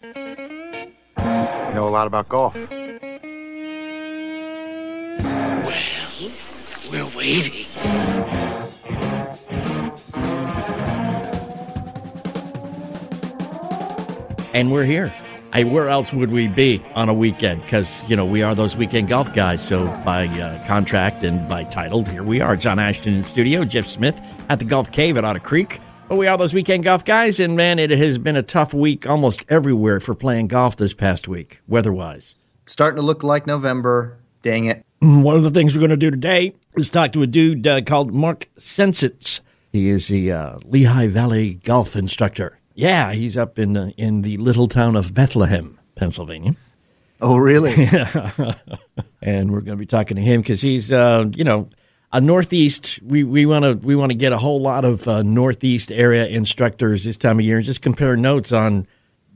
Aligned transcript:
You 0.00 0.14
know 1.74 1.88
a 1.88 1.90
lot 1.90 2.06
about 2.06 2.28
golf. 2.28 2.54
Well, 2.54 2.70
we're 6.88 7.16
waiting. 7.16 7.66
and 14.54 14.72
we're 14.72 14.84
here. 14.84 15.12
I, 15.52 15.64
where 15.64 15.88
else 15.88 16.12
would 16.12 16.30
we 16.30 16.46
be 16.46 16.80
on 16.94 17.08
a 17.08 17.14
weekend? 17.14 17.62
Because, 17.62 18.08
you 18.08 18.14
know, 18.14 18.24
we 18.24 18.42
are 18.42 18.54
those 18.54 18.76
weekend 18.76 19.08
golf 19.08 19.34
guys. 19.34 19.66
So, 19.66 19.86
by 20.04 20.28
uh, 20.28 20.64
contract 20.66 21.24
and 21.24 21.48
by 21.48 21.64
title, 21.64 22.04
here 22.04 22.22
we 22.22 22.40
are. 22.40 22.54
John 22.54 22.78
Ashton 22.78 23.14
in 23.14 23.22
studio, 23.24 23.64
Jeff 23.64 23.86
Smith 23.86 24.20
at 24.48 24.60
the 24.60 24.64
Golf 24.64 24.92
Cave 24.92 25.16
at 25.16 25.24
Otter 25.24 25.40
Creek. 25.40 25.80
But 26.08 26.16
we 26.16 26.26
are 26.26 26.38
those 26.38 26.54
weekend 26.54 26.84
golf 26.84 27.04
guys. 27.04 27.38
And, 27.38 27.54
man, 27.54 27.78
it 27.78 27.90
has 27.90 28.16
been 28.16 28.36
a 28.36 28.42
tough 28.42 28.72
week 28.72 29.06
almost 29.06 29.44
everywhere 29.50 30.00
for 30.00 30.14
playing 30.14 30.46
golf 30.46 30.74
this 30.76 30.94
past 30.94 31.28
week, 31.28 31.60
weather 31.68 31.92
wise. 31.92 32.34
Starting 32.64 32.96
to 32.96 33.02
look 33.02 33.22
like 33.22 33.46
November. 33.46 34.18
Dang 34.40 34.64
it. 34.64 34.86
One 35.00 35.36
of 35.36 35.42
the 35.42 35.50
things 35.50 35.74
we're 35.74 35.80
going 35.80 35.90
to 35.90 35.98
do 35.98 36.10
today 36.10 36.54
is 36.76 36.88
talk 36.88 37.12
to 37.12 37.22
a 37.22 37.26
dude 37.26 37.66
uh, 37.66 37.82
called 37.82 38.10
Mark 38.10 38.48
Csencsits. 38.58 39.42
He 39.70 39.90
is 39.90 40.08
the 40.08 40.32
uh, 40.32 40.58
Lehigh 40.64 41.08
Valley 41.08 41.54
golf 41.56 41.94
instructor. 41.94 42.58
Yeah, 42.74 43.12
he's 43.12 43.36
up 43.36 43.58
in 43.58 43.74
the, 43.74 43.92
in 43.98 44.22
the 44.22 44.38
little 44.38 44.66
town 44.66 44.96
of 44.96 45.12
Bethlehem, 45.12 45.78
Pennsylvania. 45.94 46.56
Oh, 47.20 47.36
really? 47.36 47.74
and 49.20 49.50
we're 49.52 49.60
going 49.60 49.76
to 49.76 49.76
be 49.76 49.84
talking 49.84 50.16
to 50.16 50.22
him 50.22 50.40
because 50.40 50.62
he's, 50.62 50.90
uh, 50.90 51.26
you 51.34 51.44
know, 51.44 51.68
a 52.12 52.20
northeast. 52.20 53.00
We 53.02 53.24
we 53.24 53.46
want 53.46 53.64
to 53.64 53.74
we 53.86 53.94
want 53.94 54.10
to 54.10 54.16
get 54.16 54.32
a 54.32 54.38
whole 54.38 54.60
lot 54.60 54.84
of 54.84 55.06
uh, 55.06 55.22
northeast 55.22 55.92
area 55.92 56.26
instructors 56.26 57.04
this 57.04 57.16
time 57.16 57.38
of 57.38 57.44
year 57.44 57.56
and 57.56 57.66
just 57.66 57.82
compare 57.82 58.16
notes 58.16 58.52
on. 58.52 58.86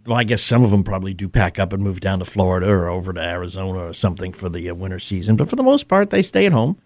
Well, 0.05 0.19
I 0.19 0.25
guess 0.25 0.43
some 0.43 0.65
of 0.65 0.71
them 0.71 0.83
probably 0.83 1.15
do 1.15 1.29
pack 1.29 1.61
up 1.61 1.73
and 1.73 1.81
move 1.81 2.01
down 2.01 2.19
to 2.19 2.25
Florida 2.25 2.69
or 2.69 2.89
over 2.89 3.13
to 3.13 3.21
Arizona 3.21 3.79
or 3.79 3.95
something 3.95 4.33
for 4.33 4.49
the 4.49 4.69
uh, 4.69 4.75
winter 4.75 4.99
season, 4.99 5.37
but 5.37 5.49
for 5.49 5.55
the 5.55 5.63
most 5.63 5.87
part, 5.87 6.11
they 6.11 6.23
stay 6.23 6.45
at 6.45 6.51
home 6.51 6.77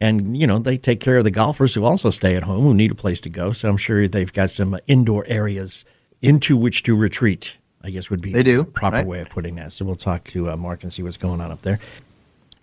and 0.00 0.36
you 0.36 0.46
know 0.46 0.58
they 0.58 0.76
take 0.76 1.00
care 1.00 1.16
of 1.16 1.24
the 1.24 1.30
golfers 1.30 1.74
who 1.74 1.84
also 1.84 2.10
stay 2.10 2.36
at 2.36 2.42
home 2.42 2.62
who 2.62 2.74
need 2.74 2.90
a 2.90 2.94
place 2.94 3.20
to 3.22 3.30
go. 3.30 3.52
So 3.52 3.68
I'm 3.68 3.76
sure 3.76 4.06
they've 4.08 4.32
got 4.32 4.50
some 4.50 4.78
indoor 4.86 5.24
areas 5.26 5.84
into 6.22 6.56
which 6.56 6.82
to 6.84 6.94
retreat. 6.94 7.56
I 7.82 7.90
guess 7.90 8.08
would 8.08 8.22
be 8.22 8.32
they 8.32 8.42
do 8.42 8.64
proper 8.64 8.98
right? 8.98 9.06
way 9.06 9.20
of 9.20 9.28
putting 9.30 9.56
that. 9.56 9.72
So 9.72 9.84
we'll 9.84 9.96
talk 9.96 10.24
to 10.28 10.50
uh, 10.50 10.56
Mark 10.56 10.82
and 10.82 10.92
see 10.92 11.02
what's 11.02 11.18
going 11.18 11.40
on 11.40 11.50
up 11.50 11.62
there. 11.62 11.80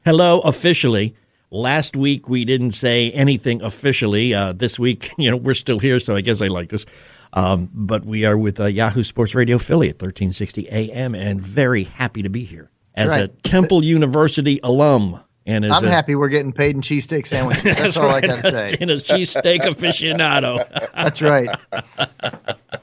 Hello, 0.04 0.40
officially. 0.42 1.16
Last 1.54 1.98
week 1.98 2.30
we 2.30 2.46
didn't 2.46 2.72
say 2.72 3.12
anything 3.12 3.62
officially. 3.62 4.34
Uh, 4.34 4.54
this 4.54 4.80
week, 4.80 5.12
you 5.18 5.30
know, 5.30 5.36
we're 5.36 5.54
still 5.54 5.80
here, 5.80 6.00
so 6.00 6.16
I 6.16 6.22
guess 6.22 6.42
I 6.42 6.48
like 6.48 6.70
this. 6.70 6.86
Um, 7.34 7.70
but 7.74 8.06
we 8.06 8.24
are 8.24 8.38
with 8.38 8.60
uh, 8.60 8.66
Yahoo 8.66 9.04
Sports 9.04 9.36
Radio 9.36 9.58
Philly 9.58 9.90
at 9.90 9.96
1360 9.96 10.70
AM, 10.70 11.14
and 11.14 11.42
very 11.42 11.84
happy 11.84 12.24
to 12.24 12.30
be 12.30 12.46
here 12.46 12.70
as 12.96 13.10
right. 13.10 13.22
a 13.22 13.28
Temple 13.28 13.84
University 13.84 14.62
alum. 14.64 15.20
And 15.46 15.66
I'm 15.66 15.84
a, 15.84 15.90
happy 15.90 16.16
we're 16.16 16.30
getting 16.30 16.54
paid 16.54 16.76
in 16.76 16.82
cheesesteak 16.82 17.26
sandwiches. 17.26 17.64
That's, 17.64 17.80
That's 17.80 17.98
all 17.98 18.08
right. 18.08 18.24
I 18.24 18.28
got 18.28 18.44
to 18.44 18.52
say. 18.52 18.78
and 18.82 18.92
a 18.92 18.96
cheesesteak 18.96 19.62
aficionado. 19.62 20.66
That's 20.94 21.22
right. 21.22 21.50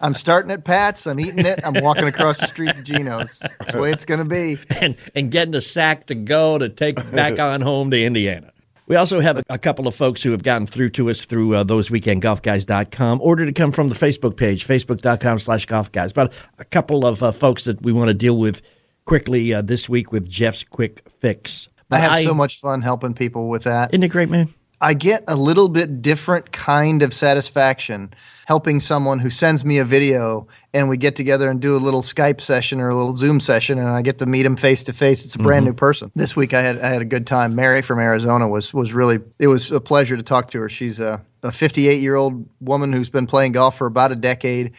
I'm 0.03 0.13
starting 0.13 0.51
at 0.51 0.65
Pat's. 0.65 1.07
I'm 1.07 1.21
eating 1.21 1.47
it. 1.47 1.61
I'm 1.65 1.83
walking 1.83 2.05
across 2.05 2.39
the 2.39 2.47
street 2.47 2.75
to 2.75 2.83
Geno's. 2.83 3.39
That's 3.39 3.73
the 3.73 3.81
way 3.81 3.93
it's 3.93 4.05
going 4.05 4.19
to 4.19 4.27
be. 4.27 4.59
and, 4.81 4.97
and 5.15 5.31
getting 5.31 5.55
a 5.55 5.61
sack 5.63 6.07
to 6.07 6.15
go 6.15 6.59
to 6.59 6.69
take 6.69 6.97
back 7.13 7.39
on 7.39 7.63
home 7.63 7.91
to 7.93 8.03
Indiana. 8.03 8.53
We 8.89 8.97
also 8.97 9.21
have 9.21 9.39
a, 9.39 9.45
a 9.51 9.59
couple 9.59 9.87
of 9.87 9.95
folks 9.95 10.23
who 10.23 10.31
have 10.33 10.43
gotten 10.43 10.67
through 10.67 10.91
to 10.91 11.11
us 11.11 11.27
through 11.27 11.55
uh, 11.55 11.65
thoseweekendgolfguys.com, 11.65 13.21
order 13.21 13.45
to 13.45 13.53
come 13.53 13.71
from 13.71 13.89
the 13.89 13.95
Facebook 13.95 14.37
page, 14.37 14.67
facebook.com 14.67 15.39
slash 15.39 15.67
golfguys. 15.67 16.15
But 16.15 16.33
a 16.59 16.65
couple 16.65 17.07
of 17.07 17.23
uh, 17.23 17.33
folks 17.33 17.65
that 17.65 17.83
we 17.83 17.93
want 17.93 18.09
to 18.09 18.15
deal 18.15 18.39
with 18.39 18.63
quickly 19.05 19.53
uh, 19.53 19.63
this 19.63 19.89
week 19.89 20.11
with 20.11 20.29
Jeff's 20.29 20.65
Quick 20.65 21.03
Fix. 21.09 21.69
I 21.91 21.99
have 21.99 22.13
I- 22.13 22.25
so 22.25 22.35
much 22.35 22.61
fun 22.61 22.83
helping 22.83 23.15
people 23.15 23.49
with 23.49 23.65
that. 23.65 23.91
Isn't 23.93 24.03
it 24.03 24.09
great, 24.09 24.31
man? 24.31 24.53
I 24.81 24.95
get 24.95 25.25
a 25.27 25.35
little 25.35 25.69
bit 25.69 26.03
different 26.03 26.53
kind 26.53 27.03
of 27.03 27.13
satisfaction 27.13 28.13
helping 28.47 28.81
someone 28.81 29.19
who 29.19 29.29
sends 29.29 29.65
me 29.65 29.79
a 29.79 29.85
video 29.85 30.47
and 30.73 30.89
we 30.89 30.97
get 30.97 31.17
together 31.17 31.51
and 31.51 31.61
do 31.61 31.77
a 31.77 31.79
little 31.79 32.01
Skype 32.01 32.41
session 32.41 32.81
or 32.81 32.89
a 32.89 32.97
little 32.97 33.15
Zoom 33.15 33.41
session 33.41 33.79
and 33.79 33.89
I 33.89 34.03
get 34.03 34.19
to 34.19 34.27
meet 34.27 34.45
them 34.45 34.57
face 34.57 34.85
to 34.85 34.93
face. 34.93 35.25
It's 35.25 35.35
a 35.35 35.39
brand 35.39 35.67
new 35.67 35.75
person. 35.75 36.11
This 36.15 36.35
week 36.35 36.55
I 36.55 36.63
had 36.63 36.79
I 36.79 36.89
had 36.89 37.03
a 37.03 37.07
good 37.07 37.27
time. 37.27 37.55
Mary 37.55 37.83
from 37.83 37.99
Arizona 37.99 38.49
was 38.49 38.73
was 38.73 38.95
really 38.95 39.19
it 39.39 39.49
was 39.49 39.71
a 39.71 39.81
pleasure 39.81 40.17
to 40.17 40.23
talk 40.23 40.51
to 40.53 40.61
her. 40.61 40.69
She's 40.69 41.01
a 41.01 41.25
a 41.43 41.53
58 41.53 42.01
year 42.01 42.15
old 42.15 42.49
woman 42.61 42.93
who's 42.93 43.11
been 43.11 43.27
playing 43.27 43.53
golf 43.53 43.77
for 43.77 43.87
about 43.87 44.13
a 44.13 44.17
decade. 44.17 44.73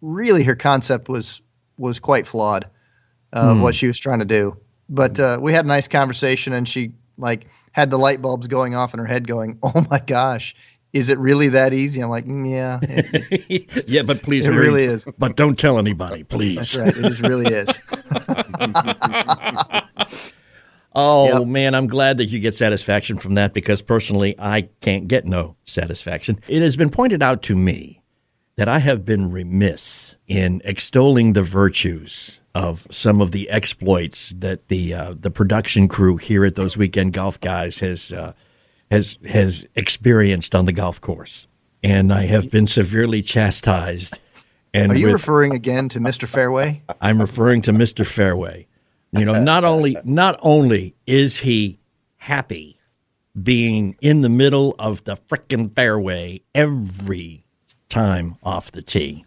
Really, 0.00 0.44
her 0.44 0.54
concept 0.54 1.08
was 1.08 1.40
was 1.78 1.98
quite 1.98 2.26
flawed 2.26 2.66
uh, 3.32 3.52
of 3.52 3.60
what 3.60 3.74
she 3.74 3.86
was 3.86 3.98
trying 3.98 4.20
to 4.20 4.24
do. 4.24 4.56
But 4.88 5.18
uh, 5.18 5.38
we 5.40 5.52
had 5.52 5.64
a 5.64 5.68
nice 5.68 5.88
conversation, 5.88 6.52
and 6.52 6.68
she 6.68 6.92
like 7.16 7.46
had 7.74 7.90
the 7.90 7.98
light 7.98 8.22
bulbs 8.22 8.46
going 8.46 8.74
off 8.74 8.94
in 8.94 9.00
her 9.00 9.06
head, 9.06 9.26
going, 9.26 9.58
"Oh 9.62 9.84
my 9.90 9.98
gosh, 9.98 10.54
is 10.92 11.08
it 11.10 11.18
really 11.18 11.48
that 11.50 11.74
easy?" 11.74 12.00
I'm 12.00 12.08
like, 12.08 12.24
mm, 12.24 12.48
"Yeah, 12.50 12.78
it- 12.82 13.84
yeah, 13.88 14.02
but 14.02 14.22
please, 14.22 14.46
It 14.48 14.52
Mary, 14.52 14.66
really 14.68 14.84
is. 14.84 15.04
But 15.18 15.36
don't 15.36 15.58
tell 15.58 15.78
anybody, 15.78 16.22
please. 16.24 16.56
that's 16.56 16.76
right. 16.76 16.96
It 16.96 17.04
is, 17.04 17.20
really 17.20 17.52
is." 17.52 17.68
Oh 20.96 21.40
Yep. 21.40 21.48
man, 21.48 21.74
I'm 21.74 21.88
glad 21.88 22.18
that 22.18 22.26
you 22.26 22.38
get 22.38 22.54
satisfaction 22.54 23.18
from 23.18 23.34
that 23.34 23.52
because 23.52 23.82
personally, 23.82 24.36
I 24.38 24.68
can't 24.80 25.08
get 25.08 25.24
no 25.24 25.56
satisfaction. 25.64 26.38
It 26.46 26.62
has 26.62 26.76
been 26.76 26.90
pointed 26.90 27.20
out 27.22 27.42
to 27.42 27.56
me 27.56 28.00
that 28.56 28.68
I 28.68 28.78
have 28.78 29.04
been 29.04 29.32
remiss 29.32 30.14
in 30.28 30.62
extolling 30.64 31.32
the 31.32 31.42
virtues 31.42 32.40
of 32.54 32.86
some 32.90 33.20
of 33.20 33.32
the 33.32 33.50
exploits 33.50 34.32
that 34.38 34.68
the 34.68 34.94
uh, 34.94 35.14
the 35.18 35.30
production 35.30 35.88
crew 35.88 36.16
here 36.16 36.44
at 36.44 36.54
those 36.54 36.76
weekend 36.76 37.12
golf 37.12 37.40
guys 37.40 37.80
has 37.80 38.12
uh, 38.12 38.32
has 38.90 39.18
has 39.26 39.66
experienced 39.74 40.54
on 40.54 40.64
the 40.64 40.72
golf 40.72 41.00
course, 41.00 41.46
and 41.82 42.12
I 42.12 42.26
have 42.26 42.50
been 42.50 42.66
severely 42.66 43.22
chastised. 43.22 44.18
And 44.72 44.92
Are 44.92 44.96
you 44.96 45.06
with- 45.06 45.14
referring 45.14 45.54
again 45.54 45.88
to 45.90 46.00
Mr. 46.00 46.26
Fairway? 46.26 46.82
I'm 47.00 47.20
referring 47.20 47.62
to 47.62 47.72
Mr. 47.72 48.06
Fairway. 48.06 48.66
You 49.12 49.24
know, 49.24 49.40
not 49.40 49.62
only 49.64 49.96
not 50.02 50.38
only 50.42 50.96
is 51.06 51.38
he 51.38 51.78
happy 52.16 52.78
being 53.40 53.96
in 54.00 54.22
the 54.22 54.28
middle 54.28 54.74
of 54.78 55.04
the 55.04 55.16
frickin' 55.16 55.72
fairway 55.74 56.40
every 56.54 57.46
time 57.88 58.34
off 58.42 58.72
the 58.72 58.82
tee, 58.82 59.24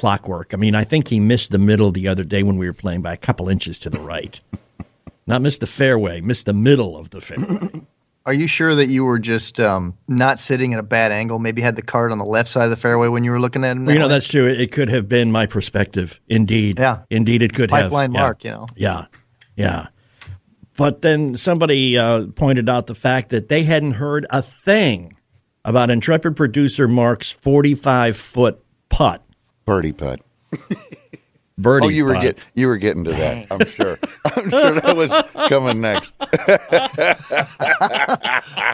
clockwork. 0.00 0.54
I 0.54 0.56
mean, 0.56 0.74
I 0.74 0.82
think 0.82 1.08
he 1.08 1.20
missed 1.20 1.50
the 1.50 1.58
middle 1.58 1.92
the 1.92 2.08
other 2.08 2.24
day 2.24 2.42
when 2.42 2.56
we 2.56 2.66
were 2.66 2.72
playing 2.72 3.02
by 3.02 3.12
a 3.12 3.18
couple 3.18 3.50
inches 3.50 3.78
to 3.80 3.90
the 3.90 4.00
right. 4.00 4.40
Not 5.26 5.42
missed 5.42 5.60
the 5.60 5.66
fairway, 5.66 6.22
missed 6.22 6.46
the 6.46 6.54
middle 6.54 6.96
of 6.96 7.10
the 7.10 7.20
fairway. 7.20 7.82
Are 8.26 8.32
you 8.32 8.46
sure 8.46 8.74
that 8.74 8.86
you 8.86 9.04
were 9.04 9.18
just 9.18 9.60
um, 9.60 9.96
not 10.06 10.38
sitting 10.38 10.74
at 10.74 10.78
a 10.78 10.82
bad 10.82 11.10
angle? 11.10 11.38
Maybe 11.38 11.62
had 11.62 11.74
the 11.76 11.82
card 11.82 12.12
on 12.12 12.18
the 12.18 12.24
left 12.24 12.48
side 12.48 12.64
of 12.64 12.70
the 12.70 12.76
fairway 12.76 13.08
when 13.08 13.24
you 13.24 13.30
were 13.30 13.40
looking 13.40 13.64
at 13.64 13.72
him. 13.72 13.86
Well, 13.86 13.94
you 13.94 13.98
know, 13.98 14.06
way? 14.06 14.14
that's 14.14 14.28
true. 14.28 14.46
It 14.46 14.72
could 14.72 14.88
have 14.90 15.08
been 15.08 15.32
my 15.32 15.46
perspective. 15.46 16.20
Indeed. 16.28 16.78
Yeah. 16.78 17.02
Indeed, 17.08 17.42
it 17.42 17.54
could 17.54 17.70
have. 17.70 17.84
pipeline 17.84 18.12
Yeah. 18.12 18.20
mark, 18.20 18.44
you 18.44 18.50
know. 18.50 18.66
Yeah. 18.76 19.06
Yeah. 19.56 19.88
But 20.76 21.02
then 21.02 21.36
somebody 21.36 21.96
uh, 21.96 22.26
pointed 22.34 22.68
out 22.68 22.86
the 22.86 22.94
fact 22.94 23.30
that 23.30 23.48
they 23.48 23.62
hadn't 23.64 23.92
heard 23.92 24.26
a 24.30 24.42
thing 24.42 25.16
about 25.64 25.90
intrepid 25.90 26.36
producer 26.36 26.88
Mark's 26.88 27.30
45 27.30 28.16
foot 28.16 28.62
putt. 28.90 29.24
Birdie 29.66 29.92
putt. 29.92 30.20
Birdie 31.58 31.86
Oh, 31.86 31.88
you 31.90 32.04
were 32.06 32.14
putt. 32.14 32.22
get 32.22 32.38
you 32.54 32.66
were 32.68 32.78
getting 32.78 33.04
to 33.04 33.12
that. 33.12 33.46
I'm 33.50 33.66
sure. 33.66 33.98
I'm 34.24 34.48
sure 34.50 34.72
that 34.80 34.96
was 34.96 35.10
coming 35.48 35.80
next. 35.80 36.12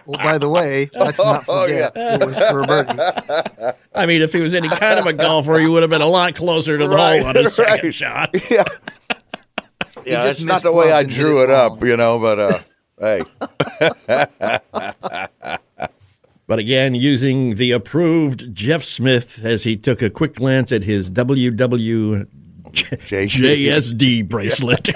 Well, 0.06 0.22
by 0.22 0.38
the 0.38 0.48
way, 0.48 0.88
let's 0.94 1.18
not 1.18 1.44
Oh, 1.48 1.62
forget 1.66 1.92
it 1.96 2.24
was 2.24 2.36
for 2.38 2.60
a 2.62 2.66
birdie. 2.66 3.74
I 3.92 4.06
mean, 4.06 4.22
if 4.22 4.32
he 4.32 4.40
was 4.40 4.54
any 4.54 4.68
kind 4.68 5.00
of 5.00 5.06
a 5.06 5.12
golfer, 5.12 5.58
he 5.58 5.66
would 5.66 5.82
have 5.82 5.90
been 5.90 6.00
a 6.02 6.06
lot 6.06 6.36
closer 6.36 6.78
to 6.78 6.84
the 6.86 6.94
Right, 6.94 7.18
hole 7.20 7.28
on 7.30 7.34
his 7.34 7.54
second 7.56 7.86
right. 7.86 7.94
shot. 7.94 8.30
Yeah, 8.48 8.62
yeah. 10.04 10.22
just 10.22 10.38
That's 10.38 10.42
not 10.42 10.62
the 10.62 10.70
way 10.72 10.92
I 10.92 11.02
misquoted 11.02 11.04
and 11.04 11.08
did 11.10 11.16
drew 11.18 11.42
it 11.42 11.50
up, 11.50 11.82
you 11.84 11.96
know. 11.96 12.20
But 12.20 12.38
uh, 12.38 12.58
hey, 13.00 13.22
But 16.46 16.60
again, 16.60 16.94
using 16.94 17.56
the 17.56 17.72
approved 17.72 18.54
Jeff 18.54 18.84
Smith 18.84 19.44
as 19.44 19.64
he 19.64 19.76
took 19.76 20.00
a 20.00 20.10
quick 20.10 20.36
glance 20.36 20.70
at 20.70 20.84
his 20.84 21.10
WW 21.10 22.28
JSD 22.72 24.28
bracelet. 24.28 24.90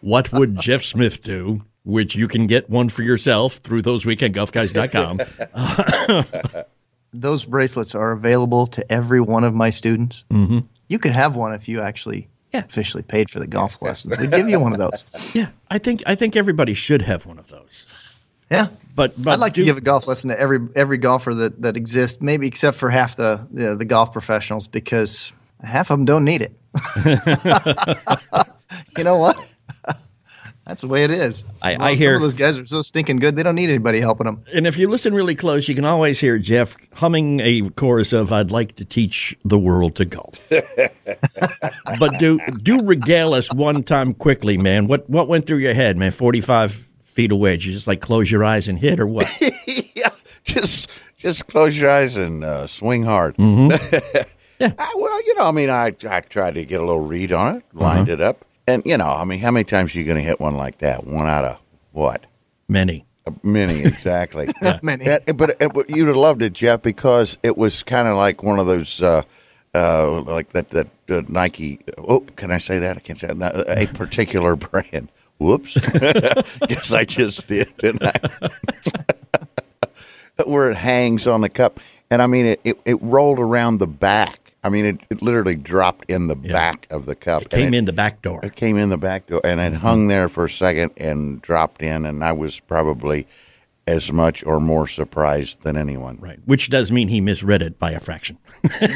what 0.00 0.30
would 0.32 0.58
Jeff 0.60 0.82
Smith 0.84 1.22
do? 1.22 1.62
Which 1.84 2.14
you 2.14 2.28
can 2.28 2.46
get 2.46 2.68
one 2.70 2.88
for 2.90 3.02
yourself 3.02 3.54
through 3.54 3.82
thoseweekendgolfguys.com. 3.82 6.64
Those 7.12 7.44
bracelets 7.44 7.94
are 7.94 8.12
available 8.12 8.66
to 8.68 8.90
every 8.92 9.20
one 9.20 9.42
of 9.44 9.54
my 9.54 9.70
students. 9.70 10.24
Mm-hmm. 10.30 10.60
You 10.88 10.98
could 10.98 11.12
have 11.12 11.34
one 11.36 11.52
if 11.54 11.68
you 11.68 11.80
actually 11.80 12.28
Yeah. 12.52 12.60
officially 12.60 13.02
paid 13.02 13.28
for 13.30 13.40
the 13.40 13.46
golf 13.48 13.80
lessons. 13.82 14.16
We'd 14.16 14.30
give 14.30 14.48
you 14.48 14.60
one 14.60 14.72
of 14.72 14.78
those. 14.78 15.02
yeah, 15.34 15.48
I 15.70 15.78
think 15.78 16.02
I 16.06 16.14
think 16.14 16.36
everybody 16.36 16.74
should 16.74 17.02
have 17.02 17.26
one 17.26 17.38
of 17.38 17.48
those. 17.48 17.92
Yeah. 18.50 18.68
But, 18.96 19.12
but 19.22 19.32
I'd 19.32 19.38
like 19.40 19.52
do- 19.54 19.62
to 19.62 19.64
give 19.64 19.76
a 19.78 19.80
golf 19.80 20.06
lesson 20.08 20.30
to 20.30 20.38
every 20.38 20.58
every 20.74 20.98
golfer 20.98 21.32
that, 21.34 21.62
that 21.62 21.76
exists, 21.76 22.20
maybe 22.20 22.46
except 22.46 22.76
for 22.76 22.90
half 22.90 23.16
the 23.16 23.46
you 23.54 23.62
know, 23.64 23.74
the 23.76 23.84
golf 23.84 24.12
professionals, 24.12 24.66
because 24.68 25.32
half 25.62 25.90
of 25.90 25.98
them 25.98 26.04
don't 26.04 26.24
need 26.24 26.42
it. 26.42 26.52
you 28.98 29.04
know 29.04 29.16
what? 29.16 29.38
That's 30.66 30.82
the 30.82 30.88
way 30.88 31.02
it 31.04 31.10
is. 31.10 31.42
I- 31.62 31.76
Well, 31.76 31.86
I 31.88 31.94
hear- 31.94 32.10
some 32.14 32.16
of 32.16 32.22
those 32.22 32.34
guys 32.34 32.58
are 32.58 32.66
so 32.66 32.82
stinking 32.82 33.16
good 33.16 33.34
they 33.36 33.42
don't 33.42 33.54
need 33.54 33.70
anybody 33.70 34.00
helping 34.00 34.26
them. 34.26 34.44
And 34.52 34.66
if 34.66 34.76
you 34.78 34.88
listen 34.88 35.14
really 35.14 35.34
close, 35.34 35.68
you 35.68 35.74
can 35.74 35.84
always 35.84 36.20
hear 36.20 36.38
Jeff 36.38 36.76
humming 36.94 37.40
a 37.40 37.70
chorus 37.70 38.12
of 38.12 38.32
"I'd 38.32 38.50
like 38.50 38.76
to 38.76 38.84
teach 38.84 39.36
the 39.44 39.58
world 39.58 39.94
to 39.96 40.04
golf." 40.04 40.48
but 41.98 42.18
do 42.18 42.38
do 42.62 42.82
regale 42.82 43.34
us 43.34 43.52
one 43.52 43.82
time 43.82 44.14
quickly, 44.14 44.58
man. 44.58 44.86
What 44.88 45.08
what 45.08 45.28
went 45.28 45.46
through 45.46 45.58
your 45.58 45.74
head, 45.74 45.96
man? 45.96 46.10
Forty 46.10 46.40
five 46.40 46.89
feet 47.10 47.32
away, 47.32 47.52
did 47.52 47.64
you 47.64 47.72
just 47.72 47.86
like 47.86 48.00
close 48.00 48.30
your 48.30 48.44
eyes 48.44 48.68
and 48.68 48.78
hit, 48.78 49.00
or 49.00 49.06
what? 49.06 49.28
yeah, 49.94 50.10
just 50.44 50.88
just 51.16 51.46
close 51.46 51.78
your 51.78 51.90
eyes 51.90 52.16
and 52.16 52.44
uh, 52.44 52.66
swing 52.66 53.02
hard. 53.02 53.36
Yeah. 54.60 54.72
I, 54.78 54.92
well, 54.94 55.26
you 55.26 55.34
know, 55.36 55.44
I 55.44 55.52
mean, 55.52 55.70
I 55.70 55.86
I 56.06 56.20
tried 56.20 56.54
to 56.56 56.66
get 56.66 56.80
a 56.80 56.84
little 56.84 57.00
read 57.00 57.32
on 57.32 57.56
it, 57.56 57.64
lined 57.72 58.10
it 58.10 58.20
up, 58.20 58.44
and 58.66 58.82
you 58.84 58.98
know, 58.98 59.06
I 59.08 59.24
mean, 59.24 59.38
how 59.40 59.50
many 59.50 59.64
times 59.64 59.94
are 59.94 59.98
you 59.98 60.04
going 60.04 60.18
to 60.18 60.22
hit 60.22 60.38
one 60.38 60.54
like 60.58 60.76
that? 60.80 61.06
One 61.06 61.26
out 61.26 61.46
of 61.46 61.58
what? 61.92 62.26
Many. 62.68 63.06
Many, 63.42 63.80
exactly. 63.80 64.48
Many. 64.82 65.06
And- 65.06 65.36
but, 65.38 65.62
uh, 65.62 65.70
but 65.70 65.88
you'd 65.88 66.08
have 66.08 66.16
loved 66.18 66.42
it, 66.42 66.52
Jeff, 66.52 66.82
because 66.82 67.38
it 67.42 67.56
was 67.56 67.82
kind 67.82 68.06
of 68.06 68.16
like 68.18 68.42
one 68.42 68.58
of 68.58 68.66
those, 68.66 69.00
uh, 69.00 69.22
uh, 69.74 70.20
like 70.22 70.50
that 70.50 70.68
that 70.70 70.88
uh, 71.08 71.22
Nike. 71.26 71.80
Oh, 71.96 72.20
can 72.36 72.50
I 72.50 72.58
say 72.58 72.78
that? 72.80 72.98
I 72.98 73.00
can't 73.00 73.18
say 73.18 73.28
that. 73.28 73.64
A 73.66 73.86
particular 73.94 74.56
brand. 74.56 75.08
Whoops. 75.40 75.74
Guess 76.68 76.92
I 76.92 77.04
just 77.04 77.46
did, 77.48 77.74
didn't 77.78 78.04
I? 78.04 78.50
Where 80.46 80.70
it 80.70 80.76
hangs 80.76 81.26
on 81.26 81.40
the 81.40 81.48
cup, 81.48 81.80
and 82.10 82.22
I 82.22 82.26
mean, 82.26 82.46
it, 82.46 82.60
it, 82.62 82.80
it 82.84 83.02
rolled 83.02 83.38
around 83.38 83.78
the 83.78 83.86
back. 83.86 84.52
I 84.62 84.68
mean, 84.68 84.84
it, 84.84 85.00
it 85.08 85.22
literally 85.22 85.54
dropped 85.54 86.10
in 86.10 86.28
the 86.28 86.36
back 86.36 86.86
of 86.90 87.06
the 87.06 87.14
cup. 87.14 87.42
It 87.42 87.50
came 87.50 87.72
it- 87.74 87.78
in 87.78 87.84
the 87.86 87.92
back 87.92 88.20
door. 88.20 88.44
it 88.44 88.54
came 88.54 88.76
in 88.76 88.90
the 88.90 88.98
back 88.98 89.26
door 89.26 89.40
and 89.42 89.58
it 89.60 89.72
hung 89.74 90.08
there 90.08 90.28
for 90.28 90.44
a 90.44 90.50
second 90.50 90.92
and 90.98 91.40
dropped 91.40 91.80
in, 91.82 92.04
and 92.04 92.22
I 92.22 92.32
was 92.32 92.60
probably 92.60 93.26
as 93.86 94.12
much 94.12 94.44
or 94.44 94.60
more 94.60 94.86
surprised 94.86 95.62
than 95.62 95.76
anyone. 95.78 96.18
Right. 96.20 96.38
Which 96.44 96.68
does 96.68 96.92
mean 96.92 97.08
he 97.08 97.20
misread 97.22 97.62
it 97.62 97.78
by 97.78 97.92
a 97.92 98.00
fraction. 98.00 98.36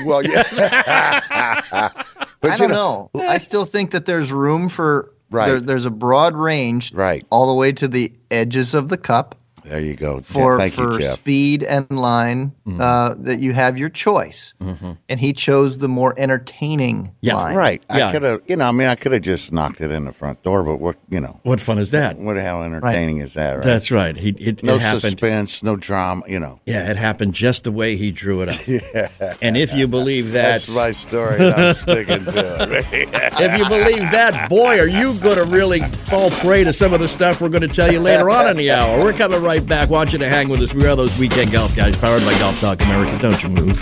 Well, 0.05 0.23
yes. 0.25 0.56
but 2.41 2.50
I 2.50 2.56
don't 2.58 2.70
know. 2.70 3.11
I 3.14 3.38
still 3.38 3.64
think 3.64 3.93
that 3.93 4.05
there's 4.06 4.31
room 4.31 4.69
for 4.69 5.11
Right. 5.35 5.49
There, 5.49 5.61
there's 5.61 5.85
a 5.85 5.91
broad 5.91 6.35
range, 6.37 6.93
Right. 6.95 7.27
all 7.31 7.47
the 7.49 7.55
way 7.55 7.73
to 7.73 7.89
the 7.89 8.13
edges 8.31 8.73
of 8.73 8.89
the 8.89 8.97
cup 8.97 9.35
There 9.65 9.81
you 9.81 9.97
go. 9.97 10.21
for 10.21 10.59
Thank 10.59 10.75
for 10.75 10.93
you, 10.95 11.01
Jeff. 11.01 11.15
speed 11.17 11.63
and 11.63 11.91
line. 11.91 12.53
Uh, 12.79 13.15
that 13.19 13.41
you 13.41 13.53
have 13.53 13.77
your 13.79 13.89
choice, 13.89 14.55
and 14.61 15.21
he 15.21 15.33
chose 15.33 15.79
the 15.79 15.89
more 15.89 16.15
entertaining 16.19 17.13
Yeah, 17.21 17.35
line. 17.37 17.55
Right. 17.57 17.83
Yeah. 17.95 18.09
I 18.09 18.13
could 18.13 18.23
have, 18.23 18.41
you 18.47 18.57
know, 18.57 18.67
I 18.69 18.73
mean, 18.73 18.89
I 18.89 18.95
could 18.95 19.13
have 19.13 19.23
just 19.23 19.53
knocked 19.53 19.81
it 19.81 19.91
in 19.91 20.05
the 20.05 20.13
front 20.13 20.43
door, 20.43 20.63
but 20.63 20.77
what, 20.81 20.97
you 21.09 21.21
know, 21.21 21.41
What 21.45 21.61
fun 21.61 21.79
is 21.79 21.91
that? 21.91 22.17
what 22.19 22.35
the 22.35 22.43
hell 22.43 22.63
entertaining 22.63 23.19
is 23.19 23.35
that, 23.35 23.53
right? 23.55 23.65
That's 23.65 23.91
right. 23.91 24.17
He 24.17 24.31
it, 24.31 24.63
no 24.63 24.75
it 24.77 24.81
happened. 24.81 25.03
suspense, 25.03 25.63
no 25.63 25.77
drama, 25.77 26.23
you 26.27 26.39
know. 26.41 26.61
Yeah, 26.67 26.91
it 26.91 26.97
happened 26.97 27.35
just 27.35 27.65
the 27.65 27.73
way 27.73 27.97
he 27.97 28.11
drew 28.11 28.43
it 28.43 28.49
up. 28.49 28.67
yeah. 28.67 29.35
And 29.43 29.57
if 29.57 29.73
you 29.75 29.87
believe 29.89 30.33
that, 30.33 30.63
That's 30.63 30.69
my 30.71 30.93
story. 30.93 31.37
and 31.45 31.55
I'm 31.55 31.75
sticking 31.75 32.25
to 32.25 32.69
it. 32.73 33.09
if 33.41 33.59
you 33.59 33.69
believe 33.69 34.11
that, 34.11 34.49
boy, 34.51 34.79
are 34.79 34.89
you 34.89 35.15
going 35.21 35.37
to 35.37 35.45
really 35.45 35.81
fall 35.81 36.31
prey 36.31 36.65
to 36.65 36.73
some 36.73 36.93
of 36.95 37.01
the 37.01 37.09
stuff 37.09 37.41
we're 37.41 37.49
going 37.51 37.63
to 37.63 37.69
tell 37.69 37.93
you 37.93 38.01
later 38.01 38.31
on 38.31 38.49
in 38.49 38.57
the 38.57 38.71
hour. 38.71 39.03
We're 39.03 39.13
coming 39.13 39.43
right 39.43 39.54
back. 39.61 39.91
Want 39.91 40.12
you 40.12 40.19
to 40.19 40.29
hang 40.29 40.49
with 40.49 40.61
us. 40.61 40.73
We 40.75 40.87
are 40.87 40.97
those 40.97 41.19
weekend 41.19 41.53
golf 41.53 41.75
guys, 41.77 41.97
powered 41.97 42.23
by 42.25 42.39
Golf 42.39 42.61
Talk 42.61 42.81
America. 42.83 43.19
Don't 43.19 43.43
you 43.43 43.49
move. 43.49 43.81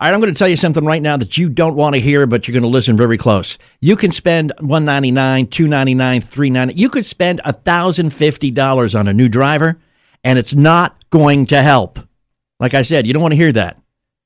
All 0.00 0.06
right, 0.06 0.14
I'm 0.14 0.20
going 0.20 0.32
to 0.32 0.38
tell 0.38 0.48
you 0.48 0.54
something 0.54 0.84
right 0.84 1.02
now 1.02 1.16
that 1.16 1.36
you 1.36 1.48
don't 1.48 1.74
want 1.74 1.96
to 1.96 2.00
hear, 2.00 2.24
but 2.26 2.46
you're 2.46 2.52
going 2.52 2.62
to 2.62 2.68
listen 2.68 2.96
very 2.96 3.18
close. 3.18 3.58
You 3.80 3.96
can 3.96 4.12
spend 4.12 4.52
199, 4.60 5.48
$299, 5.48 6.24
$399. 6.24 6.76
You 6.76 6.88
could 6.88 7.04
spend 7.04 7.40
$1,050 7.44 8.98
on 8.98 9.08
a 9.08 9.12
new 9.12 9.28
driver, 9.28 9.80
and 10.22 10.38
it's 10.38 10.54
not 10.54 11.10
going 11.10 11.46
to 11.46 11.60
help. 11.62 11.98
Like 12.60 12.74
I 12.74 12.82
said, 12.82 13.08
you 13.08 13.12
don't 13.12 13.22
want 13.22 13.32
to 13.32 13.36
hear 13.36 13.50
that 13.52 13.76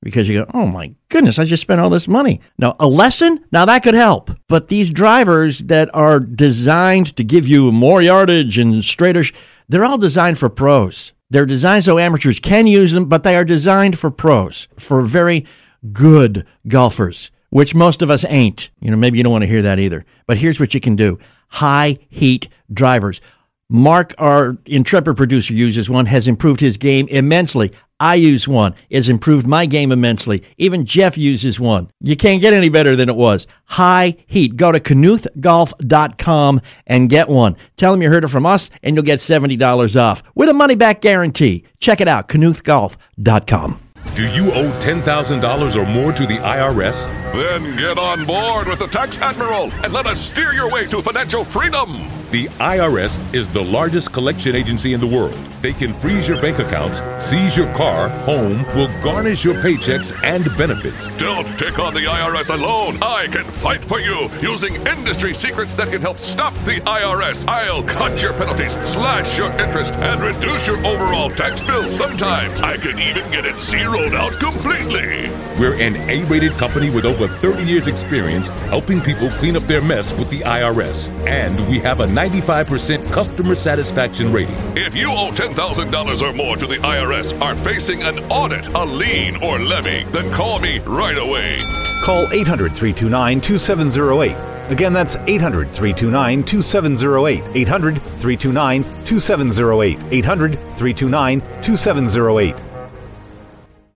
because 0.03 0.27
you 0.27 0.43
go, 0.43 0.51
oh 0.53 0.67
my 0.67 0.93
goodness, 1.09 1.39
I 1.39 1.45
just 1.45 1.61
spent 1.61 1.79
all 1.79 1.89
this 1.89 2.07
money. 2.07 2.41
Now, 2.57 2.75
a 2.79 2.87
lesson, 2.87 3.43
now 3.51 3.65
that 3.65 3.83
could 3.83 3.93
help. 3.93 4.31
But 4.47 4.67
these 4.67 4.89
drivers 4.89 5.59
that 5.59 5.93
are 5.95 6.19
designed 6.19 7.15
to 7.15 7.23
give 7.23 7.47
you 7.47 7.71
more 7.71 8.01
yardage 8.01 8.57
and 8.57 8.83
straighter, 8.83 9.23
they're 9.69 9.85
all 9.85 9.97
designed 9.97 10.37
for 10.37 10.49
pros. 10.49 11.13
They're 11.29 11.45
designed 11.45 11.85
so 11.85 11.97
amateurs 11.97 12.39
can 12.39 12.67
use 12.67 12.91
them, 12.91 13.05
but 13.05 13.23
they 13.23 13.35
are 13.35 13.45
designed 13.45 13.97
for 13.97 14.11
pros, 14.11 14.67
for 14.77 15.01
very 15.01 15.45
good 15.91 16.45
golfers, 16.67 17.31
which 17.49 17.73
most 17.73 18.01
of 18.01 18.11
us 18.11 18.25
ain't. 18.27 18.69
You 18.81 18.91
know, 18.91 18.97
maybe 18.97 19.17
you 19.17 19.23
don't 19.23 19.31
want 19.31 19.43
to 19.43 19.47
hear 19.47 19.63
that 19.63 19.79
either. 19.79 20.05
But 20.27 20.37
here's 20.37 20.59
what 20.59 20.73
you 20.73 20.79
can 20.79 20.95
do 20.95 21.17
high 21.47 21.97
heat 22.09 22.47
drivers. 22.71 23.21
Mark, 23.69 24.13
our 24.17 24.57
intrepid 24.65 25.17
producer, 25.17 25.53
uses 25.53 25.89
one, 25.89 26.05
has 26.05 26.27
improved 26.27 26.59
his 26.59 26.77
game 26.77 27.07
immensely. 27.07 27.71
I 28.03 28.15
use 28.15 28.49
one, 28.49 28.75
it's 28.89 29.07
improved 29.07 29.47
my 29.47 29.65
game 29.65 29.89
immensely. 29.93 30.43
Even 30.57 30.85
Jeff 30.85 31.17
uses 31.17 31.57
one. 31.57 31.89
You 32.01 32.17
can't 32.17 32.41
get 32.41 32.51
any 32.51 32.67
better 32.67 32.97
than 32.97 33.07
it 33.07 33.15
was. 33.15 33.47
High 33.63 34.17
heat. 34.27 34.57
Go 34.57 34.73
to 34.73 34.79
knuthgolf.com 34.81 36.61
and 36.85 37.09
get 37.09 37.29
one. 37.29 37.55
Tell 37.77 37.93
them 37.93 38.01
you 38.01 38.09
heard 38.09 38.25
it 38.25 38.27
from 38.27 38.45
us, 38.45 38.69
and 38.83 38.93
you'll 38.97 39.05
get 39.05 39.19
$70 39.19 40.01
off 40.01 40.21
with 40.35 40.49
a 40.49 40.53
money 40.53 40.75
back 40.75 40.99
guarantee. 40.99 41.63
Check 41.79 42.01
it 42.01 42.09
out, 42.09 42.27
knuthgolf.com. 42.27 43.79
Do 44.15 44.27
you 44.27 44.51
owe 44.51 44.79
$10,000 44.81 45.75
or 45.81 45.85
more 45.89 46.11
to 46.11 46.25
the 46.27 46.35
IRS? 46.39 47.22
Then 47.33 47.75
get 47.77 47.97
on 47.97 48.25
board 48.25 48.67
with 48.67 48.77
the 48.77 48.85
Tax 48.85 49.17
Admiral 49.17 49.71
and 49.83 49.91
let 49.91 50.05
us 50.05 50.21
steer 50.21 50.53
your 50.53 50.69
way 50.69 50.85
to 50.85 51.01
financial 51.01 51.43
freedom. 51.43 52.07
The 52.29 52.47
IRS 52.59 53.19
is 53.33 53.47
the 53.47 53.63
largest 53.63 54.11
collection 54.11 54.55
agency 54.55 54.93
in 54.93 54.99
the 54.99 55.05
world. 55.05 55.37
They 55.61 55.73
can 55.73 55.93
freeze 55.93 56.27
your 56.27 56.41
bank 56.41 56.57
accounts, 56.57 56.99
seize 57.23 57.55
your 57.55 57.71
car, 57.73 58.09
home, 58.09 58.65
will 58.75 58.89
garnish 59.01 59.45
your 59.45 59.53
paychecks 59.55 60.11
and 60.23 60.45
benefits. 60.57 61.07
Don't 61.17 61.47
take 61.59 61.77
on 61.77 61.93
the 61.93 62.01
IRS 62.01 62.51
alone. 62.51 62.97
I 63.03 63.27
can 63.27 63.45
fight 63.45 63.85
for 63.85 63.99
you 63.99 64.29
using 64.41 64.75
industry 64.87 65.33
secrets 65.35 65.73
that 65.73 65.89
can 65.89 66.01
help 66.01 66.17
stop 66.17 66.53
the 66.65 66.81
IRS. 66.81 67.47
I'll 67.47 67.83
cut 67.83 68.19
your 68.21 68.33
penalties, 68.33 68.73
slash 68.87 69.37
your 69.37 69.51
interest, 69.53 69.93
and 69.95 70.19
reduce 70.19 70.65
your 70.65 70.83
overall 70.85 71.29
tax 71.29 71.63
bill. 71.63 71.89
Sometimes 71.91 72.61
I 72.61 72.77
can 72.77 72.97
even 72.97 73.29
get 73.31 73.45
it 73.45 73.59
zeroed 73.59 74.15
out 74.15 74.39
completely. 74.39 75.29
We're 75.59 75.79
an 75.79 75.97
A 76.09 76.23
rated 76.25 76.53
company 76.53 76.89
with 76.89 77.05
over 77.05 77.22
30 77.27 77.63
years' 77.63 77.87
experience 77.87 78.47
helping 78.69 79.01
people 79.01 79.29
clean 79.31 79.55
up 79.55 79.67
their 79.67 79.81
mess 79.81 80.13
with 80.13 80.29
the 80.29 80.39
IRS. 80.39 81.09
And 81.27 81.59
we 81.69 81.79
have 81.79 81.99
a 81.99 82.05
95% 82.05 83.11
customer 83.11 83.55
satisfaction 83.55 84.31
rating. 84.31 84.55
If 84.77 84.95
you 84.95 85.09
owe 85.09 85.31
$10,000 85.31 86.21
or 86.21 86.33
more 86.33 86.57
to 86.57 86.67
the 86.67 86.77
IRS, 86.77 87.39
are 87.41 87.55
facing 87.55 88.03
an 88.03 88.19
audit, 88.31 88.67
a 88.73 88.85
lien, 88.85 89.35
or 89.43 89.59
levy, 89.59 90.03
then 90.11 90.31
call 90.31 90.59
me 90.59 90.79
right 90.79 91.17
away. 91.17 91.57
Call 92.03 92.27
800 92.31 92.75
329 92.75 93.41
2708. 93.41 94.71
Again, 94.71 94.93
that's 94.93 95.15
800 95.15 95.69
329 95.69 96.43
2708. 96.43 97.43
800 97.55 97.95
329 97.95 98.83
2708. 99.05 99.99
800 100.11 100.53
329 100.53 101.41
2708. 101.61 102.72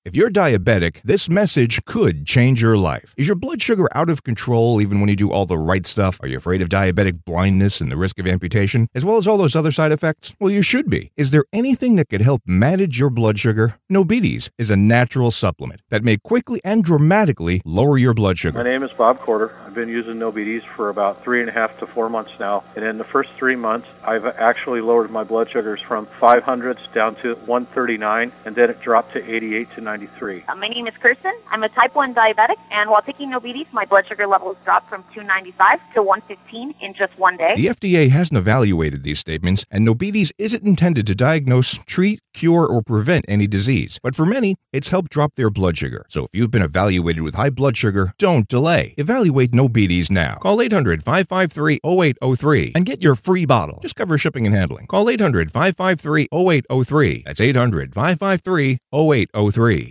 If 0.08 0.16
you're 0.16 0.30
diabetic, 0.30 1.02
this 1.04 1.28
message 1.28 1.84
could 1.84 2.26
change 2.26 2.62
your 2.62 2.78
life. 2.78 3.14
Is 3.18 3.28
your 3.28 3.36
blood 3.36 3.62
sugar 3.62 3.90
out 3.94 4.10
of 4.10 4.24
control 4.24 4.80
even 4.80 5.02
when 5.02 5.10
you 5.10 5.18
do 5.18 5.34
all 5.34 5.46
the 5.46 5.58
right 5.58 5.86
stuff? 5.86 6.18
Are 6.24 6.30
you 6.30 6.38
afraid 6.38 6.62
of 6.62 6.70
diabetic 6.70 7.26
blindness 7.26 7.82
and 7.82 7.92
the 7.92 7.98
risk 7.98 8.18
of 8.18 8.26
amputation, 8.26 8.88
as 8.96 9.04
well 9.04 9.18
as 9.18 9.28
all 9.28 9.38
those 9.38 9.54
other 9.54 9.70
side 9.70 9.92
effects? 9.92 10.34
Well, 10.40 10.50
you 10.50 10.62
should 10.62 10.90
be. 10.90 11.12
Is 11.18 11.32
there 11.32 11.44
anything 11.52 11.98
that 11.98 12.08
could 12.08 12.22
help 12.22 12.42
manage 12.46 12.98
your 12.98 13.10
blood 13.10 13.38
sugar? 13.38 13.80
Nobites 13.92 14.50
is 14.58 14.70
a 14.70 14.78
natural 14.78 15.30
supplement 15.30 15.82
that 15.90 16.06
may 16.06 16.16
quickly 16.16 16.62
and 16.64 16.86
dramatically 16.86 17.62
lower 17.66 17.98
your 17.98 18.14
blood 18.14 18.38
sugar. 18.38 18.60
My 18.60 18.64
name 18.64 18.84
is 18.84 18.92
Bob 18.98 19.20
Corder. 19.20 19.54
I've 19.66 19.76
been 19.76 19.90
using 19.90 20.14
Nobides 20.14 20.64
for 20.78 20.88
about 20.88 21.22
three 21.26 21.42
and 21.42 21.50
a 21.50 21.54
half 21.54 21.78
to 21.80 21.88
four 21.88 22.10
months 22.10 22.32
now. 22.40 22.64
And 22.78 22.86
in 22.86 22.98
the 22.98 23.04
first 23.12 23.32
three 23.38 23.58
months, 23.58 23.88
I've 24.06 24.26
actually 24.26 24.80
lowered 24.80 25.12
my 25.12 25.26
blood 25.26 25.50
sugars 25.52 25.82
from 25.86 26.08
500s 26.22 26.94
down 26.96 27.18
to 27.24 27.36
139, 27.46 28.32
and 28.46 28.56
then 28.56 28.70
it 28.70 28.82
dropped 28.82 29.12
to 29.12 29.20
88 29.20 29.68
to 29.76 29.82
93. 30.01 30.44
Uh, 30.48 30.56
My 30.56 30.68
name 30.68 30.88
is 30.88 30.94
Kirsten. 31.01 31.32
I'm 31.51 31.63
a 31.63 31.70
type 31.70 31.96
1 31.96 32.13
diabetic, 32.13 32.58
and 32.72 32.89
while 32.89 33.01
taking 33.01 33.32
Nobides, 33.32 33.66
my 33.74 33.86
blood 33.86 34.06
sugar 34.08 34.27
levels 34.27 34.56
dropped 34.63 34.89
from 34.89 35.04
295 35.13 35.80
to 35.96 36.04
115 36.04 36.75
in 36.82 36.94
just 36.94 37.18
one 37.18 37.36
day. 37.38 37.54
The 37.56 37.68
FDA 37.68 38.10
hasn't 38.12 38.38
evaluated 38.38 39.04
these 39.04 39.20
statements, 39.20 39.66
and 39.72 39.88
Nobites 39.88 40.32
isn't 40.38 40.63
intended 40.63 41.08
to 41.08 41.16
diagnose, 41.16 41.80
treat, 41.86 42.20
cure, 42.34 42.66
or 42.68 42.82
prevent 42.84 43.25
any 43.27 43.48
disease. 43.48 44.00
But 44.04 44.13
for 44.16 44.25
many, 44.25 44.56
it's 44.72 44.89
helped 44.89 45.12
drop 45.12 45.34
their 45.36 45.50
blood 45.50 45.77
sugar. 45.77 46.06
So 46.10 46.25
if 46.25 46.30
you've 46.34 46.51
been 46.51 46.62
evaluated 46.62 47.24
with 47.24 47.34
high 47.36 47.50
blood 47.50 47.75
sugar, 47.75 48.13
don't 48.20 48.48
delay. 48.48 48.94
Evaluate 48.98 49.51
Nobites 49.51 50.12
now. 50.12 50.36
Call 50.36 50.62
800 50.62 51.04
553 51.04 51.80
0803 51.84 52.74
and 52.75 52.86
get 52.86 53.01
your 53.01 53.16
free 53.16 53.46
bottle. 53.46 53.80
Just 53.82 53.96
cover 53.96 54.18
shipping 54.18 54.46
and 54.46 54.56
handling. 54.56 54.86
Call 54.86 55.10
800 55.10 55.51
553 55.51 56.27
0803. 56.32 57.24
That's 57.25 57.42
800 57.42 57.94
553 57.96 58.77
0803. 58.94 59.87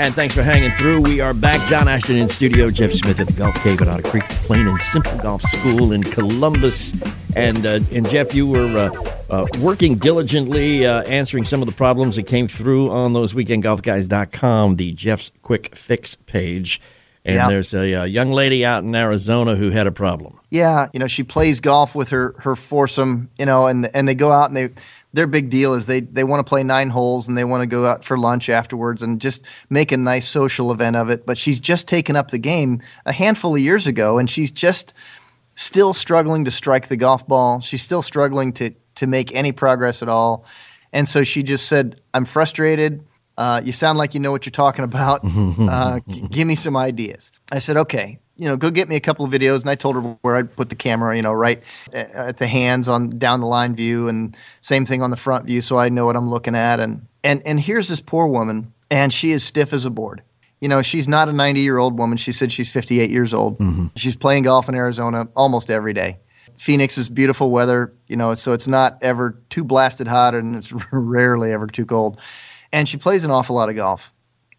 And 0.00 0.14
thanks 0.14 0.34
for 0.34 0.42
hanging 0.42 0.70
through. 0.70 1.02
We 1.02 1.20
are 1.20 1.34
back. 1.34 1.68
John 1.68 1.86
Ashton 1.86 2.16
in 2.16 2.26
studio. 2.26 2.70
Jeff 2.70 2.90
Smith 2.90 3.20
at 3.20 3.26
the 3.26 3.34
Golf 3.34 3.54
Cave 3.56 3.82
at 3.82 3.88
Otter 3.88 4.02
Creek 4.02 4.22
Plain 4.30 4.66
and 4.66 4.80
Simple 4.80 5.18
Golf 5.18 5.42
School 5.42 5.92
in 5.92 6.02
Columbus. 6.02 6.94
And 7.36 7.66
uh, 7.66 7.80
and 7.92 8.08
Jeff, 8.08 8.34
you 8.34 8.46
were 8.46 8.78
uh, 8.78 8.90
uh, 9.28 9.46
working 9.58 9.96
diligently 9.98 10.86
uh, 10.86 11.02
answering 11.02 11.44
some 11.44 11.60
of 11.60 11.68
the 11.68 11.74
problems 11.74 12.16
that 12.16 12.22
came 12.26 12.48
through 12.48 12.90
on 12.90 13.12
those 13.12 13.34
weekendgolfguys.com, 13.34 14.76
the 14.76 14.92
Jeff's 14.92 15.32
Quick 15.42 15.76
Fix 15.76 16.14
page. 16.14 16.80
And 17.22 17.34
Yeah. 17.36 17.48
there's 17.48 17.74
a, 17.74 17.94
uh 17.96 18.04
young 18.04 18.30
lady 18.30 18.64
out 18.64 18.82
in 18.82 18.94
Arizona 18.94 19.54
who 19.54 19.68
had 19.68 19.86
a 19.86 19.92
problem. 19.92 20.40
Yeah, 20.48 20.88
you 20.94 20.98
know, 20.98 21.06
she 21.08 21.22
plays 21.24 21.60
golf 21.60 21.94
with 21.94 22.08
her 22.08 22.34
her 22.38 22.56
foursome, 22.56 23.28
you 23.38 23.44
know, 23.44 23.66
and 23.66 23.94
and 23.94 24.08
they 24.08 24.14
go 24.14 24.32
out 24.32 24.48
and 24.48 24.56
they 24.56 24.70
their 25.12 25.26
big 25.26 25.50
deal 25.50 25.74
is 25.74 25.86
they 25.86 26.00
they 26.00 26.24
want 26.24 26.44
to 26.44 26.48
play 26.48 26.62
nine 26.62 26.90
holes 26.90 27.26
and 27.28 27.36
they 27.36 27.44
want 27.44 27.62
to 27.62 27.66
go 27.66 27.86
out 27.86 28.04
for 28.04 28.16
lunch 28.16 28.48
afterwards 28.48 29.02
and 29.02 29.20
just 29.20 29.44
make 29.68 29.90
a 29.92 29.96
nice 29.96 30.28
social 30.28 30.70
event 30.72 30.96
of 30.96 31.10
it. 31.10 31.26
But 31.26 31.36
she's 31.38 31.58
just 31.60 31.88
taken 31.88 32.16
up 32.16 32.30
the 32.30 32.38
game 32.38 32.80
a 33.06 33.12
handful 33.12 33.54
of 33.54 33.60
years 33.60 33.86
ago, 33.86 34.18
and 34.18 34.30
she's 34.30 34.50
just 34.50 34.94
still 35.54 35.92
struggling 35.92 36.44
to 36.44 36.50
strike 36.50 36.88
the 36.88 36.96
golf 36.96 37.26
ball. 37.26 37.60
She's 37.60 37.82
still 37.82 38.02
struggling 38.02 38.52
to 38.54 38.70
to 38.96 39.06
make 39.06 39.34
any 39.34 39.52
progress 39.52 40.02
at 40.02 40.08
all. 40.08 40.44
And 40.92 41.08
so 41.08 41.24
she 41.24 41.42
just 41.42 41.66
said, 41.68 42.00
"I'm 42.14 42.24
frustrated. 42.24 43.04
Uh, 43.38 43.60
you 43.64 43.72
sound 43.72 43.96
like 43.98 44.12
you 44.14 44.20
know 44.20 44.30
what 44.32 44.44
you're 44.44 44.50
talking 44.52 44.84
about. 44.84 45.20
Uh, 45.24 46.00
g- 46.08 46.26
give 46.30 46.46
me 46.46 46.54
some 46.56 46.76
ideas." 46.76 47.32
I 47.52 47.58
said, 47.58 47.76
"Okay." 47.76 48.18
You 48.40 48.46
know, 48.46 48.56
go 48.56 48.70
get 48.70 48.88
me 48.88 48.96
a 48.96 49.00
couple 49.00 49.24
of 49.24 49.30
videos, 49.30 49.60
and 49.60 49.68
I 49.68 49.74
told 49.74 49.96
her 49.96 50.00
where 50.22 50.36
I'd 50.36 50.56
put 50.56 50.70
the 50.70 50.74
camera. 50.74 51.14
You 51.14 51.22
know, 51.22 51.32
right 51.32 51.62
eh, 51.92 52.06
at 52.12 52.38
the 52.38 52.46
hands 52.46 52.88
on 52.88 53.10
down 53.10 53.40
the 53.40 53.46
line 53.46 53.74
view, 53.74 54.08
and 54.08 54.36
same 54.62 54.86
thing 54.86 55.02
on 55.02 55.10
the 55.10 55.16
front 55.16 55.44
view, 55.44 55.60
so 55.60 55.78
I 55.78 55.90
know 55.90 56.06
what 56.06 56.16
I'm 56.16 56.30
looking 56.30 56.54
at. 56.54 56.80
And 56.80 57.06
and 57.22 57.42
and 57.44 57.60
here's 57.60 57.88
this 57.88 58.00
poor 58.00 58.26
woman, 58.26 58.72
and 58.90 59.12
she 59.12 59.30
is 59.32 59.44
stiff 59.44 59.72
as 59.72 59.84
a 59.84 59.90
board. 59.90 60.22
You 60.60 60.68
know, 60.68 60.82
she's 60.82 61.08
not 61.08 61.28
a 61.28 61.32
90 61.32 61.60
year 61.60 61.78
old 61.78 61.98
woman. 61.98 62.18
She 62.18 62.32
said 62.32 62.52
she's 62.52 62.72
58 62.72 63.10
years 63.10 63.32
old. 63.32 63.58
Mm-hmm. 63.58 63.86
She's 63.96 64.16
playing 64.16 64.44
golf 64.44 64.68
in 64.68 64.74
Arizona 64.74 65.28
almost 65.34 65.70
every 65.70 65.92
day. 65.92 66.18
Phoenix 66.56 66.98
is 66.98 67.08
beautiful 67.08 67.50
weather, 67.50 67.94
you 68.06 68.16
know, 68.16 68.34
so 68.34 68.52
it's 68.52 68.68
not 68.68 68.98
ever 69.02 69.40
too 69.48 69.64
blasted 69.64 70.06
hot 70.06 70.34
and 70.34 70.56
it's 70.56 70.72
rarely 70.92 71.52
ever 71.52 71.66
too 71.66 71.86
cold. 71.86 72.20
And 72.72 72.88
she 72.88 72.98
plays 72.98 73.24
an 73.24 73.30
awful 73.30 73.56
lot 73.56 73.70
of 73.70 73.76
golf, 73.76 74.12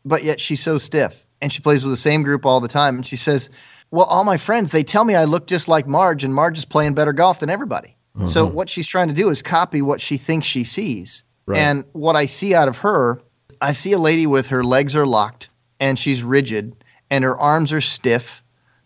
but 0.03 0.23
yet 0.23 0.39
she's 0.39 0.61
so 0.61 0.79
stiff 0.79 1.25
and 1.41 1.53
she 1.53 1.61
plays 1.61 1.83
with 1.83 1.93
the 1.93 1.97
same 1.97 2.23
group 2.23 2.45
all 2.45 2.59
the 2.59 2.67
time. 2.67 2.95
And 2.95 3.05
she 3.05 3.17
says, 3.17 3.51
Well, 3.91 4.05
all 4.05 4.23
my 4.23 4.37
friends, 4.37 4.71
they 4.71 4.83
tell 4.83 5.03
me 5.03 5.15
I 5.15 5.25
look 5.25 5.47
just 5.47 5.67
like 5.67 5.85
Marge 5.85 6.23
and 6.23 6.33
Marge 6.33 6.57
is 6.57 6.65
playing 6.65 6.93
better 6.93 7.13
golf 7.13 7.39
than 7.39 7.49
everybody. 7.49 7.97
So 8.25 8.45
what 8.45 8.69
she's 8.69 8.87
trying 8.87 9.07
to 9.07 9.13
do 9.13 9.29
is 9.29 9.41
copy 9.41 9.81
what 9.81 10.01
she 10.01 10.17
thinks 10.17 10.45
she 10.45 10.63
sees. 10.63 11.23
Right. 11.45 11.59
And 11.59 11.85
what 11.93 12.15
I 12.15 12.25
see 12.25 12.53
out 12.53 12.67
of 12.67 12.79
her, 12.79 13.21
I 13.61 13.71
see 13.71 13.93
a 13.93 13.97
lady 13.97 14.27
with 14.27 14.47
her 14.47 14.63
legs 14.63 14.95
are 14.95 15.07
locked 15.07 15.49
and 15.79 15.97
she's 15.97 16.21
rigid 16.21 16.83
and 17.09 17.23
her 17.23 17.37
arms 17.37 17.71
are 17.71 17.81
stiff 17.81 18.43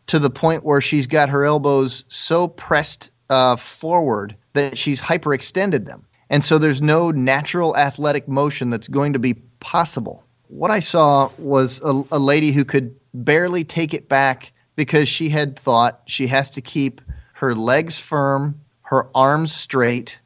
to 0.07 0.19
the 0.19 0.29
point 0.29 0.63
where 0.63 0.81
she's 0.81 1.07
got 1.07 1.29
her 1.29 1.43
elbows 1.43 2.05
so 2.07 2.47
pressed 2.47 3.11
uh, 3.29 3.55
forward 3.55 4.35
that 4.53 4.77
she's 4.77 5.01
hyperextended 5.01 5.85
them. 5.85 6.05
And 6.29 6.43
so 6.43 6.57
there's 6.57 6.81
no 6.81 7.11
natural 7.11 7.75
athletic 7.75 8.27
motion 8.27 8.69
that's 8.69 8.87
going 8.87 9.13
to 9.13 9.19
be 9.19 9.35
possible. 9.59 10.23
What 10.47 10.71
I 10.71 10.79
saw 10.79 11.29
was 11.37 11.81
a, 11.83 12.03
a 12.11 12.19
lady 12.19 12.51
who 12.51 12.63
could 12.63 12.95
barely 13.13 13.63
take 13.63 13.93
it 13.93 14.07
back 14.07 14.51
because 14.75 15.07
she 15.07 15.29
had 15.29 15.57
thought 15.57 16.01
she 16.05 16.27
has 16.27 16.49
to 16.51 16.61
keep 16.61 17.01
her 17.33 17.55
legs 17.55 17.97
firm, 17.97 18.61
her 18.83 19.07
arms 19.15 19.53
straight, 19.53 20.19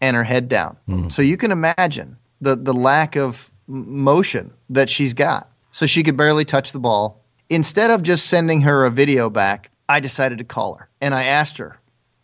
and 0.00 0.16
her 0.16 0.24
head 0.24 0.48
down. 0.48 0.76
Hmm. 0.86 1.08
So 1.08 1.22
you 1.22 1.36
can 1.36 1.52
imagine 1.52 2.16
the, 2.40 2.56
the 2.56 2.74
lack 2.74 3.16
of 3.16 3.50
motion 3.66 4.52
that 4.70 4.88
she's 4.88 5.14
got. 5.14 5.50
So 5.70 5.86
she 5.86 6.02
could 6.02 6.16
barely 6.16 6.44
touch 6.44 6.72
the 6.72 6.78
ball. 6.78 7.22
Instead 7.48 7.90
of 7.90 8.02
just 8.02 8.26
sending 8.26 8.62
her 8.62 8.84
a 8.84 8.90
video 8.90 9.30
back, 9.30 9.70
I 9.88 10.00
decided 10.00 10.38
to 10.38 10.44
call 10.44 10.74
her. 10.74 10.88
And 11.00 11.14
I 11.14 11.24
asked 11.24 11.58
her, 11.58 11.78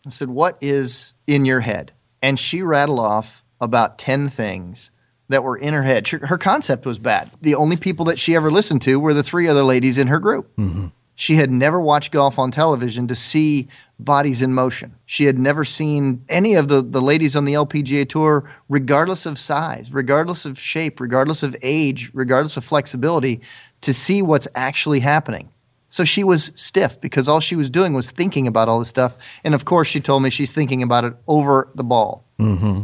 I 0.05 0.09
said, 0.09 0.29
What 0.29 0.57
is 0.61 1.13
in 1.27 1.45
your 1.45 1.61
head? 1.61 1.91
And 2.21 2.39
she 2.39 2.61
rattled 2.61 2.99
off 2.99 3.43
about 3.61 3.97
10 3.97 4.29
things 4.29 4.91
that 5.29 5.43
were 5.43 5.57
in 5.57 5.73
her 5.73 5.83
head. 5.83 6.07
Her, 6.07 6.27
her 6.27 6.37
concept 6.37 6.85
was 6.85 6.99
bad. 6.99 7.29
The 7.41 7.55
only 7.55 7.77
people 7.77 8.05
that 8.05 8.19
she 8.19 8.35
ever 8.35 8.51
listened 8.51 8.81
to 8.83 8.99
were 8.99 9.13
the 9.13 9.23
three 9.23 9.47
other 9.47 9.63
ladies 9.63 9.97
in 9.97 10.07
her 10.07 10.19
group. 10.19 10.53
Mm-hmm. 10.57 10.87
She 11.15 11.35
had 11.35 11.51
never 11.51 11.79
watched 11.79 12.11
golf 12.11 12.39
on 12.39 12.51
television 12.51 13.07
to 13.07 13.15
see 13.15 13.67
bodies 13.99 14.41
in 14.41 14.53
motion. 14.53 14.95
She 15.05 15.25
had 15.25 15.37
never 15.37 15.63
seen 15.63 16.25
any 16.27 16.55
of 16.55 16.67
the, 16.67 16.81
the 16.81 17.01
ladies 17.01 17.35
on 17.35 17.45
the 17.45 17.53
LPGA 17.53 18.09
Tour, 18.09 18.49
regardless 18.67 19.25
of 19.25 19.37
size, 19.37 19.93
regardless 19.93 20.45
of 20.45 20.59
shape, 20.59 20.99
regardless 20.99 21.43
of 21.43 21.55
age, 21.61 22.09
regardless 22.13 22.57
of 22.57 22.65
flexibility, 22.65 23.41
to 23.81 23.93
see 23.93 24.21
what's 24.21 24.47
actually 24.55 24.99
happening. 25.01 25.49
So 25.89 26.03
she 26.03 26.23
was 26.23 26.51
stiff 26.55 26.99
because 26.99 27.27
all 27.27 27.39
she 27.39 27.55
was 27.55 27.69
doing 27.69 27.93
was 27.93 28.09
thinking 28.09 28.47
about 28.47 28.67
all 28.67 28.79
this 28.79 28.89
stuff. 28.89 29.15
And 29.43 29.53
of 29.53 29.65
course, 29.65 29.87
she 29.87 29.99
told 29.99 30.23
me 30.23 30.31
she's 30.31 30.51
thinking 30.51 30.81
about 30.81 31.03
it 31.03 31.13
over 31.27 31.69
the 31.75 31.83
ball. 31.83 32.25
Mm-hmm. 32.39 32.81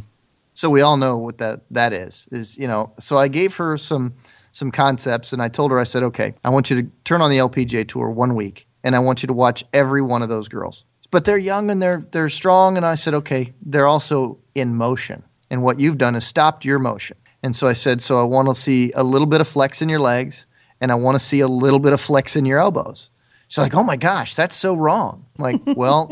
So 0.53 0.69
we 0.69 0.81
all 0.81 0.97
know 0.97 1.17
what 1.17 1.39
that 1.39 1.61
that 1.71 1.91
is. 1.91 2.27
Is 2.31 2.57
you 2.57 2.67
know. 2.67 2.91
So 2.99 3.17
I 3.17 3.27
gave 3.27 3.55
her 3.55 3.77
some 3.77 4.13
some 4.51 4.71
concepts, 4.71 5.33
and 5.33 5.41
I 5.41 5.47
told 5.47 5.71
her 5.71 5.79
I 5.79 5.83
said, 5.83 6.03
okay, 6.03 6.35
I 6.43 6.49
want 6.49 6.69
you 6.69 6.81
to 6.81 6.89
turn 7.03 7.21
on 7.21 7.29
the 7.29 7.37
LPGA 7.37 7.87
tour 7.87 8.09
one 8.09 8.35
week, 8.35 8.67
and 8.83 8.95
I 8.95 8.99
want 8.99 9.23
you 9.23 9.27
to 9.27 9.33
watch 9.33 9.63
every 9.73 10.01
one 10.01 10.21
of 10.21 10.29
those 10.29 10.47
girls. 10.47 10.85
But 11.11 11.25
they're 11.25 11.37
young 11.37 11.71
and 11.71 11.81
they're 11.81 12.05
they're 12.11 12.29
strong, 12.29 12.77
and 12.77 12.85
I 12.85 12.95
said, 12.95 13.13
okay, 13.15 13.53
they're 13.61 13.87
also 13.87 14.37
in 14.55 14.75
motion, 14.75 15.23
and 15.49 15.63
what 15.63 15.79
you've 15.79 15.97
done 15.97 16.15
is 16.15 16.25
stopped 16.25 16.65
your 16.65 16.79
motion. 16.79 17.17
And 17.41 17.55
so 17.55 17.67
I 17.67 17.73
said, 17.73 18.01
so 18.01 18.19
I 18.19 18.23
want 18.23 18.49
to 18.49 18.55
see 18.55 18.91
a 18.91 19.03
little 19.03 19.27
bit 19.27 19.41
of 19.41 19.47
flex 19.47 19.81
in 19.81 19.89
your 19.89 19.99
legs, 19.99 20.45
and 20.81 20.91
I 20.91 20.95
want 20.95 21.15
to 21.15 21.25
see 21.25 21.39
a 21.39 21.47
little 21.47 21.79
bit 21.79 21.93
of 21.93 22.01
flex 22.01 22.35
in 22.35 22.45
your 22.45 22.59
elbows. 22.59 23.09
She's 23.47 23.57
like, 23.57 23.73
oh 23.73 23.83
my 23.83 23.95
gosh, 23.95 24.35
that's 24.35 24.55
so 24.55 24.75
wrong. 24.75 25.25
I'm 25.37 25.43
like, 25.43 25.61
well 25.77 26.11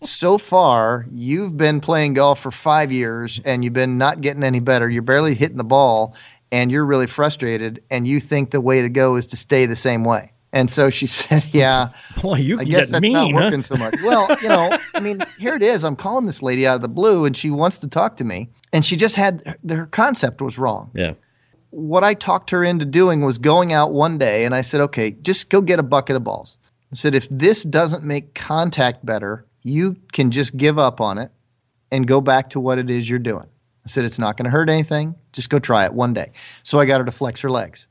so 0.00 0.38
far 0.38 1.06
you've 1.12 1.56
been 1.56 1.80
playing 1.80 2.14
golf 2.14 2.40
for 2.40 2.50
five 2.50 2.92
years 2.92 3.40
and 3.44 3.64
you've 3.64 3.72
been 3.72 3.98
not 3.98 4.20
getting 4.20 4.44
any 4.44 4.60
better 4.60 4.88
you're 4.88 5.02
barely 5.02 5.34
hitting 5.34 5.56
the 5.56 5.64
ball 5.64 6.14
and 6.52 6.70
you're 6.70 6.84
really 6.84 7.06
frustrated 7.06 7.82
and 7.90 8.06
you 8.08 8.20
think 8.20 8.50
the 8.50 8.60
way 8.60 8.82
to 8.82 8.88
go 8.88 9.16
is 9.16 9.26
to 9.28 9.36
stay 9.36 9.66
the 9.66 9.76
same 9.76 10.04
way 10.04 10.32
and 10.52 10.70
so 10.70 10.88
she 10.90 11.06
said 11.20 11.44
yeah 11.52 11.88
Boy, 12.22 12.36
you 12.38 12.58
i 12.58 12.64
guess 12.64 12.86
get 12.86 12.92
that's 12.92 13.02
mean, 13.02 13.12
not 13.12 13.30
huh? 13.32 13.36
working 13.44 13.62
so 13.62 13.76
much 13.76 13.94
well 14.02 14.28
you 14.42 14.48
know 14.48 14.76
i 14.94 15.00
mean 15.00 15.22
here 15.38 15.54
it 15.54 15.62
is 15.62 15.84
i'm 15.84 15.96
calling 15.96 16.26
this 16.26 16.42
lady 16.42 16.66
out 16.66 16.76
of 16.76 16.82
the 16.82 16.88
blue 16.88 17.24
and 17.24 17.36
she 17.36 17.50
wants 17.50 17.78
to 17.80 17.88
talk 17.88 18.16
to 18.16 18.24
me 18.24 18.48
and 18.72 18.84
she 18.86 18.96
just 18.96 19.16
had 19.16 19.58
her 19.68 19.86
concept 19.86 20.40
was 20.40 20.58
wrong 20.58 20.90
Yeah. 20.94 21.14
what 21.70 22.02
I 22.02 22.14
talked 22.14 22.50
her 22.50 22.64
into 22.64 22.84
doing 22.86 23.20
was 23.22 23.36
going 23.38 23.72
out 23.74 23.92
one 23.92 24.16
day 24.16 24.44
and 24.46 24.54
I 24.54 24.62
said, 24.62 24.80
okay, 24.80 25.10
just 25.10 25.50
go 25.50 25.60
get 25.60 25.78
a 25.78 25.82
bucket 25.82 26.16
of 26.16 26.24
balls. 26.24 26.56
I 26.90 26.94
said, 26.96 27.14
if 27.14 27.28
this 27.30 27.62
doesn't 27.62 28.02
make 28.04 28.34
contact 28.34 29.04
better, 29.04 29.44
you 29.62 29.96
can 30.14 30.30
just 30.30 30.56
give 30.56 30.78
up 30.78 30.98
on 31.00 31.18
it 31.18 31.30
and 31.92 32.06
go 32.06 32.22
back 32.22 32.48
to 32.50 32.60
what 32.60 32.78
it 32.78 32.88
is 32.88 33.08
you're 33.10 33.18
doing. 33.18 33.44
I 33.88 33.90
said, 33.90 34.04
it's 34.04 34.18
not 34.18 34.36
going 34.36 34.44
to 34.44 34.50
hurt 34.50 34.68
anything. 34.68 35.14
Just 35.32 35.48
go 35.48 35.58
try 35.58 35.86
it 35.86 35.94
one 35.94 36.12
day. 36.12 36.32
So 36.62 36.78
I 36.78 36.84
got 36.84 37.00
her 37.00 37.06
to 37.06 37.10
flex 37.10 37.40
her 37.40 37.50
legs. 37.50 37.86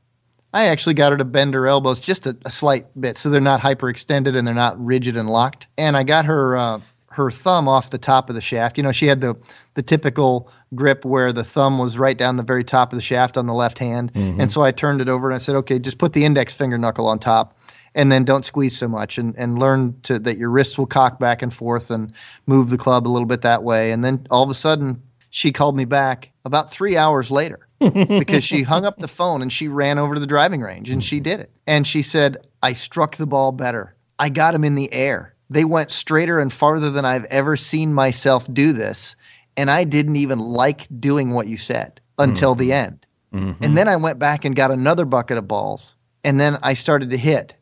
I 0.54 0.66
actually 0.66 0.94
got 0.94 1.10
her 1.10 1.18
to 1.18 1.24
bend 1.24 1.54
her 1.54 1.66
elbows 1.66 1.98
just 1.98 2.24
a, 2.24 2.36
a 2.44 2.50
slight 2.50 2.86
bit 2.98 3.16
so 3.16 3.30
they're 3.30 3.40
not 3.40 3.60
hyperextended 3.60 4.36
and 4.36 4.46
they're 4.46 4.54
not 4.54 4.82
rigid 4.82 5.16
and 5.16 5.28
locked. 5.28 5.66
And 5.76 5.96
I 5.96 6.04
got 6.04 6.24
her 6.26 6.56
uh, 6.56 6.80
her 7.10 7.32
thumb 7.32 7.68
off 7.68 7.90
the 7.90 7.98
top 7.98 8.30
of 8.30 8.36
the 8.36 8.40
shaft. 8.40 8.78
You 8.78 8.84
know, 8.84 8.92
she 8.92 9.08
had 9.08 9.20
the 9.20 9.36
the 9.74 9.82
typical 9.82 10.50
grip 10.74 11.04
where 11.04 11.32
the 11.32 11.42
thumb 11.44 11.78
was 11.78 11.98
right 11.98 12.16
down 12.16 12.36
the 12.36 12.42
very 12.44 12.64
top 12.64 12.92
of 12.92 12.96
the 12.96 13.02
shaft 13.02 13.36
on 13.36 13.46
the 13.46 13.54
left 13.54 13.78
hand. 13.78 14.12
And 14.40 14.50
so 14.50 14.62
I 14.62 14.70
turned 14.70 15.00
it 15.00 15.08
over 15.08 15.28
and 15.28 15.34
I 15.34 15.38
said, 15.38 15.56
okay, 15.56 15.78
just 15.78 15.98
put 15.98 16.12
the 16.12 16.24
index 16.24 16.54
finger 16.54 16.78
knuckle 16.78 17.06
on 17.06 17.18
top 17.18 17.58
and 17.94 18.12
then 18.12 18.24
don't 18.24 18.44
squeeze 18.44 18.76
so 18.76 18.86
much 18.86 19.18
and, 19.18 19.34
and 19.36 19.58
learn 19.58 20.00
to 20.02 20.18
that 20.20 20.38
your 20.38 20.50
wrists 20.50 20.78
will 20.78 20.86
cock 20.86 21.18
back 21.18 21.42
and 21.42 21.52
forth 21.52 21.90
and 21.90 22.12
move 22.46 22.70
the 22.70 22.78
club 22.78 23.06
a 23.06 23.10
little 23.10 23.26
bit 23.26 23.40
that 23.42 23.62
way. 23.62 23.90
And 23.92 24.04
then 24.04 24.26
all 24.30 24.44
of 24.44 24.50
a 24.50 24.54
sudden 24.54 25.02
she 25.30 25.52
called 25.52 25.76
me 25.76 25.84
back 25.84 26.32
about 26.44 26.70
three 26.70 26.96
hours 26.96 27.30
later 27.30 27.68
because 27.78 28.44
she 28.44 28.62
hung 28.62 28.84
up 28.84 28.98
the 28.98 29.08
phone 29.18 29.42
and 29.42 29.52
she 29.52 29.68
ran 29.68 29.98
over 29.98 30.14
to 30.14 30.20
the 30.20 30.26
driving 30.26 30.60
range 30.60 30.90
and 30.90 31.02
she 31.02 31.16
mm-hmm. 31.16 31.24
did 31.24 31.40
it. 31.40 31.50
And 31.66 31.86
she 31.86 32.02
said, 32.02 32.38
I 32.62 32.72
struck 32.72 33.16
the 33.16 33.26
ball 33.26 33.52
better. 33.52 33.94
I 34.18 34.30
got 34.30 34.54
him 34.54 34.64
in 34.64 34.74
the 34.74 34.92
air. 34.92 35.34
They 35.50 35.64
went 35.64 35.90
straighter 35.90 36.38
and 36.38 36.52
farther 36.52 36.90
than 36.90 37.04
I've 37.04 37.24
ever 37.24 37.56
seen 37.56 37.94
myself 37.94 38.52
do 38.52 38.72
this. 38.72 39.16
And 39.56 39.70
I 39.70 39.84
didn't 39.84 40.16
even 40.16 40.38
like 40.38 40.86
doing 41.00 41.30
what 41.30 41.46
you 41.46 41.56
said 41.56 42.00
until 42.18 42.54
the 42.54 42.70
mm-hmm. 42.70 42.86
end. 42.86 43.06
Mm-hmm. 43.32 43.64
And 43.64 43.76
then 43.76 43.88
I 43.88 43.96
went 43.96 44.18
back 44.18 44.44
and 44.44 44.56
got 44.56 44.70
another 44.70 45.04
bucket 45.04 45.38
of 45.38 45.48
balls. 45.48 45.94
And 46.24 46.38
then 46.38 46.58
I 46.62 46.74
started 46.74 47.10
to 47.10 47.16
hit. 47.16 47.54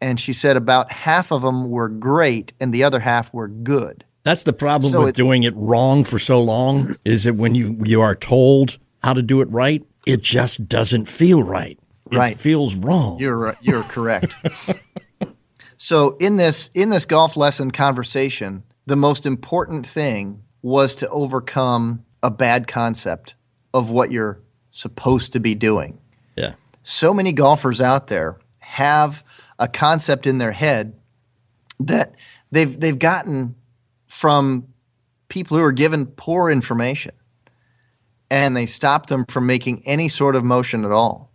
And 0.00 0.20
she 0.20 0.32
said 0.32 0.56
about 0.56 0.92
half 0.92 1.32
of 1.32 1.42
them 1.42 1.70
were 1.70 1.88
great 1.88 2.52
and 2.60 2.72
the 2.72 2.84
other 2.84 3.00
half 3.00 3.32
were 3.32 3.48
good. 3.48 4.04
That's 4.24 4.42
the 4.42 4.52
problem 4.52 4.90
So 4.90 5.00
with 5.00 5.10
it- 5.10 5.16
doing 5.16 5.44
it 5.44 5.54
wrong 5.56 6.02
for 6.04 6.18
so 6.18 6.40
long 6.42 6.94
is 7.04 7.24
that 7.24 7.34
when 7.36 7.54
you 7.54 7.78
you 7.84 8.00
are 8.00 8.14
told 8.14 8.78
how 9.02 9.12
to 9.12 9.22
do 9.22 9.40
it 9.42 9.48
right, 9.50 9.84
it 10.06 10.22
just 10.22 10.66
doesn't 10.68 11.08
feel 11.08 11.42
right. 11.42 11.78
It 12.10 12.16
Right. 12.18 12.38
feels 12.38 12.74
wrong. 12.74 13.18
You're 13.18 13.56
you're 13.62 13.82
correct. 13.84 14.34
so 15.76 16.16
in 16.18 16.36
this 16.36 16.68
in 16.74 16.90
this 16.90 17.04
golf 17.04 17.36
lesson 17.36 17.70
conversation, 17.70 18.62
the 18.86 18.96
most 18.96 19.26
important 19.26 19.86
thing 19.86 20.42
was 20.62 20.94
to 20.96 21.08
overcome 21.10 22.04
a 22.22 22.30
bad 22.30 22.66
concept 22.66 23.34
of 23.74 23.90
what 23.90 24.10
you're 24.10 24.40
supposed 24.70 25.32
to 25.32 25.40
be 25.40 25.54
doing. 25.54 25.98
yeah. 26.36 26.54
so 26.82 27.12
many 27.14 27.32
golfers 27.32 27.80
out 27.80 28.06
there 28.08 28.38
have 28.58 29.22
a 29.58 29.68
concept 29.68 30.26
in 30.26 30.38
their 30.38 30.52
head 30.52 30.94
that 31.78 32.14
they've 32.50 32.78
they've 32.80 32.98
gotten 32.98 33.54
from 34.14 34.68
people 35.28 35.56
who 35.56 35.62
are 35.64 35.72
given 35.72 36.06
poor 36.06 36.48
information 36.48 37.12
and 38.30 38.56
they 38.56 38.64
stop 38.64 39.06
them 39.06 39.24
from 39.26 39.44
making 39.44 39.82
any 39.84 40.08
sort 40.08 40.36
of 40.36 40.44
motion 40.44 40.84
at 40.84 40.92
all. 40.92 41.32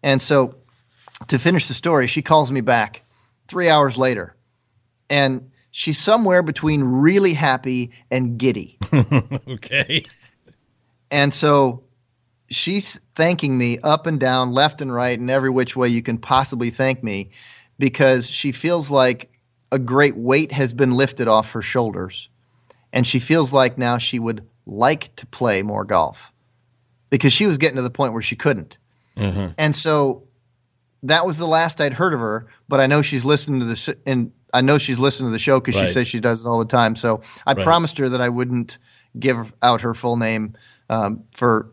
And 0.00 0.22
so 0.22 0.54
to 1.26 1.40
finish 1.40 1.66
the 1.66 1.74
story, 1.74 2.06
she 2.06 2.22
calls 2.22 2.52
me 2.52 2.60
back 2.60 3.02
3 3.48 3.68
hours 3.68 3.98
later 3.98 4.36
and 5.10 5.50
she's 5.72 5.98
somewhere 5.98 6.44
between 6.44 6.84
really 6.84 7.34
happy 7.34 7.90
and 8.12 8.38
giddy. 8.38 8.78
okay. 9.48 10.06
And 11.10 11.34
so 11.34 11.82
she's 12.48 13.04
thanking 13.16 13.58
me 13.58 13.80
up 13.80 14.06
and 14.06 14.20
down, 14.20 14.52
left 14.52 14.80
and 14.80 14.94
right, 14.94 15.18
and 15.18 15.30
every 15.30 15.50
which 15.50 15.74
way 15.74 15.88
you 15.88 16.00
can 16.00 16.18
possibly 16.18 16.70
thank 16.70 17.02
me 17.02 17.30
because 17.76 18.30
she 18.30 18.52
feels 18.52 18.88
like 18.88 19.33
a 19.74 19.78
great 19.78 20.16
weight 20.16 20.52
has 20.52 20.72
been 20.72 20.92
lifted 20.96 21.26
off 21.28 21.50
her 21.52 21.62
shoulders. 21.62 22.28
And 22.92 23.04
she 23.06 23.18
feels 23.18 23.52
like 23.52 23.76
now 23.76 23.98
she 23.98 24.18
would 24.20 24.46
like 24.66 25.14
to 25.16 25.26
play 25.26 25.62
more 25.62 25.84
golf 25.84 26.32
because 27.10 27.32
she 27.32 27.44
was 27.46 27.58
getting 27.58 27.76
to 27.76 27.82
the 27.82 27.90
point 27.90 28.12
where 28.12 28.22
she 28.22 28.36
couldn't. 28.36 28.78
Mm-hmm. 29.16 29.52
And 29.58 29.74
so 29.74 30.28
that 31.02 31.26
was 31.26 31.36
the 31.36 31.46
last 31.46 31.80
I'd 31.80 31.94
heard 31.94 32.14
of 32.14 32.20
her, 32.20 32.46
but 32.68 32.78
I 32.80 32.86
know 32.86 33.02
she's 33.02 33.24
listening 33.24 33.58
to 33.60 33.66
the 33.66 33.76
sh- 33.76 33.98
and 34.06 34.30
I 34.52 34.60
know 34.60 34.78
she's 34.78 35.00
listening 35.00 35.28
to 35.30 35.32
the 35.32 35.38
show 35.40 35.58
because 35.58 35.74
Right. 35.76 35.86
she 35.88 35.92
says 35.92 36.06
she 36.08 36.20
does 36.20 36.40
it 36.44 36.46
all 36.46 36.60
the 36.60 36.64
time. 36.64 36.94
So 36.94 37.20
I 37.46 37.52
Right. 37.54 37.64
promised 37.64 37.98
her 37.98 38.08
that 38.08 38.20
I 38.20 38.28
wouldn't 38.28 38.78
give 39.18 39.52
out 39.60 39.80
her 39.80 39.92
full 39.94 40.16
name 40.16 40.54
um, 40.88 41.24
for 41.32 41.70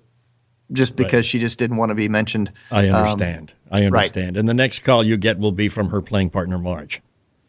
just 0.74 0.96
because 0.96 1.26
she 1.26 1.38
just 1.38 1.60
didn't 1.60 1.78
want 1.78 1.90
to 1.90 1.96
be 1.96 2.10
mentioned. 2.10 2.52
I 2.72 2.88
Um, 2.90 2.96
understand. 2.96 3.54
I 3.70 3.82
right. 3.82 3.86
understand. 3.88 4.38
And 4.38 4.50
the 4.50 4.54
next 4.54 4.84
call 4.84 5.06
you 5.06 5.18
get 5.18 5.38
will 5.38 5.52
be 5.52 5.70
from 5.70 5.90
her 5.90 6.02
playing 6.02 6.30
partner, 6.32 6.58
Marge. 6.58 7.02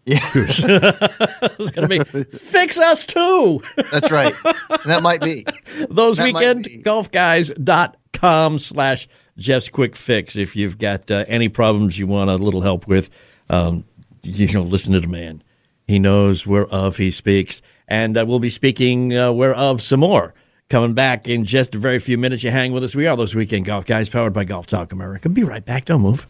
Yeah. 0.05 0.19
it's 0.35 0.61
to 0.61 1.87
be 1.89 2.01
fix 2.25 2.77
us 2.77 3.07
too. 3.07 3.63
That's 3.93 4.11
right. 4.11 4.35
That 4.85 5.01
might 5.03 5.21
be. 5.21 5.47
Those 5.89 6.17
That 6.17 6.27
weekend 6.27 6.65
be. 6.65 6.83
golfguys.com 6.83 8.59
slash 8.59 9.09
Jeff's 9.39 9.69
Quick 9.69 9.95
Fix. 9.95 10.37
If 10.37 10.57
you've 10.57 10.79
got 10.79 11.11
uh, 11.11 11.25
any 11.29 11.49
problems 11.49 11.99
you 11.99 12.07
want 12.07 12.31
a 12.31 12.35
little 12.37 12.63
help 12.63 12.87
with, 12.89 13.11
um, 13.49 13.85
you 14.25 14.49
know, 14.53 14.63
listen 14.63 14.93
to 14.93 15.01
the 15.01 15.09
man. 15.09 15.43
He 15.87 15.99
knows 15.99 16.47
whereof 16.47 16.97
he 16.97 17.11
speaks. 17.11 17.63
And 17.87 18.17
uh, 18.17 18.25
we'll 18.27 18.39
be 18.39 18.51
speaking 18.51 19.17
uh, 19.17 19.33
whereof 19.33 19.81
some 19.81 20.01
more. 20.01 20.35
Coming 20.69 20.95
back 20.95 21.29
in 21.29 21.45
just 21.45 21.75
a 21.75 21.79
very 21.79 21.99
few 21.99 22.17
minutes. 22.17 22.43
You 22.43 22.51
hang 22.51 22.73
with 22.73 22.83
us. 22.83 22.95
We 22.95 23.07
are 23.07 23.17
those 23.17 23.35
weekend 23.35 23.67
golf 23.67 23.85
guys 23.85 24.09
powered 24.09 24.33
by 24.33 24.45
Golf 24.45 24.67
Talk 24.67 24.93
America. 24.93 25.29
Be 25.29 25.45
right 25.45 25.65
back. 25.65 25.85
Don't 25.85 26.01
move. 26.01 26.27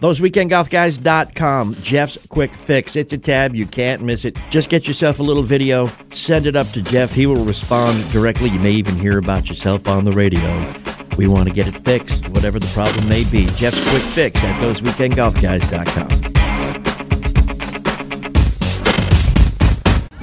ThoseWeekendGolfGuys.com. 0.00 1.74
Jeff's 1.74 2.26
Quick 2.28 2.54
Fix. 2.54 2.96
It's 2.96 3.12
a 3.12 3.18
tab. 3.18 3.54
You 3.54 3.66
can't 3.66 4.02
miss 4.02 4.24
it. 4.24 4.38
Just 4.48 4.70
get 4.70 4.88
yourself 4.88 5.20
a 5.20 5.22
little 5.22 5.42
video, 5.42 5.90
send 6.08 6.46
it 6.46 6.56
up 6.56 6.66
to 6.68 6.80
Jeff. 6.82 7.12
He 7.12 7.26
will 7.26 7.44
respond 7.44 8.10
directly. 8.10 8.48
You 8.48 8.58
may 8.60 8.72
even 8.72 8.96
hear 8.96 9.18
about 9.18 9.48
yourself 9.48 9.86
on 9.88 10.04
the 10.04 10.12
radio. 10.12 10.74
We 11.18 11.26
want 11.28 11.48
to 11.48 11.54
get 11.54 11.68
it 11.68 11.78
fixed, 11.84 12.28
whatever 12.28 12.58
the 12.58 12.70
problem 12.72 13.06
may 13.08 13.28
be. 13.30 13.44
Jeff's 13.56 13.82
Quick 13.90 14.02
Fix 14.02 14.42
at 14.42 14.58
ThoseWeekendGolfGuys.com. 14.62 16.08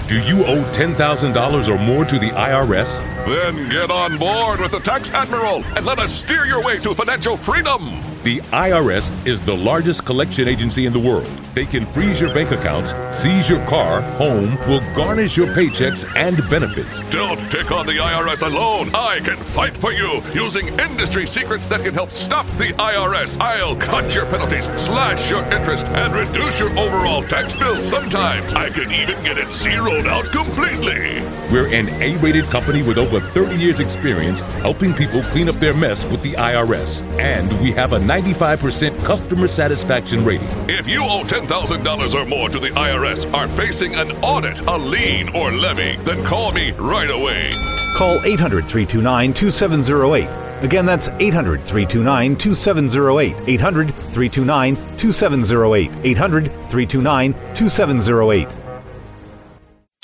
Do 0.08 0.22
you 0.22 0.46
owe 0.46 0.64
$10,000 0.72 1.68
or 1.68 1.80
more 1.80 2.06
to 2.06 2.18
the 2.18 2.30
IRS? 2.30 3.17
Then 3.28 3.68
get 3.68 3.92
on 3.92 4.18
board 4.18 4.62
with 4.62 4.72
the 4.72 4.80
Tax 4.80 5.12
Admiral 5.12 5.62
and 5.76 5.86
let 5.86 6.00
us 6.00 6.14
steer 6.14 6.46
your 6.46 6.64
way 6.64 6.80
to 6.80 6.96
financial 6.96 7.36
freedom. 7.36 8.02
The 8.24 8.40
IRS 8.52 9.12
is 9.28 9.42
the 9.42 9.56
largest 9.56 10.06
collection 10.06 10.48
agency 10.48 10.86
in 10.86 10.94
the 10.94 11.00
world. 11.00 11.28
They 11.54 11.66
can 11.66 11.86
freeze 11.86 12.20
your 12.20 12.34
bank 12.34 12.52
accounts, 12.52 12.94
seize 13.18 13.50
your 13.50 13.66
car, 13.66 14.02
home, 14.02 14.58
will 14.68 14.82
garnish 14.94 15.38
your 15.38 15.48
paychecks 15.48 16.06
and 16.16 16.38
benefits. 16.50 17.00
Don't 17.10 17.40
take 17.52 17.72
on 17.72 17.86
the 17.86 17.94
IRS 17.94 18.46
alone. 18.46 18.94
I 18.94 19.20
can 19.22 19.38
fight 19.38 19.76
for 19.78 19.92
you 19.92 20.22
using 20.34 20.68
industry 20.80 21.26
secrets 21.26 21.66
that 21.68 21.82
can 21.82 21.94
help 21.94 22.12
stop 22.12 22.46
the 22.58 22.74
IRS. 22.74 23.40
I'll 23.40 23.76
cut 23.78 24.14
your 24.14 24.26
penalties, 24.26 24.66
slash 24.78 25.30
your 25.30 25.44
interest, 25.46 25.86
and 25.88 26.14
reduce 26.14 26.60
your 26.60 26.70
overall 26.78 27.24
tax 27.24 27.56
bill. 27.56 27.82
Sometimes 27.84 28.54
I 28.54 28.70
can 28.70 28.92
even 28.92 29.24
get 29.24 29.38
it 29.38 29.52
zeroed 29.54 30.06
out 30.06 30.26
completely. 30.34 31.22
We're 31.50 31.74
an 31.74 31.88
A 32.02 32.18
rated 32.18 32.46
company 32.46 32.84
with 32.84 32.98
over 32.98 33.17
30 33.20 33.56
years' 33.56 33.80
experience 33.80 34.42
helping 34.62 34.94
people 34.94 35.22
clean 35.24 35.50
up 35.50 35.60
their 35.60 35.74
mess 35.74 36.06
with 36.06 36.22
the 36.24 36.34
IRS. 36.34 37.02
And 37.20 37.52
we 37.62 37.72
have 37.72 37.94
a 37.94 38.00
95% 38.00 39.04
customer 39.04 39.48
satisfaction 39.48 40.24
rating. 40.24 40.48
If 40.70 40.88
you 40.88 41.04
owe 41.04 41.24
$10,000 41.24 42.14
or 42.14 42.26
more 42.26 42.50
to 42.50 42.60
the 42.60 42.70
IRS, 42.70 43.32
are 43.34 43.48
facing 43.48 43.96
an 43.96 44.12
audit, 44.24 44.60
a 44.62 44.78
lien, 44.78 45.36
or 45.36 45.52
levy, 45.52 45.98
then 46.04 46.24
call 46.24 46.52
me 46.52 46.72
right 46.72 47.10
away. 47.10 47.50
Call 47.96 48.24
800 48.24 48.68
329 48.68 49.34
2708. 49.34 50.48
Again, 50.64 50.86
that's 50.86 51.08
800 51.08 51.62
329 51.62 52.36
2708. 52.36 53.36
800 53.48 53.94
329 53.94 54.76
2708. 54.98 55.92
800 56.04 56.46
329 56.46 57.34
2708. 57.54 58.67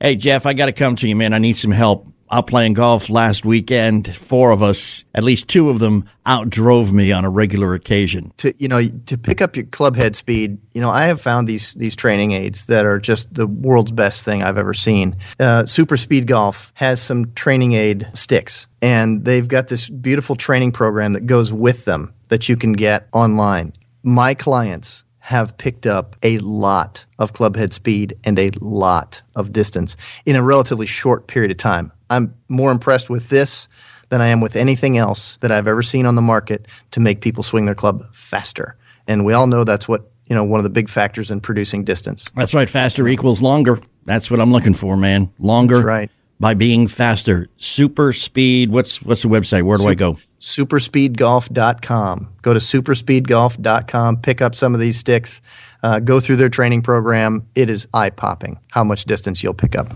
Hey, 0.00 0.14
Jeff, 0.16 0.44
I 0.44 0.52
got 0.52 0.66
to 0.66 0.72
come 0.72 0.94
to 0.96 1.08
you, 1.08 1.16
man. 1.16 1.32
I 1.32 1.38
need 1.38 1.54
some 1.54 1.70
help. 1.70 2.06
Out 2.28 2.48
playing 2.48 2.72
golf 2.74 3.08
last 3.08 3.44
weekend, 3.44 4.12
four 4.12 4.50
of 4.50 4.60
us, 4.60 5.04
at 5.14 5.22
least 5.22 5.46
two 5.46 5.70
of 5.70 5.78
them, 5.78 6.02
outdrove 6.26 6.90
me 6.90 7.12
on 7.12 7.24
a 7.24 7.30
regular 7.30 7.72
occasion. 7.72 8.32
to 8.38 8.52
you 8.58 8.66
know 8.66 8.84
to 9.06 9.16
pick 9.16 9.40
up 9.40 9.54
your 9.54 9.64
club 9.66 9.94
head 9.94 10.16
speed 10.16 10.58
you 10.74 10.80
know 10.80 10.90
i 10.90 11.04
have 11.04 11.20
found 11.20 11.46
these 11.48 11.72
these 11.74 11.94
training 11.94 12.32
aids 12.32 12.66
that 12.66 12.84
are 12.84 12.98
just 12.98 13.32
the 13.32 13.46
world's 13.46 13.92
best 13.92 14.24
thing 14.24 14.42
i've 14.42 14.58
ever 14.58 14.74
seen 14.74 15.16
uh, 15.38 15.64
super 15.66 15.96
speed 15.96 16.26
golf 16.26 16.72
has 16.74 17.00
some 17.00 17.32
training 17.34 17.74
aid 17.74 18.08
sticks 18.12 18.66
and 18.82 19.24
they've 19.24 19.46
got 19.46 19.68
this 19.68 19.88
beautiful 19.88 20.34
training 20.34 20.72
program 20.72 21.12
that 21.12 21.26
goes 21.26 21.52
with 21.52 21.84
them 21.84 22.12
that 22.26 22.48
you 22.48 22.56
can 22.56 22.72
get 22.72 23.06
online 23.12 23.72
my 24.02 24.34
clients 24.34 25.04
have 25.26 25.56
picked 25.58 25.86
up 25.86 26.16
a 26.22 26.38
lot 26.38 27.04
of 27.18 27.32
club 27.32 27.56
head 27.56 27.72
speed 27.72 28.16
and 28.24 28.38
a 28.38 28.50
lot 28.60 29.22
of 29.34 29.52
distance 29.52 29.96
in 30.24 30.36
a 30.36 30.42
relatively 30.42 30.86
short 30.86 31.26
period 31.26 31.50
of 31.50 31.56
time 31.56 31.90
i'm 32.10 32.34
more 32.48 32.70
impressed 32.70 33.10
with 33.10 33.28
this 33.28 33.68
than 34.08 34.20
I 34.20 34.28
am 34.28 34.40
with 34.40 34.56
anything 34.56 34.98
else 34.98 35.36
that 35.40 35.50
I've 35.50 35.66
ever 35.66 35.82
seen 35.82 36.06
on 36.06 36.14
the 36.14 36.22
market 36.22 36.66
to 36.92 37.00
make 37.00 37.20
people 37.20 37.42
swing 37.42 37.66
their 37.66 37.74
club 37.74 38.12
faster. 38.12 38.76
And 39.06 39.24
we 39.24 39.32
all 39.32 39.46
know 39.46 39.64
that's 39.64 39.88
what, 39.88 40.10
you 40.26 40.34
know, 40.34 40.44
one 40.44 40.58
of 40.58 40.64
the 40.64 40.70
big 40.70 40.88
factors 40.88 41.30
in 41.30 41.40
producing 41.40 41.84
distance. 41.84 42.30
That's 42.36 42.54
right. 42.54 42.68
Faster 42.68 43.06
equals 43.08 43.42
longer. 43.42 43.80
That's 44.04 44.30
what 44.30 44.40
I'm 44.40 44.50
looking 44.50 44.74
for, 44.74 44.96
man. 44.96 45.32
Longer. 45.38 45.82
right. 45.82 46.10
By 46.38 46.52
being 46.54 46.86
faster. 46.86 47.48
Super 47.56 48.12
speed. 48.12 48.70
What's 48.70 49.02
what's 49.02 49.22
the 49.22 49.28
website? 49.28 49.62
Where 49.62 49.78
do 49.78 49.88
I 49.88 49.94
go? 49.94 50.18
Superspeedgolf.com. 50.38 52.28
Go 52.42 52.54
to 52.54 52.60
superspeedgolf.com, 52.60 54.16
pick 54.18 54.42
up 54.42 54.54
some 54.54 54.74
of 54.74 54.80
these 54.80 54.98
sticks, 54.98 55.40
uh, 55.82 56.00
go 56.00 56.20
through 56.20 56.36
their 56.36 56.48
training 56.48 56.82
program. 56.82 57.46
It 57.54 57.70
is 57.70 57.88
eye 57.94 58.10
popping 58.10 58.58
how 58.72 58.84
much 58.84 59.04
distance 59.04 59.42
you'll 59.42 59.54
pick 59.54 59.76
up. 59.76 59.94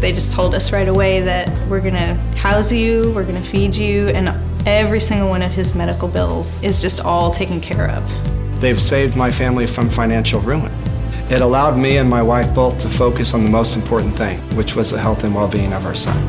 They 0.00 0.12
just 0.12 0.32
told 0.32 0.54
us 0.54 0.72
right 0.72 0.88
away 0.88 1.20
that 1.20 1.48
we're 1.68 1.80
going 1.80 1.94
to 1.94 2.14
house 2.36 2.72
you, 2.72 3.12
we're 3.14 3.24
going 3.24 3.40
to 3.40 3.48
feed 3.48 3.74
you, 3.74 4.08
and 4.08 4.28
Every 4.66 5.00
single 5.00 5.28
one 5.28 5.42
of 5.42 5.50
his 5.50 5.74
medical 5.74 6.06
bills 6.06 6.62
is 6.62 6.80
just 6.80 7.00
all 7.00 7.32
taken 7.32 7.60
care 7.60 7.90
of. 7.90 8.60
They've 8.60 8.80
saved 8.80 9.16
my 9.16 9.28
family 9.28 9.66
from 9.66 9.90
financial 9.90 10.40
ruin. 10.40 10.70
It 11.30 11.40
allowed 11.40 11.76
me 11.76 11.96
and 11.96 12.08
my 12.08 12.22
wife 12.22 12.54
both 12.54 12.80
to 12.82 12.88
focus 12.88 13.34
on 13.34 13.42
the 13.42 13.50
most 13.50 13.74
important 13.74 14.14
thing, 14.14 14.38
which 14.54 14.76
was 14.76 14.90
the 14.90 15.00
health 15.00 15.24
and 15.24 15.34
well 15.34 15.48
being 15.48 15.72
of 15.72 15.84
our 15.84 15.96
son. 15.96 16.22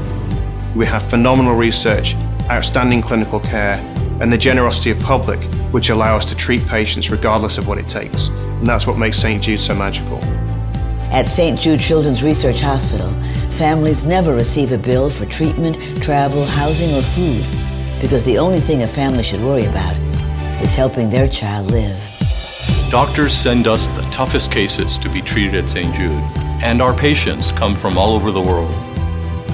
We 0.73 0.87
have 0.87 1.07
phenomenal 1.11 1.53
research, 1.53 2.15
outstanding 2.49 3.01
clinical 3.01 3.39
care, 3.39 3.77
and 4.21 4.31
the 4.31 4.37
generosity 4.37 4.91
of 4.91 4.99
public, 4.99 5.41
which 5.73 5.89
allow 5.89 6.15
us 6.15 6.25
to 6.25 6.35
treat 6.35 6.65
patients 6.67 7.09
regardless 7.09 7.57
of 7.57 7.67
what 7.67 7.77
it 7.77 7.87
takes. 7.87 8.29
And 8.29 8.67
that's 8.67 8.87
what 8.87 8.97
makes 8.97 9.17
St. 9.17 9.41
Jude 9.41 9.59
so 9.59 9.75
magical. 9.75 10.19
At 11.11 11.29
St. 11.29 11.59
Jude 11.59 11.79
Children's 11.79 12.23
Research 12.23 12.61
Hospital, 12.61 13.09
families 13.51 14.05
never 14.05 14.33
receive 14.33 14.71
a 14.71 14.77
bill 14.77 15.09
for 15.09 15.25
treatment, 15.25 15.77
travel, 16.01 16.45
housing, 16.45 16.95
or 16.95 17.01
food 17.01 17.45
because 18.01 18.23
the 18.23 18.37
only 18.37 18.59
thing 18.59 18.83
a 18.83 18.87
family 18.87 19.23
should 19.23 19.41
worry 19.41 19.65
about 19.65 19.95
is 20.61 20.75
helping 20.75 21.09
their 21.09 21.27
child 21.27 21.71
live. 21.71 21.97
Doctors 22.89 23.33
send 23.33 23.65
us 23.65 23.87
the 23.87 24.01
toughest 24.11 24.51
cases 24.51 24.97
to 24.97 25.09
be 25.09 25.21
treated 25.21 25.55
at 25.55 25.69
St. 25.69 25.95
Jude, 25.95 26.11
and 26.61 26.81
our 26.81 26.93
patients 26.93 27.51
come 27.51 27.75
from 27.75 27.97
all 27.97 28.13
over 28.13 28.29
the 28.29 28.41
world. 28.41 28.92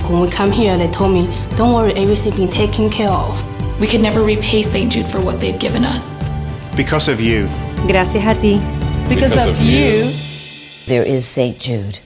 When 0.10 0.22
we 0.22 0.30
come 0.32 0.52
here, 0.52 0.76
they 0.76 0.90
told 0.90 1.14
me, 1.14 1.28
don't 1.56 1.72
worry, 1.72 1.94
everything's 1.94 2.36
been 2.36 2.50
taken 2.50 2.90
care 2.90 3.12
of. 3.12 3.40
We 3.80 3.86
could 3.86 4.02
never 4.02 4.24
repay 4.24 4.64
St. 4.64 4.92
Jude 4.92 5.06
for 5.06 5.22
what 5.22 5.40
they've 5.40 5.60
given 5.60 5.86
us. 5.86 6.18
Because 6.76 7.08
of 7.08 7.22
you. 7.22 7.48
Gracias 7.88 8.26
a 8.26 8.34
ti. 8.34 8.58
Because, 9.08 9.30
because 9.30 9.46
of, 9.46 9.60
of 9.60 9.62
you. 9.62 10.06
you. 10.06 10.12
There 10.88 11.04
is 11.04 11.28
St. 11.28 11.60
Jude. 11.60 12.00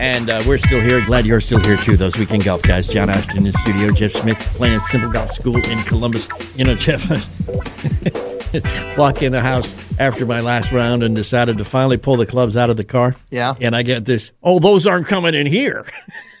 And 0.00 0.30
uh, 0.30 0.40
we're 0.46 0.56
still 0.56 0.80
here. 0.80 1.04
Glad 1.04 1.26
you're 1.26 1.42
still 1.42 1.60
here 1.60 1.76
too. 1.76 1.94
Those 1.94 2.16
weekend 2.16 2.42
golf 2.42 2.62
guys. 2.62 2.88
John 2.88 3.10
Ashton 3.10 3.36
in 3.36 3.44
the 3.44 3.52
studio. 3.52 3.90
Jeff 3.92 4.12
Smith 4.12 4.38
Plain 4.56 4.72
and 4.72 4.80
Simple 4.80 5.10
Golf 5.10 5.30
School 5.32 5.56
in 5.56 5.78
Columbus. 5.80 6.26
You 6.56 6.64
know, 6.64 6.74
Jeff, 6.74 7.06
walk 8.96 9.22
in 9.22 9.32
the 9.32 9.42
house 9.42 9.74
after 9.98 10.24
my 10.24 10.40
last 10.40 10.72
round 10.72 11.02
and 11.02 11.14
decided 11.14 11.58
to 11.58 11.66
finally 11.66 11.98
pull 11.98 12.16
the 12.16 12.24
clubs 12.24 12.56
out 12.56 12.70
of 12.70 12.78
the 12.78 12.84
car. 12.84 13.14
Yeah. 13.30 13.54
And 13.60 13.76
I 13.76 13.82
get 13.82 14.06
this. 14.06 14.32
Oh, 14.42 14.58
those 14.58 14.86
aren't 14.86 15.06
coming 15.06 15.34
in 15.34 15.46
here. 15.46 15.84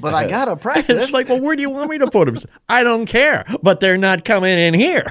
but 0.00 0.12
I 0.12 0.28
gotta 0.28 0.54
practice. 0.60 1.02
It's 1.02 1.12
like, 1.14 1.30
well, 1.30 1.40
where 1.40 1.56
do 1.56 1.62
you 1.62 1.70
want 1.70 1.88
me 1.88 1.96
to 1.96 2.10
put 2.10 2.26
them? 2.26 2.36
I 2.68 2.82
don't 2.82 3.06
care, 3.06 3.46
but 3.62 3.80
they're 3.80 3.96
not 3.96 4.26
coming 4.26 4.58
in 4.58 4.74
here. 4.74 5.10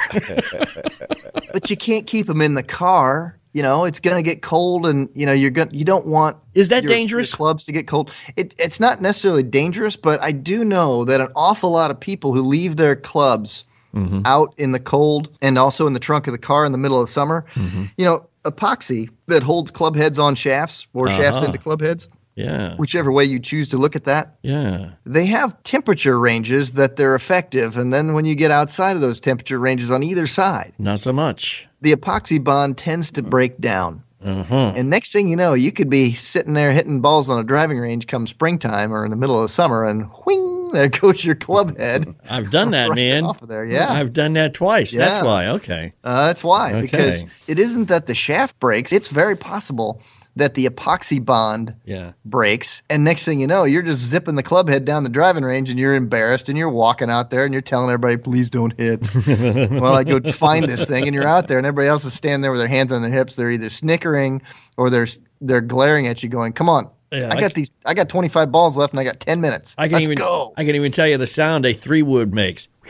but 1.51 1.71
you 1.71 1.77
can't 1.77 2.05
keep 2.05 2.27
them 2.27 2.41
in 2.41 2.53
the 2.53 2.61
car 2.61 3.39
you 3.53 3.61
know 3.61 3.85
it's 3.85 3.99
going 3.99 4.17
to 4.17 4.23
get 4.23 4.41
cold 4.41 4.85
and 4.85 5.09
you 5.13 5.25
know 5.25 5.31
you're 5.31 5.51
going 5.51 5.69
you 5.71 5.85
don't 5.85 6.05
want 6.05 6.37
is 6.53 6.69
that 6.69 6.83
your, 6.83 6.91
dangerous 6.91 7.31
your 7.31 7.37
clubs 7.37 7.65
to 7.65 7.71
get 7.71 7.87
cold 7.87 8.11
it, 8.35 8.53
it's 8.57 8.79
not 8.79 9.01
necessarily 9.01 9.43
dangerous 9.43 9.95
but 9.95 10.21
i 10.21 10.31
do 10.31 10.65
know 10.65 11.05
that 11.05 11.21
an 11.21 11.29
awful 11.35 11.71
lot 11.71 11.91
of 11.91 11.99
people 11.99 12.33
who 12.33 12.41
leave 12.41 12.75
their 12.75 12.95
clubs 12.95 13.63
mm-hmm. 13.95 14.21
out 14.25 14.53
in 14.57 14.71
the 14.71 14.79
cold 14.79 15.29
and 15.41 15.57
also 15.57 15.87
in 15.87 15.93
the 15.93 15.99
trunk 15.99 16.27
of 16.27 16.33
the 16.33 16.39
car 16.39 16.65
in 16.65 16.71
the 16.71 16.77
middle 16.77 16.99
of 16.99 17.07
the 17.07 17.11
summer 17.11 17.45
mm-hmm. 17.53 17.85
you 17.95 18.03
know 18.03 18.27
epoxy 18.43 19.09
that 19.27 19.43
holds 19.43 19.71
club 19.71 19.95
heads 19.95 20.19
on 20.19 20.35
shafts 20.35 20.87
or 20.93 21.07
uh-huh. 21.07 21.17
shafts 21.17 21.41
into 21.41 21.57
club 21.57 21.79
heads 21.79 22.09
yeah. 22.35 22.75
Whichever 22.77 23.11
way 23.11 23.25
you 23.25 23.39
choose 23.39 23.69
to 23.69 23.77
look 23.77 23.95
at 23.95 24.05
that. 24.05 24.37
Yeah. 24.41 24.91
They 25.05 25.27
have 25.27 25.61
temperature 25.63 26.19
ranges 26.19 26.73
that 26.73 26.95
they're 26.95 27.15
effective. 27.15 27.77
And 27.77 27.93
then 27.93 28.13
when 28.13 28.25
you 28.25 28.35
get 28.35 28.51
outside 28.51 28.95
of 28.95 29.01
those 29.01 29.19
temperature 29.19 29.59
ranges 29.59 29.91
on 29.91 30.03
either 30.03 30.27
side, 30.27 30.73
not 30.77 30.99
so 30.99 31.13
much. 31.13 31.67
The 31.81 31.95
epoxy 31.95 32.43
bond 32.43 32.77
tends 32.77 33.11
to 33.11 33.21
break 33.21 33.59
down. 33.59 34.03
Uh-huh. 34.23 34.73
And 34.75 34.89
next 34.89 35.11
thing 35.11 35.27
you 35.27 35.35
know, 35.35 35.53
you 35.53 35.71
could 35.71 35.89
be 35.89 36.13
sitting 36.13 36.53
there 36.53 36.71
hitting 36.71 37.01
balls 37.01 37.29
on 37.29 37.39
a 37.39 37.43
driving 37.43 37.77
range 37.79 38.07
come 38.07 38.25
springtime 38.25 38.93
or 38.93 39.03
in 39.03 39.11
the 39.11 39.17
middle 39.17 39.41
of 39.41 39.51
summer, 39.51 39.85
and 39.85 40.03
whing, 40.25 40.69
there 40.71 40.87
goes 40.87 41.25
your 41.25 41.35
club 41.35 41.77
head. 41.77 42.15
I've 42.29 42.49
done 42.49 42.71
that, 42.71 42.87
right 42.89 42.95
man. 42.95 43.25
Off 43.25 43.41
of 43.41 43.49
there, 43.49 43.65
yeah. 43.65 43.91
I've 43.91 44.13
done 44.13 44.33
that 44.33 44.53
twice. 44.53 44.93
Yeah. 44.93 45.09
That's 45.09 45.25
why. 45.25 45.47
Okay. 45.47 45.93
Uh, 46.05 46.27
that's 46.27 46.43
why. 46.43 46.71
Okay. 46.71 46.81
Because 46.81 47.23
it 47.47 47.59
isn't 47.59 47.89
that 47.89 48.07
the 48.07 48.15
shaft 48.15 48.57
breaks. 48.61 48.93
It's 48.93 49.09
very 49.09 49.35
possible 49.35 50.01
that 50.35 50.55
the 50.55 50.65
epoxy 50.65 51.23
bond 51.23 51.75
yeah. 51.85 52.13
breaks. 52.25 52.81
And 52.89 53.03
next 53.03 53.25
thing 53.25 53.39
you 53.39 53.47
know, 53.47 53.63
you're 53.65 53.83
just 53.83 54.01
zipping 54.01 54.35
the 54.35 54.43
club 54.43 54.67
head 54.67 54.85
down 54.85 55.03
the 55.03 55.09
driving 55.09 55.43
range 55.43 55.69
and 55.69 55.79
you're 55.79 55.93
embarrassed 55.93 56.49
and 56.49 56.57
you're 56.57 56.69
walking 56.69 57.09
out 57.09 57.29
there 57.29 57.45
and 57.45 57.53
you're 57.53 57.61
telling 57.61 57.89
everybody, 57.89 58.17
please 58.17 58.49
don't 58.49 58.73
hit. 58.77 59.07
well, 59.71 59.93
I 59.93 60.03
go 60.03 60.19
find 60.31 60.67
this 60.67 60.85
thing 60.85 61.05
and 61.05 61.13
you're 61.13 61.27
out 61.27 61.47
there 61.47 61.57
and 61.57 61.67
everybody 61.67 61.87
else 61.87 62.03
is 62.05 62.13
standing 62.13 62.41
there 62.41 62.51
with 62.51 62.61
their 62.61 62.67
hands 62.67 62.91
on 62.91 63.01
their 63.01 63.11
hips. 63.11 63.35
They're 63.35 63.51
either 63.51 63.69
snickering 63.69 64.41
or 64.77 64.89
they're, 64.89 65.07
they're 65.39 65.61
glaring 65.61 66.07
at 66.07 66.23
you 66.23 66.29
going, 66.29 66.53
come 66.53 66.69
on. 66.69 66.89
Yeah, 67.11 67.29
I 67.31 67.35
got 67.35 67.43
I, 67.43 67.49
these. 67.49 67.69
I 67.85 67.93
got 67.93 68.09
25 68.09 68.51
balls 68.51 68.75
left, 68.75 68.91
and 68.91 68.99
I 68.99 69.03
got 69.03 69.19
10 69.19 69.39
minutes. 69.39 69.75
I 69.77 69.85
can 69.85 69.93
Let's 69.93 70.05
even 70.05 70.15
go. 70.15 70.51
I 70.57 70.65
can 70.65 70.75
even 70.75 70.91
tell 70.91 71.07
you 71.07 71.15
the 71.17 71.27
sound 71.27 71.63
a 71.63 71.71
three 71.71 72.01
wood 72.01 72.33
makes. 72.33 72.67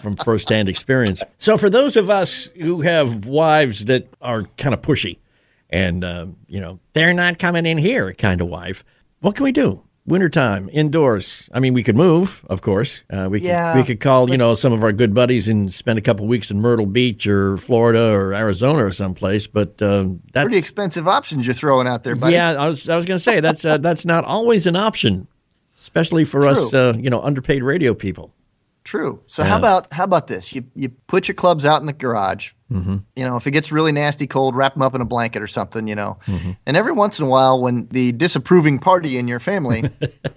from 0.00 0.16
firsthand 0.16 0.68
experience. 0.68 1.22
So, 1.38 1.56
for 1.56 1.70
those 1.70 1.96
of 1.96 2.10
us 2.10 2.46
who 2.56 2.80
have 2.82 3.26
wives 3.26 3.84
that 3.86 4.08
are 4.20 4.44
kind 4.56 4.74
of 4.74 4.82
pushy, 4.82 5.18
and 5.70 6.04
uh, 6.04 6.26
you 6.48 6.60
know 6.60 6.78
they're 6.92 7.14
not 7.14 7.38
coming 7.38 7.66
in 7.66 7.78
here, 7.78 8.12
kind 8.14 8.40
of 8.40 8.48
wife, 8.48 8.84
what 9.20 9.34
can 9.34 9.44
we 9.44 9.52
do? 9.52 9.82
Wintertime, 10.08 10.70
indoors. 10.72 11.48
I 11.52 11.58
mean, 11.58 11.74
we 11.74 11.82
could 11.82 11.96
move, 11.96 12.44
of 12.48 12.62
course. 12.62 13.02
Uh, 13.10 13.26
we 13.28 13.40
could 13.40 13.48
Yeah, 13.48 13.74
we 13.76 13.82
could 13.82 13.98
call 13.98 14.30
you 14.30 14.38
know 14.38 14.54
some 14.54 14.72
of 14.72 14.84
our 14.84 14.92
good 14.92 15.12
buddies 15.12 15.48
and 15.48 15.74
spend 15.74 15.98
a 15.98 16.02
couple 16.02 16.28
weeks 16.28 16.48
in 16.48 16.60
Myrtle 16.60 16.86
Beach 16.86 17.26
or 17.26 17.56
Florida 17.56 18.12
or 18.12 18.32
Arizona 18.32 18.84
or 18.86 18.92
someplace. 18.92 19.48
But 19.48 19.82
um, 19.82 20.22
that's 20.32 20.44
Pretty 20.44 20.58
expensive 20.58 21.08
options 21.08 21.44
you're 21.44 21.54
throwing 21.54 21.88
out 21.88 22.04
there, 22.04 22.14
buddy. 22.14 22.34
yeah. 22.34 22.52
I 22.52 22.68
was 22.68 22.88
I 22.88 22.96
was 22.96 23.04
going 23.04 23.18
to 23.18 23.22
say 23.22 23.40
that's 23.40 23.64
uh, 23.64 23.78
that's 23.78 24.04
not 24.04 24.24
always 24.24 24.68
an 24.68 24.76
option, 24.76 25.26
especially 25.76 26.24
for 26.24 26.46
us 26.46 26.70
True. 26.70 26.78
uh, 26.78 26.92
you 26.96 27.10
know 27.10 27.20
underpaid 27.20 27.64
radio 27.64 27.92
people. 27.92 28.32
True. 28.86 29.20
So 29.26 29.42
Yeah. 29.42 29.48
how 29.48 29.58
about 29.58 29.92
how 29.92 30.04
about 30.04 30.28
this? 30.28 30.54
You 30.54 30.62
you 30.76 30.90
put 31.08 31.26
your 31.26 31.34
clubs 31.34 31.64
out 31.64 31.80
in 31.80 31.86
the 31.86 31.92
garage. 31.92 32.52
Mm-hmm. 32.72 32.96
You 33.16 33.24
know, 33.24 33.36
if 33.36 33.46
it 33.46 33.50
gets 33.50 33.72
really 33.72 33.90
nasty 33.92 34.26
cold, 34.28 34.54
wrap 34.54 34.74
them 34.74 34.82
up 34.82 34.94
in 34.94 35.00
a 35.00 35.04
blanket 35.04 35.42
or 35.42 35.48
something. 35.48 35.88
You 35.88 35.96
know, 35.96 36.18
Mm-hmm. 36.26 36.52
and 36.66 36.76
every 36.76 36.92
once 36.92 37.18
in 37.18 37.26
a 37.26 37.28
while, 37.28 37.60
when 37.60 37.88
the 37.90 38.12
disapproving 38.12 38.78
party 38.78 39.18
in 39.18 39.26
your 39.26 39.40
family 39.40 39.90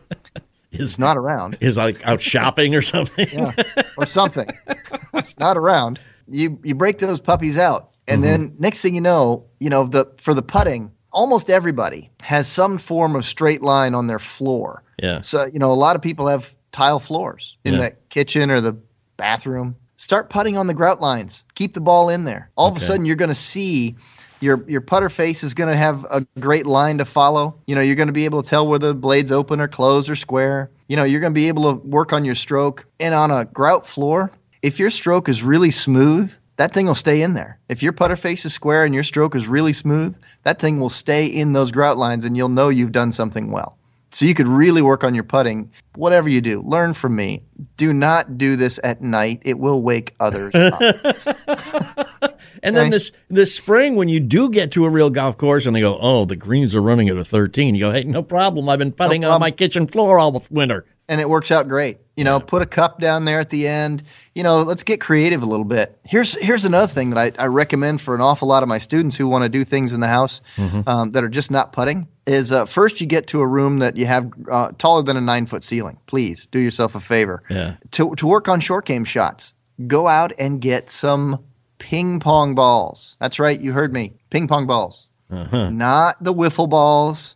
is 0.71 0.99
not 0.99 1.17
around, 1.17 1.57
Is 1.61 1.77
like 1.77 2.05
out 2.05 2.21
shopping 2.21 2.75
or 2.75 2.81
something. 2.81 3.27
yeah, 3.31 3.51
or 3.97 4.05
something, 4.05 4.47
it's 5.13 5.37
not 5.39 5.57
around. 5.57 5.99
You 6.27 6.59
you 6.63 6.75
break 6.75 6.97
those 6.99 7.19
puppies 7.21 7.57
out, 7.57 7.91
and 8.07 8.23
Mm-hmm. 8.23 8.31
then 8.31 8.55
next 8.59 8.81
thing 8.81 8.95
you 8.95 9.01
know, 9.01 9.45
you 9.59 9.69
know 9.69 9.85
the 9.87 10.05
for 10.17 10.33
the 10.33 10.41
putting, 10.43 10.91
almost 11.11 11.49
everybody 11.49 12.09
has 12.23 12.47
some 12.47 12.77
form 12.77 13.15
of 13.15 13.25
straight 13.25 13.61
line 13.61 13.95
on 13.95 14.07
their 14.07 14.19
floor. 14.19 14.83
Yeah. 15.01 15.21
So 15.21 15.45
you 15.45 15.59
know, 15.59 15.71
a 15.71 15.79
lot 15.85 15.95
of 15.95 16.01
people 16.01 16.27
have 16.27 16.53
tile 16.71 16.99
floors 16.99 17.57
in 17.63 17.75
Yeah. 17.75 17.79
the 17.79 17.95
kitchen 18.09 18.51
or 18.51 18.61
the 18.61 18.77
bathroom. 19.17 19.75
Start 19.97 20.29
putting 20.29 20.57
on 20.57 20.67
the 20.67 20.73
grout 20.73 21.01
lines. 21.01 21.43
Keep 21.55 21.73
the 21.73 21.81
ball 21.81 22.09
in 22.09 22.23
there. 22.23 22.49
All 22.55 22.69
of 22.69 22.77
a 22.77 22.79
sudden, 22.79 23.05
you're 23.05 23.17
going 23.17 23.29
to 23.29 23.35
see 23.35 23.95
your 24.41 24.63
your 24.69 24.79
putter 24.79 25.09
face 25.09 25.43
is 25.43 25.53
going 25.53 25.69
to 25.69 25.75
have 25.75 26.05
a 26.09 26.25
great 26.39 26.65
line 26.65 26.99
to 26.99 27.05
follow. 27.05 27.55
You 27.67 27.75
know, 27.75 27.81
you're 27.81 27.97
going 27.97 28.07
to 28.07 28.13
be 28.13 28.23
able 28.25 28.41
to 28.41 28.49
tell 28.49 28.65
whether 28.65 28.87
the 28.89 28.93
blade's 28.99 29.31
open 29.31 29.59
or 29.59 29.67
closed 29.67 30.09
or 30.09 30.15
square. 30.15 30.71
You 30.87 30.95
know, 30.95 31.03
you're 31.03 31.19
going 31.19 31.33
to 31.33 31.35
be 31.37 31.49
able 31.49 31.73
to 31.73 31.87
work 31.87 32.13
on 32.13 32.23
your 32.23 32.35
stroke. 32.35 32.85
And 32.99 33.13
on 33.13 33.29
a 33.31 33.43
grout 33.45 33.85
floor, 33.85 34.31
if 34.61 34.79
your 34.79 34.89
stroke 34.89 35.27
is 35.27 35.43
really 35.43 35.71
smooth, 35.71 36.33
that 36.55 36.73
thing 36.73 36.85
will 36.85 36.95
stay 36.95 37.21
in 37.21 37.33
there. 37.33 37.59
If 37.67 37.83
your 37.83 37.91
putter 37.91 38.15
face 38.15 38.45
is 38.45 38.53
square 38.53 38.85
and 38.85 38.93
your 38.93 39.03
stroke 39.03 39.35
is 39.35 39.47
really 39.47 39.73
smooth, 39.73 40.15
that 40.43 40.59
thing 40.59 40.79
will 40.79 40.89
stay 40.89 41.25
in 41.25 41.51
those 41.53 41.71
grout 41.71 41.97
lines 41.97 42.23
and 42.25 42.37
you'll 42.37 42.49
know 42.49 42.69
you've 42.69 42.91
done 42.93 43.11
something 43.11 43.51
well. 43.51 43.77
So 44.11 44.25
you 44.25 44.33
could 44.33 44.47
really 44.47 44.81
work 44.81 45.03
on 45.03 45.13
your 45.13 45.23
putting. 45.23 45.71
Whatever 45.95 46.29
you 46.29 46.41
do, 46.41 46.61
learn 46.61 46.93
from 46.95 47.15
me. 47.15 47.43
Do 47.77 47.93
not 47.93 48.37
do 48.37 48.55
this 48.55 48.79
at 48.83 49.01
night. 49.01 49.41
It 49.45 49.59
will 49.59 49.81
wake 49.81 50.15
others 50.19 50.53
up. 50.55 50.81
And 52.61 52.75
then 52.75 52.85
Okay. 52.87 52.91
this 52.91 53.11
this 53.29 53.55
spring, 53.55 53.95
when 53.95 54.09
you 54.09 54.19
do 54.19 54.49
get 54.49 54.71
to 54.73 54.83
a 54.85 54.89
real 54.89 55.09
golf 55.09 55.37
course, 55.37 55.65
and 55.65 55.73
they 55.75 55.79
go, 55.81 55.97
"Oh, 56.01 56.25
the 56.25 56.35
greens 56.35 56.75
are 56.75 56.81
running 56.81 57.07
at 57.07 57.15
a 57.17 57.23
13," 57.23 57.73
you 57.75 57.79
go, 57.81 57.91
"Hey, 57.91 58.03
no 58.03 58.21
problem. 58.21 58.67
I've 58.67 58.79
been 58.79 58.91
putting 58.91 59.23
on 59.23 59.39
my 59.39 59.51
kitchen 59.51 59.87
floor 59.87 60.19
all 60.19 60.43
winter." 60.49 60.85
and 61.07 61.19
it 61.19 61.27
works 61.27 61.49
out 61.49 61.67
great. 61.67 61.97
You 62.15 62.23
know, 62.23 62.39
put 62.39 62.61
a 62.61 62.67
cup 62.67 62.99
down 62.99 63.25
there 63.25 63.39
at 63.39 63.49
the 63.49 63.67
end. 63.67 64.03
You 64.35 64.43
know, 64.43 64.61
let's 64.61 64.83
get 64.83 65.01
creative 65.01 65.41
a 65.41 65.45
little 65.45 65.65
bit. 65.65 65.97
Here's 66.05 66.33
here's 66.35 66.65
another 66.65 66.85
thing 66.91 67.09
that 67.11 67.17
I, 67.39 67.43
I 67.43 67.47
recommend 67.47 68.01
for 68.01 68.13
an 68.13 68.21
awful 68.21 68.47
lot 68.47 68.61
of 68.61 68.69
my 68.69 68.77
students 68.77 69.15
who 69.15 69.27
want 69.27 69.43
to 69.43 69.49
do 69.49 69.63
things 69.63 69.91
in 69.93 70.01
the 70.01 70.07
house 70.07 70.41
um, 70.85 71.11
that 71.11 71.23
are 71.23 71.29
just 71.29 71.49
not 71.49 71.71
putting. 71.71 72.07
Is 72.29 72.51
uh, 72.51 72.65
first 72.65 73.01
you 73.01 73.07
get 73.07 73.25
to 73.27 73.41
a 73.41 73.47
room 73.47 73.79
that 73.79 73.97
you 73.97 74.05
have 74.05 74.31
uh, 74.51 74.71
taller 74.77 75.01
than 75.01 75.17
a 75.17 75.21
nine 75.21 75.45
foot 75.47 75.63
ceiling. 75.63 75.97
Please 76.05 76.45
do 76.51 76.59
yourself 76.59 76.93
a 76.95 76.99
favor 76.99 77.41
Yeah. 77.49 77.75
to 77.91 78.13
to 78.15 78.27
work 78.27 78.47
on 78.47 78.59
short 78.59 78.85
game 78.85 79.03
shots. 79.03 79.53
Go 79.87 80.07
out 80.07 80.31
and 80.37 80.61
get 80.61 80.89
some 80.91 81.39
ping 81.79 82.19
pong 82.19 82.53
balls. 82.53 83.17
That's 83.19 83.39
right, 83.39 83.59
you 83.59 83.71
heard 83.73 83.93
me. 83.93 84.13
Ping 84.29 84.47
pong 84.47 84.67
balls, 84.67 85.09
Uh-huh. 85.31 85.69
not 85.71 86.23
the 86.23 86.33
wiffle 86.33 86.69
balls, 86.69 87.35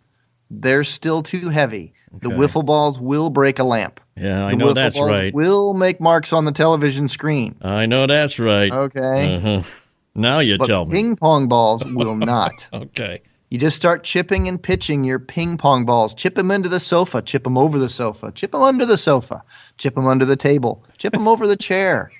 they're 0.51 0.83
still 0.83 1.23
too 1.23 1.49
heavy. 1.49 1.93
The 2.11 2.27
Okay. 2.27 2.37
wiffle 2.37 2.63
balls 2.65 2.99
will 2.99 3.31
break 3.31 3.57
a 3.57 3.63
lamp. 3.63 3.99
Yeah, 4.15 4.45
I 4.45 4.51
the 4.51 4.57
know 4.57 4.73
that's 4.73 4.95
balls 4.95 5.09
right. 5.09 5.33
Will 5.33 5.73
make 5.73 5.99
marks 5.99 6.31
on 6.33 6.45
the 6.45 6.51
television 6.51 7.07
screen. 7.07 7.55
I 7.63 7.87
know 7.87 8.05
that's 8.05 8.37
right. 8.37 8.71
Okay. 8.71 9.35
Uh-huh. 9.37 9.61
Now 10.13 10.37
you 10.39 10.59
but 10.59 10.67
tell 10.67 10.85
me. 10.85 10.91
ping 10.93 11.15
pong 11.15 11.47
balls 11.47 11.83
will 11.99 12.15
not. 12.15 12.69
okay. 12.71 13.21
You 13.53 13.59
just 13.59 13.75
start 13.75 14.03
chipping 14.03 14.47
and 14.47 14.59
pitching 14.59 15.03
your 15.03 15.19
ping 15.19 15.57
pong 15.57 15.85
balls. 15.85 16.15
Chip 16.15 16.33
them 16.33 16.49
into 16.49 16.69
the 16.69 16.79
sofa. 16.79 17.21
Chip 17.21 17.43
them 17.43 17.55
over 17.55 17.77
the 17.77 17.87
sofa. 17.87 18.31
Chip 18.31 18.51
them 18.51 18.63
under 18.63 18.83
the 18.83 18.97
sofa. 18.97 19.43
Chip 19.77 19.93
them 19.93 20.07
under 20.07 20.25
the 20.25 20.35
table. 20.35 20.83
Chip 20.97 21.13
them 21.13 21.27
over 21.27 21.45
the 21.45 21.55
chair. 21.55 22.11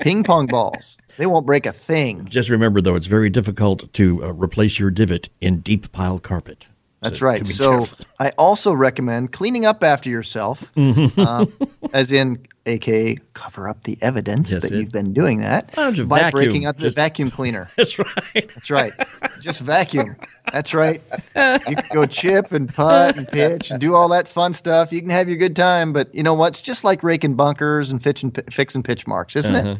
Ping 0.00 0.22
pong 0.22 0.46
balls. 0.46 0.96
They 1.18 1.26
won't 1.26 1.44
break 1.44 1.66
a 1.66 1.72
thing. 1.72 2.24
Just 2.30 2.48
remember, 2.48 2.80
though, 2.80 2.94
it's 2.94 3.08
very 3.08 3.28
difficult 3.28 3.92
to 3.92 4.24
uh, 4.24 4.32
replace 4.32 4.78
your 4.78 4.90
divot 4.90 5.28
in 5.42 5.58
deep 5.60 5.92
pile 5.92 6.18
carpet. 6.18 6.64
That's 7.02 7.18
So, 7.18 7.26
right. 7.26 7.46
So 7.46 7.78
careful. 7.80 8.06
I 8.18 8.30
also 8.38 8.72
recommend 8.72 9.32
cleaning 9.32 9.66
up 9.66 9.84
after 9.84 10.08
yourself, 10.08 10.72
uh, 10.78 11.44
as 11.92 12.12
in, 12.12 12.46
aka 12.66 13.16
cover 13.32 13.68
up 13.68 13.84
the 13.84 13.96
evidence 14.02 14.50
That's 14.50 14.64
that 14.68 14.72
it. 14.74 14.78
you've 14.78 14.92
been 14.92 15.12
doing 15.14 15.40
that 15.40 15.74
by 15.74 15.90
vacuum? 15.92 16.30
breaking 16.30 16.64
out 16.66 16.76
the 16.76 16.82
Just- 16.84 16.96
vacuum 16.96 17.30
cleaner. 17.30 17.70
That's 17.76 17.98
right. 17.98 18.08
That's 18.34 18.70
right. 18.70 18.92
Just 19.40 19.60
vacuum. 19.62 20.16
That's 20.52 20.74
right. 20.74 21.00
You 21.34 21.76
can 21.76 21.84
go 21.92 22.04
chip 22.06 22.52
and 22.52 22.72
putt 22.72 23.16
and 23.16 23.26
pitch 23.28 23.70
and 23.70 23.80
do 23.80 23.94
all 23.94 24.08
that 24.10 24.28
fun 24.28 24.52
stuff. 24.52 24.92
You 24.92 25.00
can 25.00 25.10
have 25.10 25.28
your 25.28 25.38
good 25.38 25.56
time, 25.56 25.92
but 25.92 26.14
you 26.14 26.22
know 26.22 26.34
what? 26.34 26.48
It's 26.48 26.60
just 26.62 26.84
like 26.84 27.02
raking 27.02 27.34
bunkers 27.34 27.90
and 27.90 28.02
fitching, 28.02 28.30
fixing 28.50 28.82
pitch 28.82 29.06
marks, 29.06 29.36
isn't 29.36 29.54
Uh-huh. 29.54 29.70
it? 29.70 29.78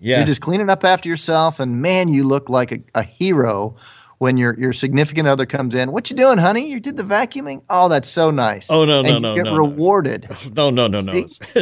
Yeah. 0.00 0.18
You're 0.18 0.26
just 0.26 0.40
cleaning 0.42 0.70
up 0.70 0.84
after 0.84 1.08
yourself, 1.08 1.58
and 1.58 1.82
man, 1.82 2.08
you 2.08 2.22
look 2.24 2.48
like 2.48 2.70
a, 2.72 2.78
a 2.94 3.02
hero 3.02 3.74
when 4.18 4.36
your 4.36 4.58
your 4.58 4.72
significant 4.72 5.28
other 5.28 5.46
comes 5.46 5.74
in. 5.74 5.92
What 5.92 6.10
you 6.10 6.16
doing, 6.16 6.38
honey? 6.38 6.68
You 6.68 6.80
did 6.80 6.96
the 6.96 7.02
vacuuming? 7.02 7.62
Oh, 7.70 7.88
that's 7.88 8.08
so 8.08 8.30
nice. 8.30 8.70
Oh, 8.70 8.84
no, 8.84 9.02
no, 9.02 9.08
and 9.08 9.16
you 9.16 9.20
no, 9.20 9.34
Get 9.36 9.44
no, 9.44 9.52
no. 9.52 9.56
rewarded. 9.58 10.28
No, 10.54 10.70
no, 10.70 10.86
no, 10.88 11.00
no. 11.00 11.12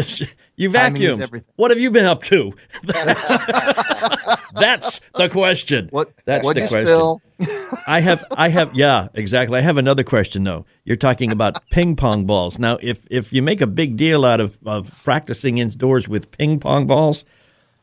you 0.56 0.72
Timing 0.72 1.02
is 1.02 1.18
vacuumed. 1.18 1.20
everything. 1.20 1.52
What 1.56 1.70
have 1.70 1.78
you 1.80 1.90
been 1.90 2.06
up 2.06 2.22
to? 2.24 2.52
That's 4.54 5.00
the 5.14 5.28
question. 5.30 5.88
What? 5.90 6.12
That's 6.24 6.46
the 6.46 6.60
you 6.60 6.68
question. 6.68 6.86
spill? 6.86 7.20
I 7.86 8.00
have, 8.00 8.24
I 8.36 8.48
have, 8.48 8.74
yeah, 8.74 9.08
exactly. 9.14 9.58
I 9.58 9.60
have 9.60 9.76
another 9.76 10.02
question 10.04 10.44
though. 10.44 10.64
You're 10.84 10.96
talking 10.96 11.30
about 11.32 11.68
ping 11.70 11.96
pong 11.96 12.24
balls. 12.24 12.58
Now, 12.58 12.78
if 12.80 13.06
if 13.10 13.32
you 13.32 13.42
make 13.42 13.60
a 13.60 13.66
big 13.66 13.96
deal 13.96 14.24
out 14.24 14.40
of 14.40 14.58
of 14.64 14.90
practicing 15.04 15.58
indoors 15.58 16.08
with 16.08 16.30
ping 16.30 16.58
pong 16.60 16.86
balls, 16.86 17.24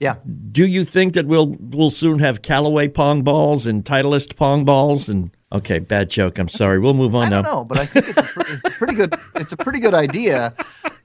Yeah. 0.04 0.16
do 0.52 0.66
you 0.68 0.84
think 0.84 1.14
that 1.14 1.26
we'll 1.26 1.56
we'll 1.60 1.90
soon 1.90 2.20
have 2.20 2.42
Callaway 2.42 2.90
pong 2.90 3.24
balls 3.24 3.66
and 3.66 3.86
Titleist 3.86 4.36
pong 4.36 4.66
balls? 4.66 5.08
And 5.08 5.32
okay, 5.52 5.80
bad 5.80 6.10
joke. 6.10 6.38
I'm 6.38 6.50
sorry. 6.50 6.80
We'll 6.80 6.94
move 6.94 7.16
on 7.16 7.26
I 7.26 7.30
now. 7.30 7.42
know, 7.42 7.64
but 7.64 7.78
I 7.78 7.86
think 7.86 8.10
it's 8.10 8.18
a, 8.18 8.24
pretty, 8.24 8.52
it's 8.52 8.66
a 8.66 8.72
pretty 8.72 8.94
good. 8.96 9.16
It's 9.36 9.52
a 9.54 9.58
pretty 9.58 9.80
good 9.80 9.94
idea 9.94 10.54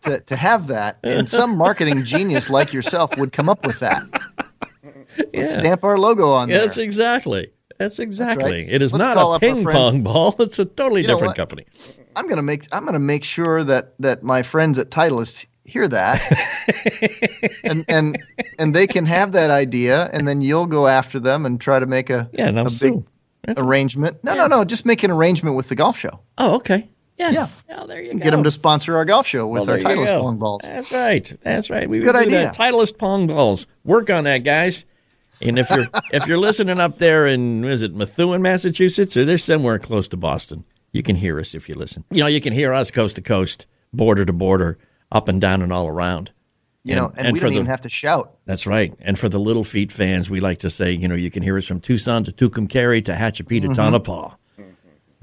to 0.03 0.21
to 0.21 0.37
have 0.37 0.67
that, 0.67 0.99
and 1.05 1.29
some 1.29 1.57
marketing 1.57 2.05
genius 2.05 2.51
like 2.51 2.73
yourself 2.73 3.17
would 3.17 3.33
come 3.33 3.49
up 3.49 3.65
with 3.65 3.79
that. 3.79 4.03
Let's 5.33 5.55
stamp 5.55 5.85
our 5.85 5.99
logo 5.99 6.29
on 6.29 6.49
there. 6.49 6.61
that's 6.61 6.77
exactly. 6.77 7.53
That's 7.79 8.01
exactly. 8.01 8.51
right. 8.51 8.69
It 8.69 8.83
is 8.83 8.93
Let's 8.93 9.15
not 9.15 9.37
a 9.37 9.39
ping 9.39 9.65
pong 9.65 10.03
ball. 10.03 10.35
It's 10.41 10.59
a 10.59 10.65
totally 10.65 11.03
You 11.03 11.07
different 11.07 11.37
company. 11.37 11.65
I'm 12.17 12.29
gonna 12.29 12.43
make 12.43 12.67
I'm 12.73 12.85
gonna 12.85 12.99
make 12.99 13.23
sure 13.23 13.63
that 13.63 13.95
that 14.01 14.25
my 14.25 14.43
friends 14.43 14.79
at 14.79 14.91
Titleist 14.91 15.47
hear 15.69 15.87
that, 15.89 16.21
and 17.65 17.85
and 17.89 18.19
and 18.59 18.75
they 18.75 18.87
can 18.87 19.07
have 19.07 19.33
that 19.33 19.51
idea, 19.51 20.11
and 20.13 20.27
then 20.27 20.43
you'll 20.43 20.67
go 20.67 20.87
after 20.87 21.21
them 21.21 21.47
and 21.47 21.61
try 21.61 21.79
to 21.79 21.87
make 21.87 22.11
a 22.11 22.29
Yeah, 22.33 22.49
and 22.49 22.59
I'll 22.59 22.67
a 22.67 22.71
sue. 22.71 23.05
big 23.47 23.59
arrangement. 23.59 24.23
No, 24.25 24.35
no, 24.35 24.47
no. 24.47 24.65
Just 24.65 24.85
make 24.87 25.03
an 25.03 25.11
arrangement 25.11 25.57
with 25.57 25.69
the 25.69 25.75
golf 25.75 25.99
show. 25.99 26.21
Oh, 26.39 26.57
okay. 26.57 26.89
Yeah. 27.19 27.31
Yeah. 27.31 27.49
Oh, 27.71 27.87
there 27.87 28.01
you 28.01 28.13
go. 28.13 28.19
Get 28.21 28.31
them 28.31 28.45
to 28.45 28.51
sponsor 28.51 28.97
our 28.97 29.05
golf 29.05 29.27
show 29.27 29.47
with 29.47 29.63
Well, 29.67 29.71
our 29.73 29.79
Titleist 29.79 30.21
pong 30.21 30.39
balls. 30.39 30.63
That's 30.65 30.93
right. 30.93 31.33
That's 31.43 31.69
right. 31.69 31.89
We 31.89 31.97
It's 31.99 32.05
a 32.05 32.07
good 32.07 32.17
idea. 32.17 32.43
that. 32.45 32.57
Titleist 32.57 32.97
pong 32.97 33.27
balls. 33.27 33.67
Work 33.85 34.09
on 34.11 34.23
that, 34.25 34.39
guys. 34.45 34.85
And 35.43 35.59
if 35.59 35.69
you're 35.71 35.89
if 36.13 36.27
you're 36.29 36.39
listening 36.39 36.79
up 36.79 36.99
there 36.99 37.27
in 37.27 37.65
is 37.65 37.83
it 37.83 37.95
Methuen, 37.95 38.41
Massachusetts, 38.43 39.17
or 39.17 39.25
they're 39.25 39.37
somewhere 39.39 39.79
close 39.81 40.07
to 40.09 40.17
Boston, 40.17 40.65
you 40.93 41.03
can 41.03 41.17
hear 41.17 41.41
us 41.41 41.55
if 41.55 41.69
you 41.69 41.75
listen. 41.75 42.05
You 42.11 42.21
know, 42.21 42.27
you 42.29 42.41
can 42.41 42.53
hear 42.53 42.73
us 42.73 42.91
coast 42.93 43.17
to 43.17 43.23
coast, 43.23 43.67
border 43.93 44.25
to 44.25 44.33
border, 44.33 44.79
up 45.13 45.29
and 45.29 45.41
down 45.41 45.63
and 45.63 45.73
all 45.73 45.87
around. 45.89 46.33
You 46.85 46.95
know, 46.95 47.13
and, 47.17 47.35
we 47.35 47.41
don't 47.41 47.51
the- 47.51 47.57
even 47.57 47.67
have 47.67 47.83
to 47.83 47.89
shout. 47.91 48.37
That's 48.47 48.67
right. 48.67 48.95
And 49.01 49.19
for 49.19 49.29
the 49.29 49.39
Little 49.39 49.65
Feat 49.65 49.93
fans, 49.93 50.31
we 50.31 50.41
like 50.41 50.59
to 50.61 50.71
say, 50.71 50.93
you 50.93 51.07
know, 51.07 51.15
you 51.17 51.31
can 51.31 51.43
hear 51.43 51.59
us 51.59 51.67
from 51.67 51.81
Tucson 51.81 52.25
to 52.25 52.33
Tucumcari 52.33 53.05
to 53.05 53.13
Tehachapi 53.13 53.61
to 53.61 53.69
Mhm. 53.69 53.75
Tonopah. 53.75 54.35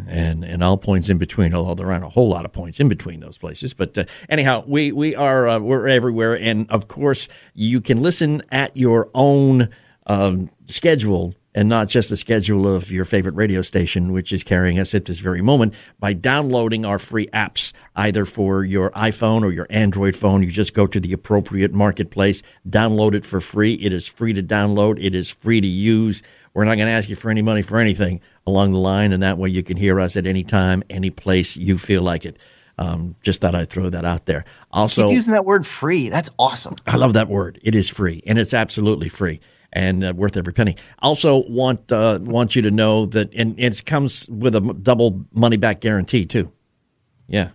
And 0.08 0.44
and 0.44 0.62
all 0.62 0.76
points 0.78 1.08
in 1.08 1.18
between, 1.18 1.54
although 1.56 1.74
there 1.74 1.90
aren't 1.90 2.04
a 2.04 2.10
whole 2.10 2.28
lot 2.28 2.44
of 2.44 2.52
points 2.52 2.82
in 2.82 2.90
between 2.90 3.22
those 3.22 3.38
places. 3.38 3.74
But 3.74 3.98
uh, 3.98 4.04
anyhow, 4.28 4.66
we 4.68 4.92
we 4.92 5.16
are 5.16 5.48
uh, 5.48 5.60
we're 5.60 5.88
everywhere, 5.88 6.38
and 6.38 6.70
of 6.70 6.90
course 6.90 7.30
you 7.54 7.80
can 7.80 8.02
listen 8.04 8.42
at 8.52 8.76
your 8.76 9.10
own 9.16 9.70
um, 10.06 10.50
schedule 10.66 11.34
and 11.56 11.70
not 11.70 11.88
just 11.88 12.10
the 12.10 12.18
schedule 12.18 12.68
of 12.68 12.92
your 12.92 13.06
favorite 13.06 13.34
radio 13.34 13.62
station, 13.62 14.12
which 14.12 14.34
is 14.34 14.44
carrying 14.44 14.78
us 14.78 14.94
at 14.94 15.06
this 15.06 15.20
very 15.20 15.42
moment, 15.42 15.74
by 16.00 16.12
downloading 16.12 16.86
our 16.86 17.00
free 17.00 17.28
apps, 17.28 17.72
either 17.96 18.26
for 18.26 18.66
your 18.66 18.92
iPhone 18.92 19.42
or 19.42 19.52
your 19.52 19.66
Android 19.70 20.18
phone. 20.18 20.44
You 20.44 20.52
just 20.52 20.74
go 20.74 20.86
to 20.86 21.00
the 21.00 21.14
appropriate 21.14 21.74
marketplace, 21.74 22.44
download 22.70 23.16
it 23.16 23.26
for 23.26 23.40
free. 23.40 23.76
It 23.76 23.94
is 23.94 24.06
free 24.06 24.34
to 24.34 24.44
download, 24.44 25.04
it 25.04 25.16
is 25.16 25.30
free 25.32 25.62
to 25.62 25.68
use. 25.68 26.22
We're 26.54 26.66
not 26.66 26.76
going 26.76 26.88
to 26.88 26.94
ask 26.94 27.10
you 27.10 27.16
for 27.16 27.32
any 27.32 27.42
money 27.42 27.62
for 27.62 27.80
anything 27.80 28.20
along 28.46 28.74
the 28.74 28.80
line, 28.80 29.14
and 29.14 29.24
that 29.24 29.38
way 29.38 29.50
you 29.50 29.64
can 29.64 29.78
hear 29.78 30.00
us 30.00 30.18
at 30.18 30.28
any 30.28 30.44
time, 30.44 30.84
any 30.90 31.10
place 31.10 31.56
you 31.56 31.78
feel 31.78 32.02
like 32.02 32.26
it. 32.26 32.38
Um, 32.78 33.16
just 33.22 33.40
thought 33.40 33.56
I'd 33.56 33.70
throw 33.70 33.90
that 33.90 34.04
out 34.04 34.26
there. 34.26 34.44
Also, 34.72 35.10
using 35.10 35.32
that 35.32 35.46
word 35.46 35.66
free. 35.66 36.10
That's 36.10 36.30
awesome. 36.38 36.76
I 36.86 36.98
love 36.98 37.14
that 37.14 37.30
word. 37.30 37.58
It 37.64 37.76
is 37.76 37.90
free, 37.90 38.22
and 38.28 38.38
it's 38.38 38.54
absolutely 38.54 39.08
free 39.08 39.40
and 39.74 40.04
uh, 40.04 40.14
worth 40.16 40.38
every 40.38 40.54
penny. 40.54 40.76
Also, 41.00 41.44
want 41.50 41.92
uh, 41.92 42.20
want 42.22 42.56
you 42.56 42.62
to 42.64 42.72
know 42.72 43.06
that, 43.08 43.34
and 43.34 43.60
it 43.60 43.86
comes 43.86 44.28
with 44.30 44.56
a 44.56 44.62
double 44.82 45.26
money 45.34 45.58
back 45.58 45.82
guarantee 45.82 46.26
too. 46.26 46.52
Yeah, 47.28 47.50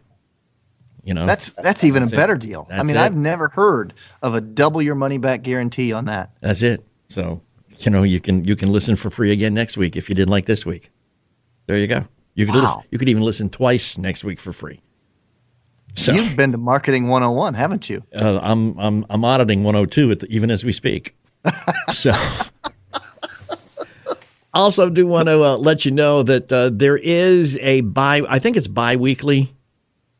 you 1.04 1.14
know 1.14 1.26
That's 1.26 1.50
that's 1.50 1.84
even 1.84 2.02
a 2.02 2.06
That's 2.06 2.12
it. 2.12 2.16
better 2.16 2.36
deal. 2.36 2.66
I 2.70 2.82
mean, 2.82 2.96
it. 2.96 3.00
I've 3.00 3.16
never 3.16 3.48
heard 3.48 3.94
of 4.22 4.34
a 4.34 4.40
double 4.40 4.82
your 4.82 4.94
money 4.96 5.18
back 5.18 5.42
guarantee 5.42 5.92
on 5.92 6.06
that. 6.06 6.30
That's 6.40 6.62
it. 6.62 6.84
So 7.06 7.42
you 7.78 7.90
know 7.90 8.02
you 8.02 8.20
can 8.20 8.44
you 8.44 8.56
can 8.56 8.70
listen 8.72 8.96
for 8.96 9.10
free 9.10 9.32
again 9.32 9.54
next 9.54 9.76
week 9.76 9.96
if 9.96 10.08
you 10.08 10.14
didn't 10.14 10.30
like 10.30 10.46
this 10.46 10.66
week. 10.66 10.90
There 11.66 11.76
you 11.78 11.86
go. 11.86 12.06
You 12.34 12.46
could 12.46 12.54
Wow. 12.54 12.60
listen, 12.62 12.80
you 12.90 12.98
could 12.98 13.08
even 13.08 13.22
listen 13.22 13.48
twice 13.50 13.96
next 13.98 14.24
week 14.24 14.38
for 14.40 14.52
free. 14.52 14.80
So 15.96 16.12
You've 16.12 16.36
been 16.36 16.52
to 16.52 16.58
Marketing 16.58 17.08
101, 17.08 17.54
haven't 17.54 17.90
you? 17.90 18.04
uh, 18.14 18.38
I'm 18.42 18.78
I'm 18.78 19.04
I'm 19.10 19.24
auditing 19.24 19.64
102 19.64 20.10
at 20.12 20.20
the, 20.20 20.26
even 20.28 20.50
as 20.50 20.64
we 20.64 20.72
speak. 20.72 21.16
So. 21.92 22.12
Also, 24.52 24.90
do 24.90 25.06
want 25.06 25.28
to 25.28 25.42
uh, 25.44 25.56
let 25.56 25.84
you 25.84 25.92
know 25.92 26.22
that 26.24 26.52
uh, 26.52 26.70
there 26.72 26.96
is 26.96 27.56
a 27.62 27.82
bi. 27.82 28.22
I 28.28 28.40
think 28.40 28.56
it's 28.56 28.66
bi-weekly, 28.66 29.54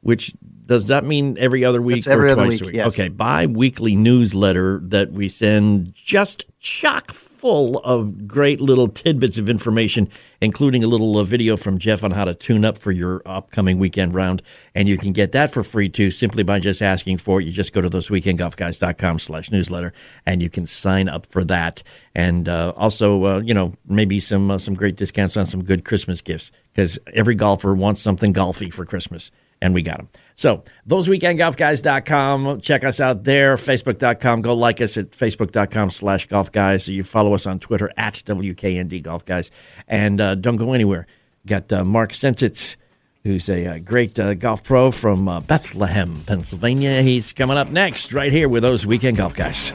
which 0.02 0.33
does 0.66 0.87
that 0.87 1.04
mean 1.04 1.37
every 1.38 1.64
other 1.64 1.83
week 1.83 1.98
It's 1.98 2.06
every 2.06 2.28
or 2.28 2.33
other 2.33 2.44
twice 2.44 2.52
week, 2.52 2.62
a 2.62 2.66
week? 2.66 2.74
yes. 2.76 2.87
Okay, 2.88 3.09
bi-weekly 3.09 3.96
newsletter 3.96 4.80
that 4.85 5.11
we 5.11 5.28
send 5.28 5.94
just 5.96 6.44
chock 6.61 7.11
full 7.11 7.79
of 7.79 8.29
great 8.29 8.61
little 8.61 8.87
tidbits 8.87 9.38
of 9.38 9.49
information, 9.49 10.07
including 10.42 10.85
a 10.85 10.87
little 10.87 11.16
uh, 11.16 11.25
video 11.25 11.57
from 11.57 11.79
Jeff 11.79 12.05
on 12.05 12.11
how 12.11 12.27
to 12.27 12.35
tune 12.35 12.66
up 12.66 12.77
for 12.77 12.92
your 12.92 13.23
upcoming 13.25 13.79
weekend 13.79 14.14
round. 14.14 14.42
And 14.75 14.87
you 14.87 14.99
can 14.99 15.14
get 15.14 15.33
that 15.33 15.53
for 15.53 15.62
free 15.62 15.88
too, 15.88 16.11
simply 16.11 16.42
by 16.42 16.61
just 16.61 16.83
asking 16.83 17.16
for 17.16 17.40
it. 17.40 17.46
You 17.46 17.53
just 17.53 17.73
go 17.73 17.81
to 17.81 17.88
thoseweekendgolfguys.com 17.88 19.18
slash 19.20 19.51
newsletter 19.51 19.94
and 20.27 20.42
you 20.42 20.51
can 20.51 20.66
sign 20.66 21.09
up 21.09 21.25
for 21.25 21.44
that. 21.44 21.83
And 22.14 22.46
uh, 22.46 22.75
also, 22.77 23.25
uh, 23.25 23.40
you 23.40 23.55
know, 23.55 23.73
maybe 23.88 24.20
some 24.20 24.51
uh, 24.51 24.59
some 24.59 24.75
great 24.75 24.96
discounts 24.96 25.38
on 25.38 25.46
some 25.46 25.64
good 25.64 25.87
Christmas 25.87 26.20
gifts 26.20 26.53
because 26.75 26.99
every 27.14 27.35
golfer 27.35 27.75
wants 27.75 28.03
something 28.03 28.35
golfy 28.35 28.70
for 28.70 28.85
Christmas 28.85 29.31
and 29.62 29.75
we 29.75 29.83
got 29.83 29.96
them. 29.96 30.09
So, 30.40 30.64
thoseweekendgolfguys.com. 30.88 32.62
Check 32.62 32.83
us 32.83 32.98
out 32.98 33.24
there. 33.24 33.57
Facebook.com. 33.57 34.40
Go 34.40 34.55
like 34.55 34.81
us 34.81 34.96
at 34.96 35.11
facebook.com 35.11 35.90
slash 35.90 36.29
golf 36.29 36.50
guys. 36.50 36.85
So 36.85 36.92
you 36.92 37.05
follow 37.05 37.35
us 37.35 37.46
on 37.46 37.59
Twitter 37.59 37.92
at 37.98 38.22
WKND 38.24 39.03
Golf 39.03 39.26
Guys. 39.26 39.50
And 39.87 40.18
uh, 40.18 40.37
don't 40.37 40.57
go 40.57 40.72
anywhere. 40.72 41.07
Got 41.46 41.70
uh, 41.70 41.85
Mark 41.85 42.12
Csencsits, 42.12 42.76
who's 43.22 43.50
a, 43.50 43.66
uh 43.66 43.79
great 43.81 44.18
uh, 44.18 44.33
golf 44.33 44.64
pro 44.64 44.90
from 44.90 45.29
uh, 45.29 45.40
Bethlehem, 45.40 46.16
Pennsylvania. 46.26 47.03
He's 47.03 47.35
coming 47.35 47.59
up 47.59 47.68
next 47.68 48.14
right 48.14 48.33
here 48.33 48.48
with 48.48 48.62
those 48.62 48.87
Weekend 48.87 49.18
Golf 49.18 49.37
Guys. 49.37 49.74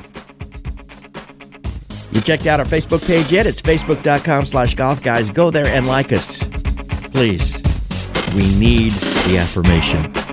You 2.11 2.21
checked 2.21 2.47
out 2.47 2.59
our 2.59 2.65
Facebook 2.65 3.05
page 3.05 3.31
yet? 3.31 3.45
It's 3.45 3.61
facebook.com 3.61 4.45
slash 4.45 4.73
golf 4.73 5.03
guys. 5.03 5.29
Go 5.29 5.51
there 5.51 5.67
and 5.67 5.85
like 5.85 6.11
us. 6.11 6.39
Please. 7.11 7.53
We 8.33 8.57
need 8.57 8.93
the 9.27 9.37
affirmation. 9.39 10.24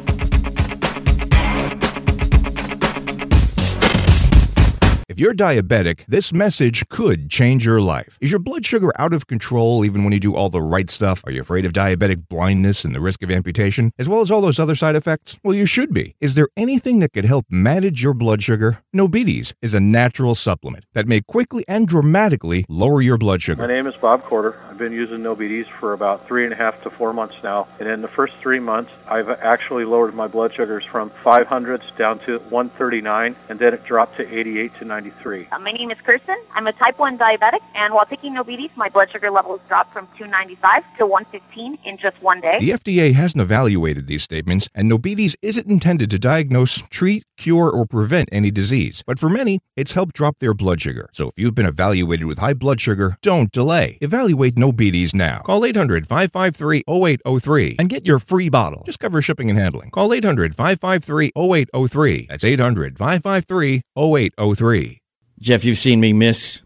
If 5.13 5.21
you're 5.21 5.35
diabetic, 5.35 6.07
this 6.09 6.33
message 6.33 6.89
could 6.89 7.29
change 7.29 7.67
your 7.67 7.83
life. 7.83 8.17
Is 8.23 8.31
your 8.31 8.39
blood 8.39 8.65
sugar 8.65 8.93
out 8.99 9.13
of 9.13 9.27
control 9.27 9.85
even 9.85 10.05
when 10.05 10.15
you 10.15 10.19
do 10.19 10.35
all 10.35 10.49
the 10.49 10.63
right 10.63 10.89
stuff? 10.89 11.23
Are 11.27 11.31
you 11.31 11.43
afraid 11.43 11.67
of 11.67 11.75
diabetic 11.75 12.29
blindness 12.31 12.83
and 12.83 12.95
the 12.95 13.01
risk 13.03 13.23
of 13.23 13.31
amputation, 13.31 13.93
as 13.99 14.09
well 14.09 14.23
as 14.23 14.31
all 14.31 14.41
those 14.41 14.59
other 14.59 14.75
side 14.75 14.97
effects? 14.97 15.39
Well, 15.45 15.55
you 15.55 15.67
should 15.67 15.93
be. 15.93 16.17
Is 16.23 16.35
there 16.35 16.49
anything 16.57 17.01
that 17.01 17.13
could 17.13 17.27
help 17.27 17.45
manage 17.51 18.03
your 18.03 18.15
blood 18.15 18.43
sugar? 18.43 18.83
Nobites 18.97 19.53
is 19.61 19.75
a 19.75 19.81
natural 19.81 20.35
supplement 20.35 20.87
that 20.95 21.07
may 21.07 21.21
quickly 21.21 21.63
and 21.69 21.87
dramatically 21.87 22.65
lower 22.71 23.03
your 23.03 23.19
blood 23.19 23.43
sugar. 23.43 23.61
My 23.61 23.69
name 23.69 23.87
is 23.87 23.95
Bob 24.01 24.23
Corder. 24.23 24.59
I've 24.71 24.79
been 24.79 24.93
using 24.93 25.19
NoBDs 25.19 25.67
for 25.79 25.93
about 25.93 26.27
three 26.27 26.45
and 26.45 26.55
a 26.55 26.57
half 26.57 26.83
to 26.85 26.91
four 26.97 27.13
months 27.13 27.35
now. 27.45 27.69
And 27.81 27.87
in 27.87 28.01
the 28.01 28.09
first 28.17 28.33
three 28.43 28.61
months, 28.61 28.91
I've 29.07 29.29
actually 29.29 29.85
lowered 29.85 30.15
my 30.15 30.27
blood 30.27 30.53
sugars 30.57 30.85
from 30.91 31.13
500s 31.23 31.83
down 31.99 32.19
to 32.21 32.39
139, 32.49 33.37
and 33.51 33.59
then 33.59 33.75
it 33.75 33.85
dropped 33.85 34.17
to 34.17 34.23
88 34.23 34.73
to 34.79 34.87
93. 35.03 35.49
Uh, 35.51 35.59
my 35.59 35.73
name 35.73 35.91
is 35.91 35.99
Kirsten. 36.07 36.37
I'm 36.55 36.67
a 36.67 36.73
type 36.73 36.99
1 36.99 37.19
diabetic, 37.19 37.59
and 37.75 37.93
while 37.93 38.07
taking 38.07 38.35
NoBDs, 38.35 38.77
my 38.77 38.89
blood 38.89 39.09
sugar 39.11 39.31
levels 39.31 39.61
dropped 39.69 39.93
from 39.93 40.07
295 40.19 40.83
to 40.99 41.07
115 41.07 41.79
in 41.85 41.99
just 41.99 42.23
one 42.23 42.41
day. 42.41 42.57
The 42.61 42.71
FDA 42.71 43.15
hasn't 43.15 43.43
evaluated 43.43 44.07
these 44.07 44.23
statements, 44.23 44.69
and 44.75 44.91
Nobites 44.91 45.35
isn't 45.43 45.67
intended 45.67 46.11
to 46.11 46.19
diagnose, 46.19 46.83
treat, 46.83 47.25
cure, 47.37 47.69
or 47.69 47.85
prevent 47.85 48.29
any 48.31 48.51
disease. 48.53 49.03
But 49.05 49.19
for 49.19 49.29
many, 49.29 49.59
it's 49.77 49.93
helped 49.93 50.15
drop 50.15 50.39
their 50.39 50.55
blood 50.55 50.81
sugar. 50.81 51.09
So 51.13 51.29
if 51.29 51.35
you've 51.37 51.55
been 51.55 51.67
evaluated 51.67 52.27
with 52.27 52.39
high 52.39 52.55
blood 52.55 52.81
sugar, 52.81 53.17
don't 53.23 53.51
delay. 53.51 53.99
Evaluate 54.01 54.55
Nobites 54.55 55.15
now. 55.15 55.41
Call 55.41 55.65
800 55.65 56.07
553 56.07 56.85
0803 56.87 57.77
and 57.79 57.89
get 57.89 58.07
your 58.07 58.21
free 58.21 58.49
bottle. 58.49 58.83
Just 58.85 59.01
cover 59.01 59.21
shipping 59.21 59.51
and 59.51 59.59
handling. 59.59 59.91
Call 59.91 60.13
800 60.13 60.55
553 60.55 61.33
0803. 61.37 62.27
That's 62.29 62.45
800 62.45 62.99
553 62.99 63.83
0803. 63.97 65.02
Jeff, 65.43 65.65
you've 65.65 65.79
seen 65.79 65.99
me 65.99 66.13
miss. 66.13 66.61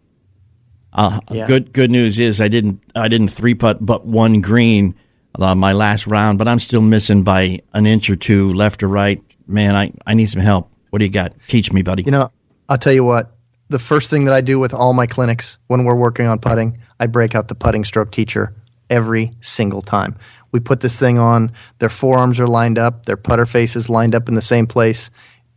Uh, 0.93 1.19
Yeah. 1.31 1.47
Good 1.47 1.73
good 1.73 1.89
news 1.91 2.19
is 2.19 2.39
I 2.39 2.47
didn't 2.47 2.81
I 2.95 3.07
didn't 3.07 3.29
three 3.29 3.55
putt 3.55 3.83
but 3.83 4.05
one 4.05 4.39
green 4.39 4.95
uh, 5.39 5.55
my 5.55 5.73
last 5.73 6.07
round, 6.07 6.37
but 6.37 6.47
I'm 6.47 6.59
still 6.59 6.81
missing 6.81 7.23
by 7.23 7.61
an 7.73 7.85
inch 7.85 8.09
or 8.09 8.15
two 8.15 8.53
left 8.53 8.83
or 8.83 8.87
right. 8.87 9.21
Man, 9.47 9.75
I, 9.75 9.91
I 10.05 10.13
need 10.13 10.27
some 10.27 10.41
help. 10.41 10.71
What 10.89 10.99
do 10.99 11.05
you 11.05 11.11
got? 11.11 11.33
Teach 11.47 11.71
me, 11.71 11.81
buddy. 11.81 12.03
You 12.03 12.11
know, 12.11 12.31
I'll 12.69 12.77
tell 12.77 12.93
you 12.93 13.03
what. 13.03 13.35
The 13.69 13.79
first 13.79 14.09
thing 14.09 14.25
that 14.25 14.33
I 14.33 14.41
do 14.41 14.59
with 14.59 14.73
all 14.73 14.93
my 14.93 15.05
clinics 15.07 15.57
when 15.67 15.83
we're 15.83 15.95
working 15.95 16.27
on 16.27 16.39
putting, 16.39 16.79
I 16.99 17.07
break 17.07 17.35
out 17.35 17.49
the 17.49 17.55
putting 17.55 17.83
stroke 17.83 18.11
teacher 18.11 18.55
every 18.89 19.33
single 19.41 19.81
time. 19.81 20.15
We 20.51 20.59
put 20.59 20.79
this 20.79 20.97
thing 20.97 21.17
on, 21.19 21.51
their 21.79 21.89
forearms 21.89 22.39
are 22.39 22.47
lined 22.47 22.79
up, 22.79 23.05
their 23.05 23.17
putter 23.17 23.45
faces 23.45 23.89
lined 23.89 24.15
up 24.15 24.29
in 24.29 24.35
the 24.35 24.41
same 24.41 24.65
place. 24.65 25.09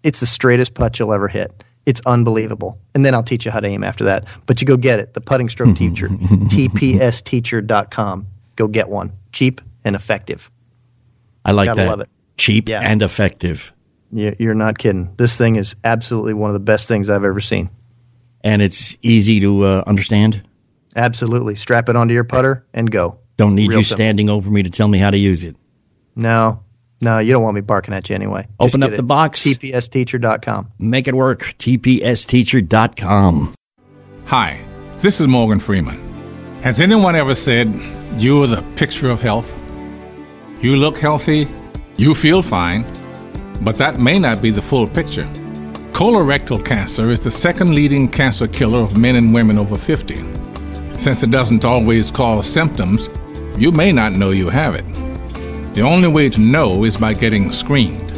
It's 0.03 0.21
the 0.21 0.27
straightest 0.27 0.75
putt 0.75 0.99
you'll 0.99 1.13
ever 1.13 1.29
hit. 1.29 1.63
It's 1.87 2.01
unbelievable. 2.07 2.79
And 2.95 3.05
then 3.05 3.15
I'll 3.15 3.23
teach 3.23 3.45
you 3.47 3.51
how 3.51 3.61
to 3.61 3.67
aim 3.67 3.83
after 3.83 4.05
that. 4.05 4.27
But 4.47 4.61
you 4.61 4.67
go 4.67 4.77
get 4.77 4.99
it. 5.01 5.15
The 5.15 5.21
putting 5.21 5.49
stroke 5.49 5.77
teacher, 5.77 6.09
tpsteacher.com. 7.11 8.27
Go 8.57 8.69
get 8.69 8.89
one. 8.89 9.13
Cheap 9.33 9.61
and 9.85 9.97
effective. 9.97 10.51
I 11.45 11.53
like 11.53 11.67
Gotta 11.67 11.83
that. 11.83 11.89
love 11.89 12.01
it. 12.01 12.09
Cheap 12.37 12.69
and 12.69 13.03
effective. 13.03 13.73
You- 14.13 14.37
You're 14.39 14.55
not 14.55 14.79
kidding. 14.79 15.15
This 15.17 15.37
thing 15.37 15.57
is 15.57 15.75
absolutely 15.85 16.35
one 16.35 16.51
of 16.51 16.55
the 16.55 16.61
best 16.61 16.89
things 16.89 17.09
I've 17.09 17.25
ever 17.25 17.41
seen. 17.41 17.69
And 18.43 18.63
it's 18.63 18.97
easy 19.03 19.41
to 19.41 19.65
uh, 19.65 19.85
understand. 19.87 20.43
Absolutely. 20.97 21.55
Strap 21.55 21.89
it 21.89 21.97
onto 21.97 22.13
your 22.15 22.25
putter 22.25 22.67
and 22.75 22.91
go. 22.91 23.19
Don't 23.37 23.55
need 23.55 23.69
Real 23.69 23.79
you 23.79 23.85
simple. 23.85 23.97
standing 24.05 24.29
over 24.31 24.51
me 24.51 24.63
to 24.63 24.71
tell 24.71 24.89
me 24.89 24.99
how 24.99 25.11
to 25.11 25.17
use 25.19 25.45
it. 25.45 25.57
No, 26.17 26.63
no, 27.03 27.19
you 27.19 27.33
don't 27.33 27.43
want 27.43 27.55
me 27.55 27.61
barking 27.61 27.95
at 27.95 28.09
you 28.09 28.15
anyway. 28.15 28.47
Open 28.59 28.83
up 28.83 28.91
get 28.91 28.97
the 28.97 29.03
it. 29.03 29.07
box. 29.07 29.45
tpsteacher.com. 29.45 30.73
Make 30.79 31.09
it 31.09 31.15
work. 31.15 31.55
TPSteacher.com. 31.59 33.55
Hi, 34.27 34.61
this 34.99 35.21
is 35.21 35.27
Morgan 35.27 35.59
Freeman. 35.59 35.99
Has 36.63 36.81
anyone 36.81 37.17
ever 37.17 37.35
said, 37.35 37.75
You're 38.17 38.47
the 38.47 38.63
picture 38.77 39.11
of 39.11 39.21
health? 39.21 39.57
You 40.61 40.77
look 40.77 40.99
healthy, 40.99 41.49
you 41.97 42.15
feel 42.15 42.43
fine, 42.43 42.85
but 43.63 43.77
that 43.77 43.99
may 43.99 44.19
not 44.19 44.43
be 44.43 44.51
the 44.51 44.63
full 44.63 44.87
picture. 44.87 45.25
Colorectal 45.93 46.65
cancer 46.65 47.11
is 47.11 47.21
the 47.21 47.31
second 47.31 47.75
leading 47.75 48.09
cancer 48.09 48.47
killer 48.47 48.81
of 48.81 48.97
men 48.97 49.17
and 49.17 49.35
women 49.35 49.59
over 49.59 49.77
50. 49.77 50.17
Since 50.99 51.23
it 51.23 51.31
doesn't 51.31 51.65
always 51.65 52.11
cause 52.11 52.47
symptoms, 52.47 53.09
you 53.59 53.73
may 53.73 53.91
not 53.91 54.13
know 54.13 54.31
you 54.31 54.49
have 54.51 54.75
it. 54.75 54.85
The 55.73 55.83
only 55.83 56.09
way 56.09 56.29
to 56.31 56.41
know 56.41 56.85
is 56.85 56.97
by 56.97 57.15
getting 57.15 57.53
screened. 57.53 58.11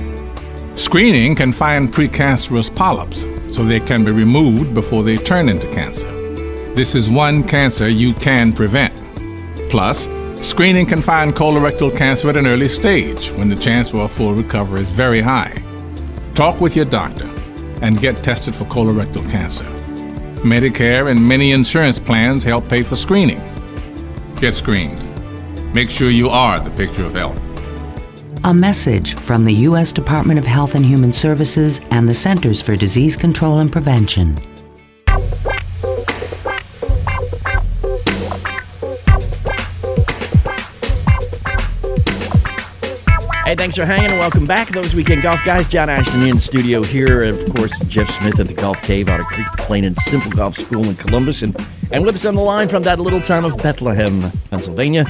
Screening 0.74 1.34
can 1.34 1.52
find 1.52 1.92
precancerous 1.92 2.74
polyps 2.74 3.26
so 3.54 3.62
they 3.62 3.78
can 3.78 4.06
be 4.06 4.10
removed 4.10 4.72
before 4.72 5.02
they 5.02 5.18
turn 5.18 5.50
into 5.50 5.68
cancer. 5.68 6.10
This 6.74 6.94
is 6.94 7.10
one 7.10 7.46
cancer 7.46 7.90
you 7.90 8.14
can 8.14 8.54
prevent. 8.54 8.94
Plus, 9.68 10.08
screening 10.40 10.86
can 10.86 11.02
find 11.02 11.34
colorectal 11.34 11.94
cancer 11.94 12.30
at 12.30 12.38
an 12.38 12.46
early 12.46 12.68
stage 12.68 13.30
when 13.32 13.50
the 13.50 13.56
chance 13.56 13.90
for 13.90 14.06
a 14.06 14.08
full 14.08 14.34
recovery 14.34 14.80
is 14.80 14.88
very 14.88 15.20
high. 15.20 15.52
Talk 16.34 16.58
with 16.62 16.74
your 16.74 16.86
doctor 16.86 17.26
and 17.82 18.00
get 18.00 18.24
tested 18.24 18.54
for 18.54 18.64
colorectal 18.64 19.30
cancer. 19.30 19.64
Medicare 20.42 21.10
and 21.10 21.28
many 21.28 21.52
insurance 21.52 21.98
plans 21.98 22.42
help 22.42 22.66
pay 22.70 22.82
for 22.82 22.96
screening. 22.96 23.42
Get 24.36 24.54
screened. 24.54 25.06
Make 25.74 25.90
sure 25.90 26.08
you 26.08 26.30
are 26.30 26.58
the 26.60 26.70
picture 26.70 27.04
of 27.04 27.12
health. 27.14 27.41
A 28.44 28.52
message 28.52 29.14
from 29.14 29.44
the 29.44 29.52
U.S. 29.70 29.92
Department 29.92 30.36
of 30.36 30.44
Health 30.44 30.74
and 30.74 30.84
Human 30.84 31.12
Services 31.12 31.80
and 31.92 32.08
the 32.08 32.14
Centers 32.14 32.60
for 32.60 32.74
Disease 32.74 33.16
Control 33.16 33.58
and 33.58 33.70
Prevention. 33.70 34.36
Hey, 43.44 43.54
thanks 43.56 43.76
for 43.76 43.84
hanging 43.84 44.10
and 44.10 44.18
welcome 44.18 44.44
back. 44.44 44.68
Those 44.70 44.92
weekend 44.94 45.22
golf 45.22 45.44
guys, 45.44 45.68
John 45.68 45.88
Ashton 45.88 46.22
in 46.22 46.40
studio 46.40 46.82
here. 46.82 47.22
and 47.22 47.36
Of 47.36 47.54
course, 47.54 47.78
Jeff 47.84 48.10
Smith 48.10 48.40
at 48.40 48.48
the 48.48 48.54
Golf 48.54 48.82
Cave 48.82 49.08
out 49.08 49.20
of 49.20 49.26
Creek 49.26 49.46
Plain 49.58 49.84
and 49.84 49.96
Simple 49.98 50.32
Golf 50.32 50.56
School 50.56 50.84
in 50.88 50.96
Columbus. 50.96 51.42
And, 51.42 51.54
and 51.92 52.04
with 52.04 52.16
us 52.16 52.24
on 52.24 52.34
the 52.34 52.42
line 52.42 52.68
from 52.68 52.82
that 52.84 52.98
little 52.98 53.20
town 53.20 53.44
of 53.44 53.56
Bethlehem, 53.58 54.20
Pennsylvania, 54.50 55.04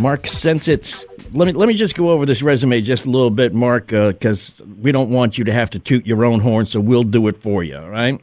Mark 0.00 0.22
Csencsits. 0.22 1.04
Let 1.32 1.46
me, 1.46 1.52
let 1.52 1.68
me 1.68 1.74
just 1.74 1.94
go 1.94 2.10
over 2.10 2.24
this 2.24 2.42
resume 2.42 2.80
just 2.80 3.04
a 3.06 3.10
little 3.10 3.30
bit, 3.30 3.52
Mark, 3.52 3.88
because 3.88 4.60
we 4.80 4.92
don't 4.92 5.10
want 5.10 5.36
you 5.36 5.44
to 5.44 5.52
have 5.52 5.70
to 5.70 5.78
toot 5.78 6.06
your 6.06 6.24
own 6.24 6.40
horn, 6.40 6.64
so 6.64 6.80
we'll 6.80 7.02
do 7.04 7.26
it 7.28 7.42
for 7.42 7.62
you, 7.62 7.76
all 7.76 7.90
right? 7.90 8.20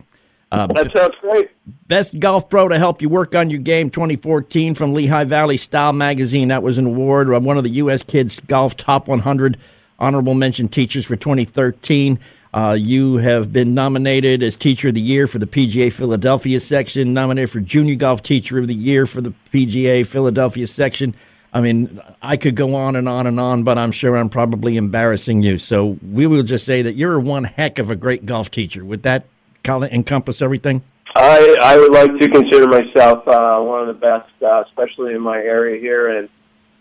Uh, 0.52 0.68
That 0.68 0.92
sounds 0.96 1.14
great. 1.22 1.52
Best 1.88 2.20
Golf 2.20 2.50
Pro 2.50 2.68
to 2.68 2.78
help 2.78 3.02
you 3.02 3.10
work 3.10 3.36
on 3.36 3.50
your 3.50 3.60
game 3.60 3.90
2014 3.90 4.74
from 4.76 4.94
Lehigh 4.94 5.24
Valley 5.24 5.58
Style 5.58 5.94
Magazine. 5.94 6.48
That 6.48 6.64
was 6.64 6.78
an 6.78 6.86
award. 6.86 7.32
Uh, 7.32 7.40
One 7.40 7.58
of 7.58 7.64
the 7.64 7.72
U.S. 7.72 8.02
Kids 8.02 8.40
Golf 8.40 8.76
Top 8.76 9.08
100 9.08 9.58
Honorable 10.00 10.34
Mention 10.34 10.68
Teachers 10.68 11.06
for 11.06 11.16
2013. 11.16 12.20
Uh, 12.54 12.72
you 12.80 13.18
have 13.18 13.52
been 13.52 13.74
nominated 13.74 14.42
as 14.42 14.56
Teacher 14.56 14.88
of 14.88 14.94
the 14.94 15.02
Year 15.02 15.28
for 15.28 15.40
the 15.40 15.48
PGA 15.48 15.92
Philadelphia 15.92 16.60
section, 16.60 17.14
nominated 17.14 17.52
for 17.52 17.60
Junior 17.60 17.96
Golf 17.96 18.24
Teacher 18.24 18.58
of 18.58 18.68
the 18.68 18.74
Year 18.74 19.06
for 19.06 19.22
the 19.22 19.34
PGA 19.54 20.08
Philadelphia 20.08 20.66
section. 20.66 21.14
I 21.56 21.62
mean, 21.62 22.02
I 22.22 22.36
could 22.36 22.58
go 22.58 22.76
on 22.76 22.98
and 22.98 23.08
on 23.08 23.28
and 23.28 23.40
on, 23.40 23.64
but 23.64 23.78
I'm 23.78 23.94
sure 23.94 24.18
I'm 24.18 24.28
probably 24.28 24.76
embarrassing 24.76 25.42
you. 25.42 25.58
So 25.58 25.98
we 26.12 26.28
will 26.28 26.44
just 26.44 26.66
say 26.66 26.82
that 26.82 26.96
you're 26.96 27.18
one 27.18 27.46
heck 27.46 27.80
of 27.80 27.90
a 27.90 27.96
great 27.96 28.26
golf 28.26 28.52
teacher. 28.52 28.84
Would 28.84 29.04
that 29.04 29.26
kind 29.64 29.86
of 29.86 29.90
encompass 29.94 30.42
everything? 30.42 30.84
I 31.16 31.56
I 31.62 31.78
would 31.78 31.94
like 31.94 32.12
to 32.20 32.28
consider 32.28 32.68
myself 32.68 33.26
uh, 33.26 33.62
one 33.62 33.88
of 33.88 33.88
the 33.88 33.94
best, 33.94 34.30
uh, 34.44 34.66
especially 34.68 35.14
in 35.14 35.22
my 35.22 35.38
area 35.38 35.80
here. 35.80 36.18
And 36.18 36.28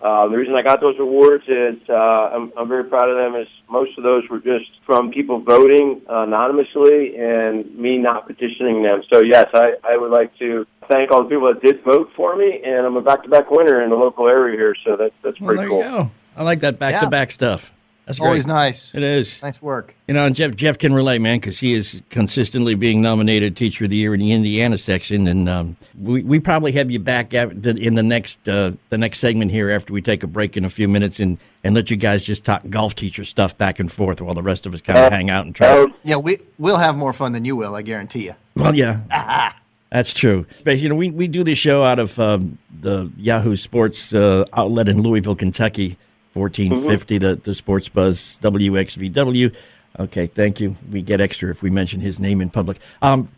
uh, 0.05 0.29
the 0.29 0.37
reason 0.37 0.55
I 0.55 0.61
got 0.63 0.83
those 0.83 0.97
awards 1.01 1.45
is 1.49 1.77
uh, 1.89 1.95
I'm, 1.95 2.53
I'm 2.59 2.69
very 2.69 2.85
proud 2.85 3.09
of 3.09 3.17
them. 3.17 3.41
Is 3.41 3.49
most 3.71 3.97
of 3.97 4.05
those 4.05 4.23
were 4.29 4.39
just 4.39 4.71
from 4.85 5.11
people 5.11 5.41
voting 5.41 6.03
anonymously 6.07 7.17
and 7.17 7.75
me 7.75 7.97
not 7.97 8.27
petitioning 8.27 8.83
them. 8.83 9.03
So 9.11 9.23
yes, 9.23 9.47
I, 9.55 9.73
I 9.83 9.97
would 9.97 10.11
like 10.11 10.37
to 10.41 10.67
thank 10.89 11.11
all 11.11 11.23
the 11.23 11.31
people 11.31 11.49
that 11.53 11.63
did 11.63 11.83
vote 11.85 12.11
for 12.15 12.37
me, 12.37 12.61
and 12.63 12.85
I'm 12.87 12.97
a 12.97 13.01
back-to-back 13.01 13.51
winner 13.51 13.83
in 13.83 13.89
the 13.89 13.97
local 13.97 14.29
area 14.29 14.57
here. 14.59 14.77
So 14.85 14.97
that's 14.97 15.15
that's 15.23 15.41
Well, 15.41 15.55
pretty 15.55 15.63
there 15.63 15.69
cool. 15.71 15.79
you 15.79 15.85
go. 15.85 16.11
I 16.37 16.43
like 16.43 16.61
that 16.61 16.79
back 16.79 17.01
to 17.03 17.09
back 17.09 17.33
stuff. 17.33 17.73
That's 18.07 18.19
great. 18.19 18.29
Always 18.29 18.47
nice. 18.47 18.95
It 18.95 19.03
is. 19.03 19.43
Nice 19.43 19.63
work. 19.63 19.95
You 20.07 20.15
know, 20.15 20.27
and 20.27 20.37
Jeff 20.37 20.55
Jeff 20.57 20.79
can 20.79 20.93
relate, 20.93 21.21
man, 21.21 21.39
because 21.39 21.59
he 21.59 21.73
is 21.73 22.03
consistently 22.11 22.75
being 22.75 23.01
nominated 23.01 23.57
Teacher 23.57 23.85
of 23.85 23.91
the 23.91 23.97
Year 23.97 24.13
in 24.13 24.21
the 24.21 24.33
Indiana 24.33 24.77
section, 24.77 25.27
and 25.27 25.49
um, 25.49 25.77
we 25.99 26.23
we 26.23 26.39
probably 26.39 26.73
have 26.73 26.91
you 26.91 26.99
back 26.99 27.31
the, 27.31 27.77
in 27.81 27.95
the 27.95 28.03
next 28.03 28.47
uh, 28.49 28.73
the 28.91 28.99
next 28.99 29.21
segment 29.21 29.51
here 29.51 29.71
after 29.71 29.93
we 29.93 30.03
take 30.03 30.23
a 30.23 30.27
break 30.27 30.57
in 30.57 30.65
a 30.65 30.71
few 30.71 30.87
minutes 30.87 31.19
and 31.19 31.39
and 31.63 31.75
let 31.75 31.91
you 31.91 31.97
guys 31.97 32.23
just 32.23 32.45
talk 32.45 32.63
golf 32.69 32.95
teacher 32.95 33.25
stuff 33.25 33.57
back 33.57 33.81
and 33.81 33.91
forth 33.91 34.21
while 34.21 34.35
the 34.35 34.43
rest 34.43 34.67
of 34.67 34.75
us 34.75 34.83
kind 34.83 34.99
of 34.99 35.11
hang 35.11 35.31
out 35.31 35.47
and 35.47 35.55
try. 35.55 35.87
Yeah, 36.03 36.17
we 36.17 36.41
we'll 36.59 36.77
have 36.77 36.97
more 36.97 37.15
fun 37.15 37.33
than 37.33 37.47
you 37.47 37.57
will. 37.57 37.75
I 37.75 37.81
guarantee 37.83 38.27
you. 38.27 38.35
Well, 38.57 38.75
yeah. 38.75 39.53
That's 39.91 40.13
true. 40.13 40.45
But, 40.65 40.81
you 40.81 40.89
know, 40.89 40.97
we, 40.97 41.11
we 41.11 41.29
do 41.29 41.45
this 41.45 41.57
show 41.57 41.85
out 41.85 42.01
of 42.01 42.19
um, 42.19 42.59
the 42.81 43.13
Yahoo 43.17 43.55
Sports 43.55 44.13
uh, 44.13 44.45
outlet 44.53 44.89
in 44.89 45.01
Louisville, 45.03 45.37
Kentucky, 45.37 45.97
1450, 46.35 47.19
the, 47.19 47.37
the 47.37 47.55
Sports 47.55 47.89
Buzz 47.89 48.39
WXVW. 48.43 49.55
Okay, 49.99 50.27
thank 50.27 50.61
you. 50.61 50.75
We 50.91 51.03
get 51.03 51.21
extra 51.21 51.51
if 51.51 51.63
we 51.63 51.71
mention 51.71 52.01
his 52.01 52.19
name 52.19 52.41
in 52.41 52.51
public. 52.51 52.79
Um, 53.01 53.29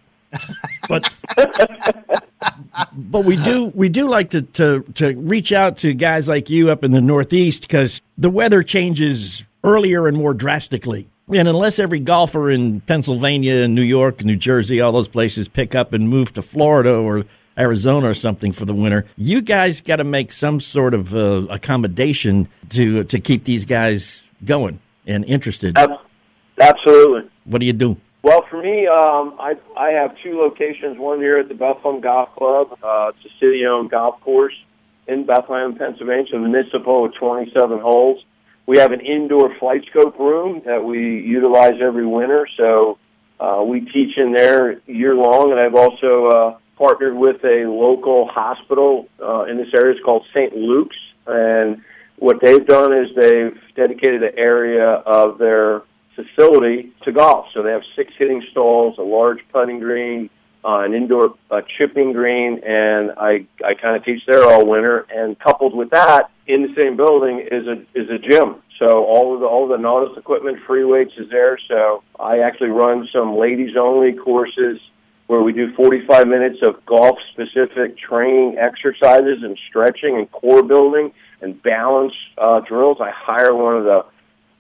but 0.88 1.11
but 2.92 3.24
we 3.24 3.36
do 3.36 3.66
we 3.74 3.88
do 3.88 4.09
like 4.09 4.30
to, 4.30 4.42
to 4.42 4.80
to 4.94 5.14
reach 5.16 5.53
out 5.53 5.76
to 5.78 5.92
guys 5.94 6.28
like 6.28 6.51
you 6.51 6.70
up 6.70 6.84
in 6.84 6.92
the 6.92 7.01
Northeast 7.01 7.62
because 7.62 8.01
the 8.16 8.30
weather 8.30 8.62
changes 8.62 9.47
earlier 9.64 10.07
and 10.07 10.16
more 10.16 10.34
drastically. 10.34 11.09
And 11.28 11.49
unless 11.49 11.78
every 11.78 11.99
golfer 11.99 12.51
in 12.51 12.80
Pennsylvania 12.82 13.57
and 13.57 13.74
New 13.74 13.82
York, 13.82 14.24
New 14.24 14.36
Jersey, 14.36 14.80
all 14.80 14.92
those 14.92 15.09
places 15.09 15.49
pick 15.49 15.74
up 15.74 15.92
and 15.92 16.09
move 16.09 16.32
to 16.34 16.42
Florida 16.42 16.94
or 16.94 17.24
Arizona 17.59 18.09
or 18.09 18.14
something 18.14 18.52
for 18.52 18.64
the 18.64 18.74
winter, 18.74 19.07
you 19.16 19.40
guys 19.40 19.80
got 19.80 19.96
to 19.96 20.04
make 20.04 20.32
some 20.32 20.61
sort 20.61 20.94
of 20.94 21.14
uh, 21.14 21.46
accommodation 21.48 22.48
to 22.70 23.04
to 23.04 23.18
keep 23.20 23.44
these 23.44 23.64
guys 23.64 24.24
going 24.44 24.80
and 25.07 25.24
interested. 25.24 25.76
Absolutely. 26.59 27.30
What 27.44 27.59
do 27.59 27.66
you 27.66 27.72
do? 27.72 27.96
Well, 28.22 28.44
for 28.50 28.61
me, 28.61 28.86
um, 28.86 29.36
I 29.38 29.54
I 29.76 29.90
have 29.90 30.16
two 30.22 30.38
locations. 30.38 30.98
One 30.98 31.20
here 31.20 31.38
at 31.38 31.48
the 31.48 31.54
Bethlehem 31.54 32.00
Golf 32.00 32.34
Club. 32.34 32.78
Uh, 32.82 33.12
it's 33.14 33.24
a 33.24 33.38
city-owned 33.38 33.90
golf 33.90 34.20
course 34.20 34.54
in 35.07 35.26
Bethlehem, 35.26 35.76
Pennsylvania. 35.76 36.38
Municipal 36.38 37.02
with 37.02 37.14
27 37.14 37.78
holes. 37.78 38.24
We 38.66 38.78
have 38.78 38.90
an 38.90 39.00
indoor 39.00 39.54
flight 39.59 39.84
scope 39.90 40.18
room 40.18 40.62
that 40.66 40.82
we 40.82 41.20
utilize 41.20 41.74
every 41.80 42.04
winter. 42.04 42.48
So 42.57 42.98
uh, 43.38 43.62
we 43.64 43.80
teach 43.82 44.16
in 44.16 44.32
there 44.32 44.80
year 44.86 45.14
long, 45.14 45.52
and 45.52 45.61
I've 45.61 45.76
also 45.76 46.26
uh, 46.26 46.59
partnered 46.76 47.16
with 47.16 47.42
a 47.44 47.64
local 47.66 48.28
hospital 48.28 49.08
uh, 49.22 49.44
in 49.44 49.56
this 49.56 49.68
area. 49.74 49.94
It's 49.94 50.04
called 50.04 50.24
St. 50.32 50.54
Luke's, 50.54 50.96
and 51.26 51.82
what 52.18 52.38
they've 52.42 52.66
done 52.66 52.92
is 52.92 53.08
they've 53.14 53.58
dedicated 53.74 54.22
an 54.22 54.32
area 54.38 54.86
of 54.86 55.38
their 55.38 55.82
facility 56.14 56.92
to 57.04 57.12
golf. 57.12 57.46
So 57.52 57.62
they 57.62 57.70
have 57.70 57.82
six 57.94 58.12
hitting 58.18 58.42
stalls, 58.50 58.96
a 58.98 59.02
large 59.02 59.40
putting 59.52 59.80
green, 59.80 60.30
uh, 60.64 60.80
an 60.80 60.94
indoor 60.94 61.34
uh, 61.50 61.60
chipping 61.78 62.12
green, 62.12 62.60
and 62.66 63.12
I 63.16 63.46
I 63.64 63.74
kind 63.74 63.96
of 63.96 64.04
teach 64.04 64.22
there 64.26 64.42
all 64.44 64.66
winter. 64.66 65.06
And 65.14 65.38
coupled 65.38 65.74
with 65.74 65.90
that, 65.90 66.30
in 66.46 66.62
the 66.62 66.80
same 66.80 66.96
building 66.96 67.46
is 67.50 67.66
a 67.66 67.82
is 67.94 68.10
a 68.10 68.18
gym. 68.18 68.56
So 68.78 69.04
all 69.04 69.34
of 69.34 69.40
the 69.40 69.46
all 69.46 69.64
of 69.64 69.70
the 69.70 69.78
Nautilus 69.78 70.18
equipment, 70.18 70.58
free 70.66 70.84
weights 70.84 71.12
is 71.18 71.30
there. 71.30 71.58
So 71.68 72.02
I 72.18 72.40
actually 72.40 72.70
run 72.70 73.08
some 73.12 73.36
ladies 73.36 73.76
only 73.78 74.14
courses 74.14 74.80
where 75.26 75.42
we 75.42 75.52
do 75.52 75.74
45 75.74 76.28
minutes 76.28 76.58
of 76.66 76.84
golf 76.86 77.18
specific 77.32 77.98
training 77.98 78.56
exercises 78.58 79.42
and 79.42 79.58
stretching 79.68 80.16
and 80.16 80.30
core 80.30 80.62
building 80.62 81.12
and 81.40 81.60
balance 81.62 82.12
uh, 82.38 82.60
drills. 82.60 82.98
I 83.00 83.10
hire 83.10 83.54
one 83.54 83.76
of 83.76 83.84
the 83.84 84.04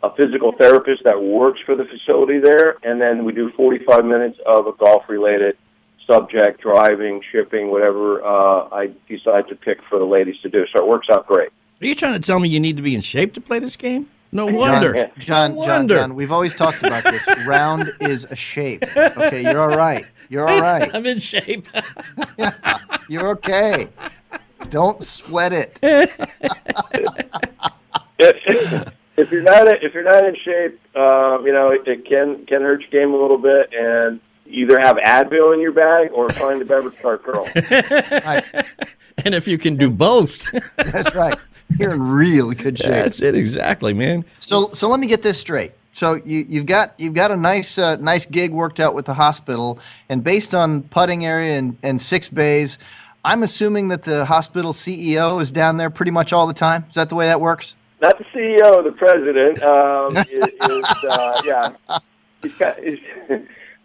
a 0.02 0.14
physical 0.14 0.52
therapist 0.52 1.02
that 1.04 1.20
works 1.20 1.58
for 1.64 1.74
the 1.74 1.84
facility 1.84 2.38
there, 2.38 2.76
and 2.82 3.00
then 3.00 3.24
we 3.24 3.32
do 3.32 3.50
45 3.56 4.04
minutes 4.04 4.38
of 4.44 4.66
a 4.66 4.72
golf 4.72 5.04
related 5.08 5.56
subject, 6.06 6.60
driving, 6.60 7.22
shipping, 7.32 7.70
whatever 7.70 8.22
uh, 8.22 8.68
I 8.70 8.90
decide 9.08 9.48
to 9.48 9.56
pick 9.56 9.78
for 9.88 9.98
the 9.98 10.04
ladies 10.04 10.36
to 10.42 10.48
do. 10.48 10.64
So 10.72 10.82
it 10.82 10.86
works 10.86 11.08
out 11.10 11.26
great. 11.26 11.48
Are 11.80 11.86
you 11.86 11.94
trying 11.94 12.14
to 12.14 12.24
tell 12.24 12.38
me 12.38 12.48
you 12.48 12.60
need 12.60 12.76
to 12.76 12.82
be 12.82 12.94
in 12.94 13.00
shape 13.00 13.34
to 13.34 13.40
play 13.40 13.58
this 13.58 13.76
game? 13.76 14.08
No 14.36 14.44
wonder. 14.44 14.92
John, 14.92 15.10
John, 15.18 15.54
no 15.54 15.56
wonder. 15.56 15.96
John, 15.96 16.14
we've 16.14 16.30
always 16.30 16.54
talked 16.54 16.82
about 16.82 17.04
this. 17.04 17.26
Round 17.46 17.88
is 18.00 18.24
a 18.26 18.36
shape. 18.36 18.84
Okay, 18.94 19.42
you're 19.42 19.58
all 19.58 19.74
right. 19.74 20.04
You're 20.28 20.46
all 20.46 20.60
right. 20.60 20.94
I'm 20.94 21.06
in 21.06 21.18
shape. 21.20 21.66
You're 23.08 23.28
okay. 23.28 23.88
Don't 24.68 25.02
sweat 25.02 25.52
it. 25.52 25.78
if, 25.80 26.18
if 29.16 29.30
you're 29.30 29.42
not 29.42 29.68
if 29.82 29.94
you're 29.94 30.02
not 30.02 30.24
in 30.24 30.34
shape, 30.34 30.80
um, 30.96 31.46
you 31.46 31.52
know 31.52 31.70
it, 31.70 31.86
it 31.86 32.04
can 32.04 32.44
can 32.46 32.62
hurt 32.62 32.80
your 32.80 32.90
game 32.90 33.14
a 33.14 33.16
little 33.16 33.38
bit, 33.38 33.72
and 33.72 34.20
either 34.48 34.78
have 34.80 34.96
Advil 34.96 35.54
in 35.54 35.60
your 35.60 35.72
bag 35.72 36.10
or 36.12 36.28
find 36.30 36.60
a 36.60 36.64
beverage 36.64 36.98
cart 37.00 37.22
girl. 37.22 37.48
and 37.54 39.34
if 39.34 39.46
you 39.48 39.58
can 39.58 39.76
do 39.76 39.90
both, 39.90 40.50
That's 40.76 41.14
right. 41.14 41.38
You're 41.78 41.92
in 41.92 42.02
real 42.02 42.52
good 42.52 42.78
shape. 42.78 42.90
that's 42.90 43.20
it 43.20 43.34
exactly, 43.34 43.92
man. 43.92 44.24
So 44.38 44.70
so 44.72 44.88
let 44.88 45.00
me 45.00 45.08
get 45.08 45.22
this 45.22 45.40
straight. 45.40 45.72
So 45.92 46.14
you 46.14 46.46
you've 46.48 46.66
got 46.66 46.94
you've 46.96 47.14
got 47.14 47.30
a 47.32 47.36
nice 47.36 47.76
uh, 47.76 47.96
nice 47.96 48.24
gig 48.24 48.52
worked 48.52 48.78
out 48.78 48.94
with 48.94 49.06
the 49.06 49.14
hospital, 49.14 49.80
and 50.08 50.22
based 50.22 50.54
on 50.54 50.82
putting 50.82 51.26
area 51.26 51.58
and, 51.58 51.76
and 51.82 52.00
six 52.00 52.28
bays, 52.28 52.78
I'm 53.24 53.42
assuming 53.42 53.88
that 53.88 54.04
the 54.04 54.24
hospital 54.26 54.72
CEO 54.72 55.40
is 55.42 55.50
down 55.50 55.76
there 55.76 55.90
pretty 55.90 56.12
much 56.12 56.32
all 56.32 56.46
the 56.46 56.54
time. 56.54 56.84
Is 56.88 56.94
that 56.94 57.08
the 57.08 57.16
way 57.16 57.26
that 57.26 57.40
works? 57.40 57.74
Not 58.00 58.18
the 58.18 58.24
CEO, 58.24 58.84
the 58.84 58.92
president. 58.92 59.62
Um, 59.62 60.16
is, 60.16 60.52
is 60.52 61.04
uh, 61.10 61.42
yeah. 61.44 61.98
He's 62.42 62.56
got, 62.56 62.78
he's, 62.78 63.00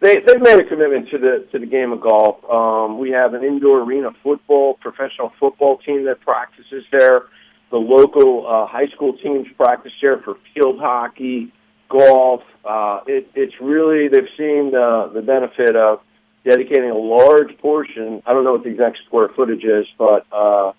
they 0.02 0.20
they've 0.20 0.42
made 0.42 0.60
a 0.60 0.66
commitment 0.66 1.10
to 1.12 1.18
the 1.18 1.48
to 1.52 1.60
the 1.60 1.66
game 1.66 1.92
of 1.92 2.02
golf. 2.02 2.44
Um, 2.50 2.98
we 2.98 3.12
have 3.12 3.34
an 3.34 3.44
indoor 3.44 3.82
arena 3.84 4.10
football 4.24 4.74
professional 4.82 5.32
football 5.40 5.78
team 5.78 6.06
that 6.06 6.20
practices 6.22 6.84
there. 6.92 7.28
The 7.70 7.78
local 7.78 8.46
uh, 8.46 8.68
high 8.68 8.88
school 8.88 9.16
teams 9.18 9.48
practice 9.56 9.94
there 10.02 10.18
for 10.20 10.36
field 10.54 10.80
hockey, 10.80 11.54
golf. 11.88 12.42
Uh, 12.66 13.02
it, 13.08 13.30
it's 13.36 13.54
really 13.62 14.08
they've 14.08 14.34
seen 14.38 14.72
the 14.72 15.12
the 15.14 15.22
benefit 15.22 15.76
of 15.76 16.02
dedicating 16.44 16.90
a 16.90 16.98
large 16.98 17.56
portion. 17.60 18.24
I 18.26 18.34
don't 18.34 18.44
know 18.44 18.54
what 18.54 18.64
the 18.64 18.72
exact 18.72 18.98
square 19.06 19.30
footage 19.36 19.64
is, 19.64 19.86
but 20.00 20.26
uh, 20.32 20.74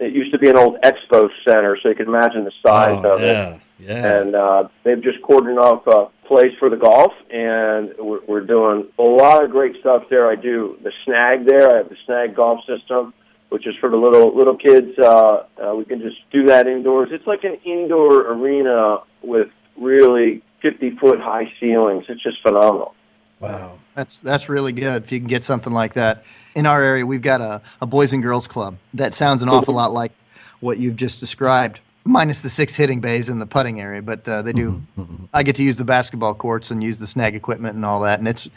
it 0.00 0.12
used 0.12 0.32
to 0.32 0.38
be 0.38 0.48
an 0.48 0.56
old 0.56 0.80
expo 0.82 1.28
center, 1.46 1.78
so 1.82 1.88
you 1.88 1.94
can 1.94 2.06
imagine 2.08 2.44
the 2.44 2.52
size 2.64 3.00
Oh, 3.04 3.14
of 3.16 3.20
yeah, 3.20 3.48
it. 3.54 3.60
yeah. 3.78 4.20
And 4.20 4.34
uh, 4.34 4.68
they've 4.84 5.02
just 5.02 5.20
cordoned 5.22 5.58
off 5.60 5.86
a 5.86 6.10
place 6.26 6.52
for 6.58 6.68
the 6.70 6.76
golf, 6.76 7.12
and 7.30 7.94
we're, 7.98 8.20
we're 8.26 8.40
doing 8.46 8.86
a 8.98 9.02
lot 9.02 9.42
of 9.44 9.50
great 9.50 9.78
stuff 9.80 10.04
there. 10.10 10.28
I 10.30 10.36
do 10.36 10.78
the 10.82 10.92
snag 11.04 11.46
there. 11.46 11.72
I 11.72 11.76
have 11.78 11.88
the 11.88 11.96
snag 12.06 12.36
golf 12.36 12.60
system, 12.66 13.14
which 13.48 13.66
is 13.66 13.74
for 13.80 13.88
the 13.90 13.96
little 13.96 14.36
little 14.36 14.56
kids. 14.56 14.98
Uh, 14.98 15.44
uh, 15.62 15.74
we 15.74 15.84
can 15.84 16.00
just 16.00 16.18
do 16.30 16.46
that 16.46 16.66
indoors. 16.66 17.08
It's 17.12 17.26
like 17.26 17.44
an 17.44 17.56
indoor 17.64 18.30
arena 18.32 18.98
with 19.22 19.48
really 19.76 20.42
50 20.62 20.96
foot 20.96 21.20
high 21.20 21.52
ceilings. 21.60 22.04
It's 22.08 22.22
just 22.22 22.42
phenomenal. 22.42 22.94
Wow. 23.40 23.77
That's 23.98 24.18
that's 24.18 24.48
really 24.48 24.70
good 24.70 25.02
if 25.02 25.10
you 25.10 25.18
can 25.18 25.26
get 25.26 25.42
something 25.42 25.72
like 25.72 25.94
that. 25.94 26.24
In 26.54 26.66
our 26.66 26.80
area, 26.80 27.04
we've 27.04 27.20
got 27.20 27.40
a, 27.40 27.60
a 27.82 27.86
boys 27.86 28.12
and 28.12 28.22
girls 28.22 28.46
club 28.46 28.76
that 28.94 29.12
sounds 29.12 29.42
an 29.42 29.48
awful 29.48 29.74
lot 29.74 29.90
like 29.90 30.12
what 30.60 30.78
you've 30.78 30.94
just 30.94 31.18
described, 31.18 31.80
minus 32.04 32.40
the 32.40 32.48
six 32.48 32.76
hitting 32.76 33.00
bays 33.00 33.28
in 33.28 33.40
the 33.40 33.46
putting 33.46 33.80
area. 33.80 34.00
But 34.00 34.28
uh, 34.28 34.42
they 34.42 34.52
do. 34.52 34.84
I 35.34 35.42
get 35.42 35.56
to 35.56 35.64
use 35.64 35.74
the 35.74 35.84
basketball 35.84 36.34
courts 36.34 36.70
and 36.70 36.80
use 36.80 36.98
the 36.98 37.08
snag 37.08 37.34
equipment 37.34 37.74
and 37.74 37.84
all 37.84 38.02
that, 38.02 38.20
and 38.20 38.28
it's 38.28 38.48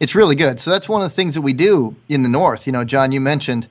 it's 0.00 0.14
really 0.14 0.36
good. 0.36 0.60
So 0.60 0.70
that's 0.70 0.86
one 0.86 1.00
of 1.00 1.08
the 1.08 1.14
things 1.14 1.32
that 1.32 1.40
we 1.40 1.54
do 1.54 1.96
in 2.10 2.22
the 2.22 2.28
north. 2.28 2.66
You 2.66 2.74
know, 2.74 2.84
John, 2.84 3.10
you 3.10 3.22
mentioned, 3.22 3.68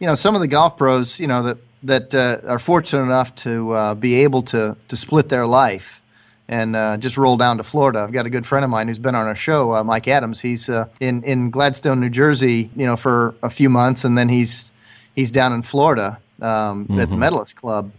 you 0.00 0.08
know, 0.08 0.16
some 0.16 0.34
of 0.34 0.40
the 0.40 0.48
golf 0.48 0.76
pros, 0.76 1.20
you 1.20 1.28
know, 1.28 1.44
that 1.44 1.58
that 1.84 2.12
uh, 2.12 2.40
are 2.44 2.58
fortunate 2.58 3.04
enough 3.04 3.32
to 3.36 3.70
uh, 3.70 3.94
be 3.94 4.16
able 4.16 4.42
to 4.42 4.76
to 4.88 4.96
split 4.96 5.28
their 5.28 5.46
life 5.46 6.02
and 6.48 6.76
uh, 6.76 6.96
just 6.96 7.16
roll 7.16 7.36
down 7.36 7.56
to 7.58 7.62
Florida. 7.64 8.00
I've 8.00 8.12
got 8.12 8.26
a 8.26 8.30
good 8.30 8.46
friend 8.46 8.64
of 8.64 8.70
mine 8.70 8.88
who's 8.88 8.98
been 8.98 9.14
on 9.14 9.26
our 9.26 9.34
show, 9.34 9.74
uh, 9.74 9.82
Mike 9.84 10.06
Adams. 10.08 10.40
He's 10.40 10.68
uh, 10.68 10.86
in 11.00 11.22
in 11.24 11.50
Gladstone, 11.50 12.00
New 12.00 12.10
Jersey, 12.10 12.70
you 12.76 12.86
know, 12.86 12.96
for 12.96 13.34
a 13.42 13.50
few 13.50 13.68
months, 13.68 14.04
and 14.04 14.16
then 14.16 14.28
he's 14.28 14.70
he's 15.14 15.30
down 15.30 15.52
in 15.52 15.62
Florida 15.62 16.18
um, 16.40 16.86
at 16.98 17.08
the 17.10 17.16
Mhm. 17.16 17.18
Medalist 17.18 17.56
Club 17.56 17.90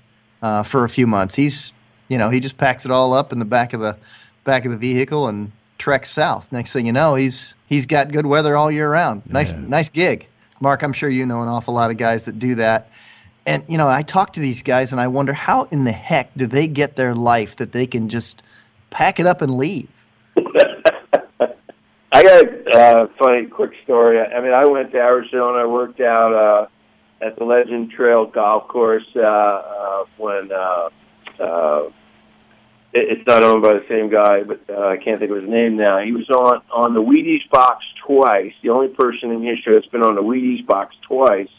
uh, 0.42 0.64
for 0.64 0.84
a 0.84 0.90
few 0.90 1.08
months. 1.08 1.36
He's 1.36 1.74
you 2.08 2.18
know 2.18 2.30
he 2.30 2.40
just 2.40 2.58
packs 2.58 2.86
it 2.86 2.92
all 2.92 3.14
up 3.14 3.34
in 3.34 3.40
the 3.40 3.46
back 3.46 3.74
of 3.74 3.82
the 3.82 3.98
back 4.44 4.64
of 4.66 4.72
the 4.72 4.78
vehicle 4.78 5.28
and 5.28 5.52
treks 5.78 6.10
south. 6.10 6.52
Next 6.52 6.72
thing 6.74 6.86
you 6.86 6.94
know, 6.94 7.16
he's 7.16 7.56
he's 7.68 7.86
got 7.86 8.12
good 8.12 8.26
weather 8.26 8.56
all 8.56 8.72
year 8.72 8.90
round. 8.90 9.24
Nice 9.30 9.52
nice 9.54 9.90
gig. 9.90 10.28
Mark, 10.60 10.82
I'm 10.84 10.94
sure 10.94 11.10
you 11.10 11.26
know 11.26 11.42
an 11.44 11.48
awful 11.50 11.74
lot 11.74 11.92
of 11.92 11.98
guys 11.98 12.26
that 12.26 12.40
do 12.40 12.56
that. 12.56 12.90
And 13.48 13.64
you 13.70 13.78
know, 13.78 13.88
I 13.88 14.04
talk 14.04 14.34
to 14.34 14.42
these 14.42 14.62
guys 14.62 14.92
and 14.92 15.00
I 15.00 15.08
wonder 15.08 15.32
how 15.32 15.64
in 15.72 15.86
the 15.86 15.94
heck 15.94 16.36
do 16.36 16.46
they 16.46 16.68
get 16.68 16.98
their 16.98 17.16
life 17.16 17.56
that 17.56 17.72
they 17.72 17.88
can 17.88 18.10
just 18.10 18.44
pack 18.90 19.22
it 19.22 19.26
up 19.26 19.42
and 19.42 19.58
leave? 19.58 20.06
I 22.12 22.24
got 22.24 22.46
a 22.46 22.78
uh, 22.78 23.08
funny 23.18 23.46
quick 23.46 23.72
story. 23.86 24.20
I 24.20 24.42
mean, 24.42 24.54
I 24.54 24.66
went 24.66 24.92
to 24.92 24.98
Arizona. 24.98 25.60
I 25.60 25.66
worked 25.66 26.02
out 26.02 26.34
uh, 26.34 26.68
at 27.26 27.38
the 27.38 27.46
Legend 27.46 27.92
Trail 27.92 28.26
Golf 28.26 28.68
Course 28.68 29.08
uh, 29.16 29.22
uh, 29.22 30.06
when 30.18 30.52
uh, 30.52 30.90
uh, 31.40 31.84
it, 32.92 33.20
it's 33.20 33.28
not 33.28 33.44
owned 33.44 33.62
by 33.62 33.74
the 33.74 33.86
same 33.88 34.10
guy, 34.10 34.44
but 34.44 34.60
uh, 34.70 34.88
I 34.88 34.98
can't 34.98 35.20
think 35.20 35.32
of 35.32 35.38
his 35.38 35.50
name 35.50 35.78
now. 35.78 36.00
He 36.00 36.12
was 36.12 36.30
on 36.30 36.62
on 36.70 36.94
the 36.94 37.02
Wheaties 37.02 37.50
box 37.50 37.86
twice. 38.06 38.52
The 38.62 38.70
only 38.70 38.90
person 38.90 39.32
in 39.32 39.42
history 39.42 39.76
that's 39.76 39.88
been 39.88 40.04
on 40.04 40.16
the 40.16 40.24
Wheaties 40.24 40.66
box 40.66 40.96
twice, 41.02 41.50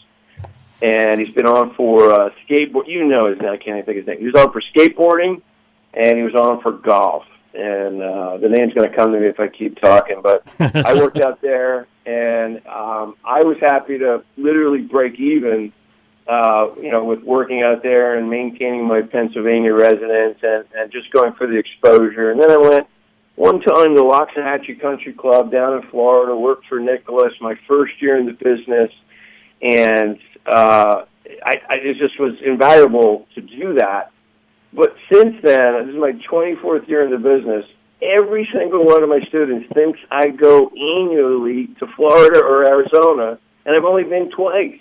and 0.81 1.19
he's 1.19 1.33
been 1.33 1.45
on 1.45 1.73
for 1.75 2.11
uh, 2.11 2.29
skateboard. 2.47 2.87
You 2.87 3.05
know 3.05 3.29
his 3.29 3.39
name. 3.39 3.49
I 3.49 3.57
can't 3.57 3.77
even 3.77 3.85
think 3.85 3.97
of 3.99 4.05
his 4.05 4.07
name. 4.07 4.19
He 4.19 4.25
was 4.25 4.35
on 4.35 4.51
for 4.51 4.61
skateboarding, 4.61 5.41
and 5.93 6.17
he 6.17 6.23
was 6.23 6.35
on 6.35 6.61
for 6.61 6.71
golf. 6.71 7.25
And 7.53 8.01
uh, 8.01 8.37
the 8.37 8.47
name's 8.47 8.73
going 8.73 8.89
to 8.89 8.95
come 8.95 9.11
to 9.11 9.19
me 9.19 9.27
if 9.27 9.39
I 9.39 9.47
keep 9.47 9.79
talking. 9.81 10.21
But 10.21 10.43
I 10.59 10.93
worked 10.93 11.19
out 11.19 11.41
there, 11.41 11.87
and 12.05 12.57
um, 12.67 13.15
I 13.25 13.43
was 13.43 13.57
happy 13.61 13.97
to 13.99 14.23
literally 14.37 14.81
break 14.81 15.19
even. 15.19 15.73
Uh, 16.27 16.75
you 16.79 16.91
know, 16.91 17.03
with 17.03 17.23
working 17.23 17.63
out 17.63 17.81
there 17.81 18.15
and 18.15 18.29
maintaining 18.29 18.87
my 18.87 19.01
Pennsylvania 19.01 19.73
residence 19.73 20.37
and, 20.43 20.63
and 20.75 20.91
just 20.91 21.09
going 21.09 21.33
for 21.33 21.47
the 21.47 21.57
exposure. 21.57 22.29
And 22.29 22.39
then 22.39 22.51
I 22.51 22.57
went 22.57 22.87
one 23.39 23.61
time 23.61 23.95
the 23.95 24.03
Loxahatchee 24.03 24.81
Country 24.81 25.13
Club 25.13 25.49
down 25.49 25.81
in 25.81 25.89
Florida, 25.89 26.35
worked 26.35 26.67
for 26.67 26.77
Nicklaus 26.79 27.31
my 27.41 27.55
first 27.67 27.93
year 27.99 28.17
in 28.19 28.27
the 28.27 28.33
business, 28.33 28.91
and 29.61 30.19
uh, 30.45 31.03
I, 31.45 31.55
I 31.69 31.75
it 31.81 31.97
just 31.97 32.19
was 32.19 32.33
invaluable 32.45 33.27
to 33.35 33.41
do 33.41 33.75
that. 33.75 34.11
But 34.73 34.95
since 35.11 35.35
then, 35.43 35.85
this 35.87 35.95
is 35.95 35.99
my 35.99 36.11
24th 36.31 36.87
year 36.87 37.03
in 37.03 37.11
the 37.11 37.17
business. 37.17 37.65
Every 38.01 38.47
single 38.53 38.85
one 38.85 39.03
of 39.03 39.09
my 39.09 39.19
students 39.27 39.67
thinks 39.73 39.99
I 40.11 40.29
go 40.29 40.69
annually 40.69 41.67
to 41.79 41.87
Florida 41.95 42.39
or 42.43 42.65
Arizona, 42.67 43.39
and 43.65 43.75
I've 43.75 43.83
only 43.83 44.03
been 44.03 44.29
twice. 44.31 44.79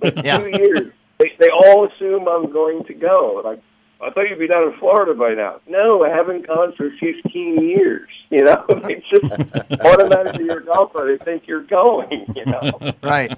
Like 0.00 0.14
Yeah. 0.24 0.38
two 0.38 0.48
years. 0.48 0.92
They, 1.18 1.32
they 1.38 1.48
all 1.50 1.88
assume 1.88 2.26
I'm 2.28 2.50
going 2.52 2.84
to 2.84 2.94
go. 2.94 3.42
Like, 3.44 3.60
I 4.00 4.10
thought 4.10 4.28
you'd 4.30 4.38
be 4.38 4.46
down 4.46 4.72
in 4.72 4.78
Florida 4.78 5.14
by 5.14 5.34
now. 5.34 5.60
No, 5.68 6.04
I 6.04 6.08
haven't 6.10 6.46
gone 6.46 6.72
for 6.76 6.90
15 7.00 7.56
years. 7.62 8.08
You 8.30 8.44
know, 8.44 8.62
it's 8.68 9.08
just 9.08 9.24
automatically 9.80 10.44
you're 10.44 10.58
a 10.58 10.64
golfer. 10.64 11.16
They 11.18 11.24
think 11.24 11.44
you're 11.48 11.62
going. 11.62 12.26
You 12.36 12.44
know. 12.44 12.92
right. 13.02 13.32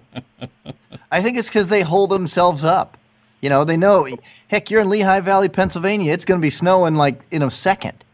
I 1.10 1.22
think 1.22 1.38
it's 1.38 1.48
because 1.48 1.68
they 1.68 1.82
hold 1.82 2.10
themselves 2.10 2.64
up. 2.64 2.96
You 3.40 3.48
know, 3.48 3.64
they 3.64 3.76
know, 3.76 4.06
heck, 4.48 4.70
you're 4.70 4.82
in 4.82 4.90
Lehigh 4.90 5.20
Valley, 5.20 5.48
Pennsylvania. 5.48 6.12
It's 6.12 6.24
going 6.24 6.40
to 6.40 6.42
be 6.42 6.50
snowing 6.50 6.94
like 6.94 7.22
in 7.30 7.42
a 7.42 7.50
second, 7.50 8.04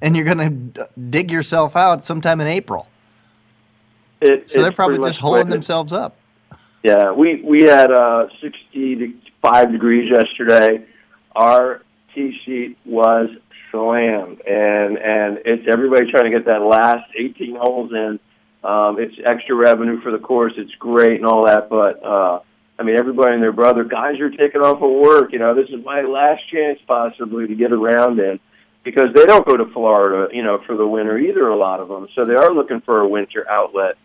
and 0.00 0.16
you're 0.16 0.24
going 0.24 0.72
to 0.72 0.88
dig 1.10 1.30
yourself 1.30 1.76
out 1.76 2.04
sometime 2.04 2.40
in 2.40 2.48
April. 2.48 2.88
It, 4.20 4.50
So 4.50 4.62
they're 4.62 4.72
probably 4.72 4.98
just 4.98 5.20
holding 5.20 5.48
themselves 5.48 5.92
up. 5.92 6.16
Yeah, 6.82 7.12
we 7.12 7.42
we 7.42 7.62
had 7.62 7.92
uh, 7.92 8.26
65 8.40 9.70
degrees 9.72 10.10
yesterday. 10.10 10.84
Our 11.36 11.82
tee 12.12 12.36
sheet 12.44 12.76
was 12.84 13.30
slammed, 13.70 14.40
and 14.40 14.98
and 14.98 15.38
it's 15.44 15.66
everybody 15.72 16.10
trying 16.10 16.24
to 16.24 16.30
get 16.30 16.46
that 16.46 16.62
last 16.62 17.08
18 17.16 17.56
holes 17.56 17.92
in. 17.92 18.18
Um, 18.64 18.98
it's 19.00 19.14
extra 19.24 19.56
revenue 19.56 20.00
for 20.00 20.12
the 20.12 20.18
course. 20.18 20.52
It's 20.56 20.74
great 20.76 21.16
and 21.16 21.26
all 21.26 21.46
that, 21.46 21.68
but 21.68 22.04
uh, 22.04 22.40
I 22.78 22.84
mean, 22.84 22.96
everybody 22.98 23.34
and 23.34 23.42
their 23.42 23.52
brother, 23.52 23.84
guys 23.84 24.20
are 24.20 24.30
taking 24.30 24.60
off 24.60 24.82
of 24.82 24.90
work. 24.90 25.32
You 25.32 25.40
know, 25.40 25.54
this 25.54 25.68
is 25.68 25.84
my 25.84 26.02
last 26.02 26.42
chance 26.50 26.78
possibly 26.86 27.46
to 27.48 27.54
get 27.54 27.72
around 27.72 28.20
in 28.20 28.38
because 28.84 29.08
they 29.14 29.24
don't 29.26 29.46
go 29.46 29.56
to 29.56 29.66
Florida, 29.66 30.34
you 30.34 30.42
know, 30.42 30.62
for 30.66 30.76
the 30.76 30.86
winter 30.86 31.18
either. 31.18 31.48
A 31.48 31.56
lot 31.56 31.80
of 31.80 31.88
them, 31.88 32.08
so 32.14 32.24
they 32.24 32.34
are 32.34 32.52
looking 32.52 32.80
for 32.80 33.00
a 33.00 33.08
winter 33.08 33.48
outlet. 33.48 33.96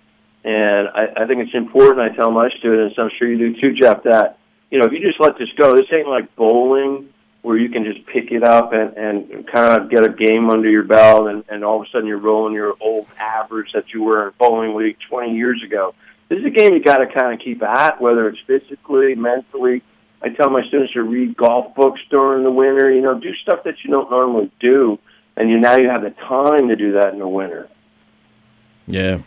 And 0.43 0.87
I, 0.89 1.23
I 1.23 1.27
think 1.27 1.41
it's 1.41 1.55
important. 1.55 1.99
I 1.99 2.15
tell 2.15 2.31
my 2.31 2.49
students, 2.57 2.95
I'm 2.97 3.09
sure 3.17 3.27
you 3.27 3.37
do 3.37 3.61
too, 3.61 3.73
Jeff, 3.73 4.03
that 4.03 4.39
you 4.71 4.79
know 4.79 4.85
if 4.85 4.91
you 4.91 5.01
just 5.01 5.19
let 5.19 5.37
this 5.37 5.49
go, 5.55 5.75
this 5.75 5.85
ain't 5.91 6.07
like 6.07 6.35
bowling 6.35 7.09
where 7.47 7.57
you 7.57 7.69
can 7.69 7.85
just 7.85 8.05
pick 8.07 8.29
it 8.33 8.43
up 8.43 8.73
and, 8.73 8.97
and 8.97 9.47
kind 9.47 9.81
of 9.81 9.89
get 9.89 10.03
a 10.03 10.09
game 10.09 10.49
under 10.49 10.69
your 10.69 10.83
belt, 10.83 11.29
and, 11.29 11.45
and 11.47 11.63
all 11.63 11.79
of 11.79 11.87
a 11.87 11.89
sudden 11.89 12.05
you're 12.05 12.17
rolling 12.17 12.53
your 12.53 12.75
old 12.81 13.07
average 13.17 13.71
that 13.71 13.93
you 13.93 14.03
were 14.03 14.27
in 14.27 14.33
bowling 14.37 14.75
league 14.75 14.97
20 15.09 15.33
years 15.33 15.63
ago. 15.63 15.95
This 16.27 16.39
is 16.39 16.45
a 16.45 16.49
game 16.49 16.73
you 16.73 16.83
got 16.83 16.97
to 16.97 17.07
kind 17.07 17.33
of 17.33 17.39
keep 17.39 17.63
at, 17.63 18.01
whether 18.01 18.27
it's 18.27 18.39
physically, 18.45 19.15
mentally. 19.15 19.81
I 20.21 20.27
tell 20.27 20.49
my 20.49 20.61
students 20.67 20.91
to 20.91 21.03
read 21.03 21.37
golf 21.37 21.73
books 21.73 22.01
during 22.09 22.43
the 22.43 22.51
winter. 22.51 22.91
You 22.91 22.99
know, 22.99 23.17
do 23.17 23.33
stuff 23.35 23.63
that 23.63 23.75
you 23.81 23.93
don't 23.93 24.11
normally 24.11 24.51
do, 24.59 24.99
and 25.37 25.49
you 25.49 25.57
now 25.57 25.77
you 25.77 25.87
have 25.89 26.01
the 26.01 26.09
time 26.09 26.67
to 26.67 26.75
do 26.75 26.91
that 26.93 27.13
in 27.13 27.19
the 27.19 27.27
winter. 27.29 27.69
Yeah. 28.87 29.19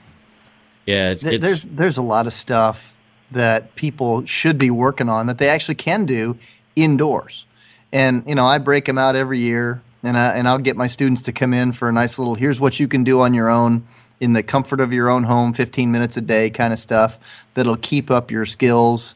Yeah. 0.84 1.12
It's, 1.12 1.22
Th- 1.22 1.36
it's 1.36 1.42
there's 1.42 1.64
there's 1.64 1.96
a 1.96 2.02
lot 2.02 2.26
of 2.26 2.34
stuff 2.34 2.98
that 3.30 3.76
people 3.76 4.26
should 4.26 4.58
be 4.58 4.70
working 4.70 5.08
on 5.08 5.26
that 5.28 5.38
they 5.38 5.48
actually 5.48 5.76
can 5.76 6.04
do 6.04 6.36
indoors, 6.76 7.46
and 7.92 8.24
you 8.26 8.34
know 8.34 8.46
I 8.46 8.58
break 8.58 8.84
them 8.84 8.98
out 8.98 9.16
every 9.16 9.38
year, 9.38 9.80
and 10.02 10.16
I 10.16 10.34
and 10.34 10.46
I'll 10.48 10.58
get 10.58 10.76
my 10.76 10.86
students 10.86 11.22
to 11.22 11.32
come 11.32 11.52
in 11.54 11.72
for 11.72 11.88
a 11.88 11.92
nice 11.92 12.18
little 12.18 12.34
here's 12.34 12.60
what 12.60 12.78
you 12.80 12.88
can 12.88 13.04
do 13.04 13.20
on 13.20 13.34
your 13.34 13.48
own 13.50 13.86
in 14.20 14.32
the 14.34 14.42
comfort 14.42 14.80
of 14.80 14.92
your 14.92 15.08
own 15.08 15.22
home, 15.24 15.54
15 15.54 15.90
minutes 15.90 16.16
a 16.18 16.20
day 16.20 16.50
kind 16.50 16.72
of 16.74 16.78
stuff 16.78 17.18
that'll 17.54 17.76
keep 17.78 18.10
up 18.10 18.30
your 18.30 18.44
skills, 18.46 19.14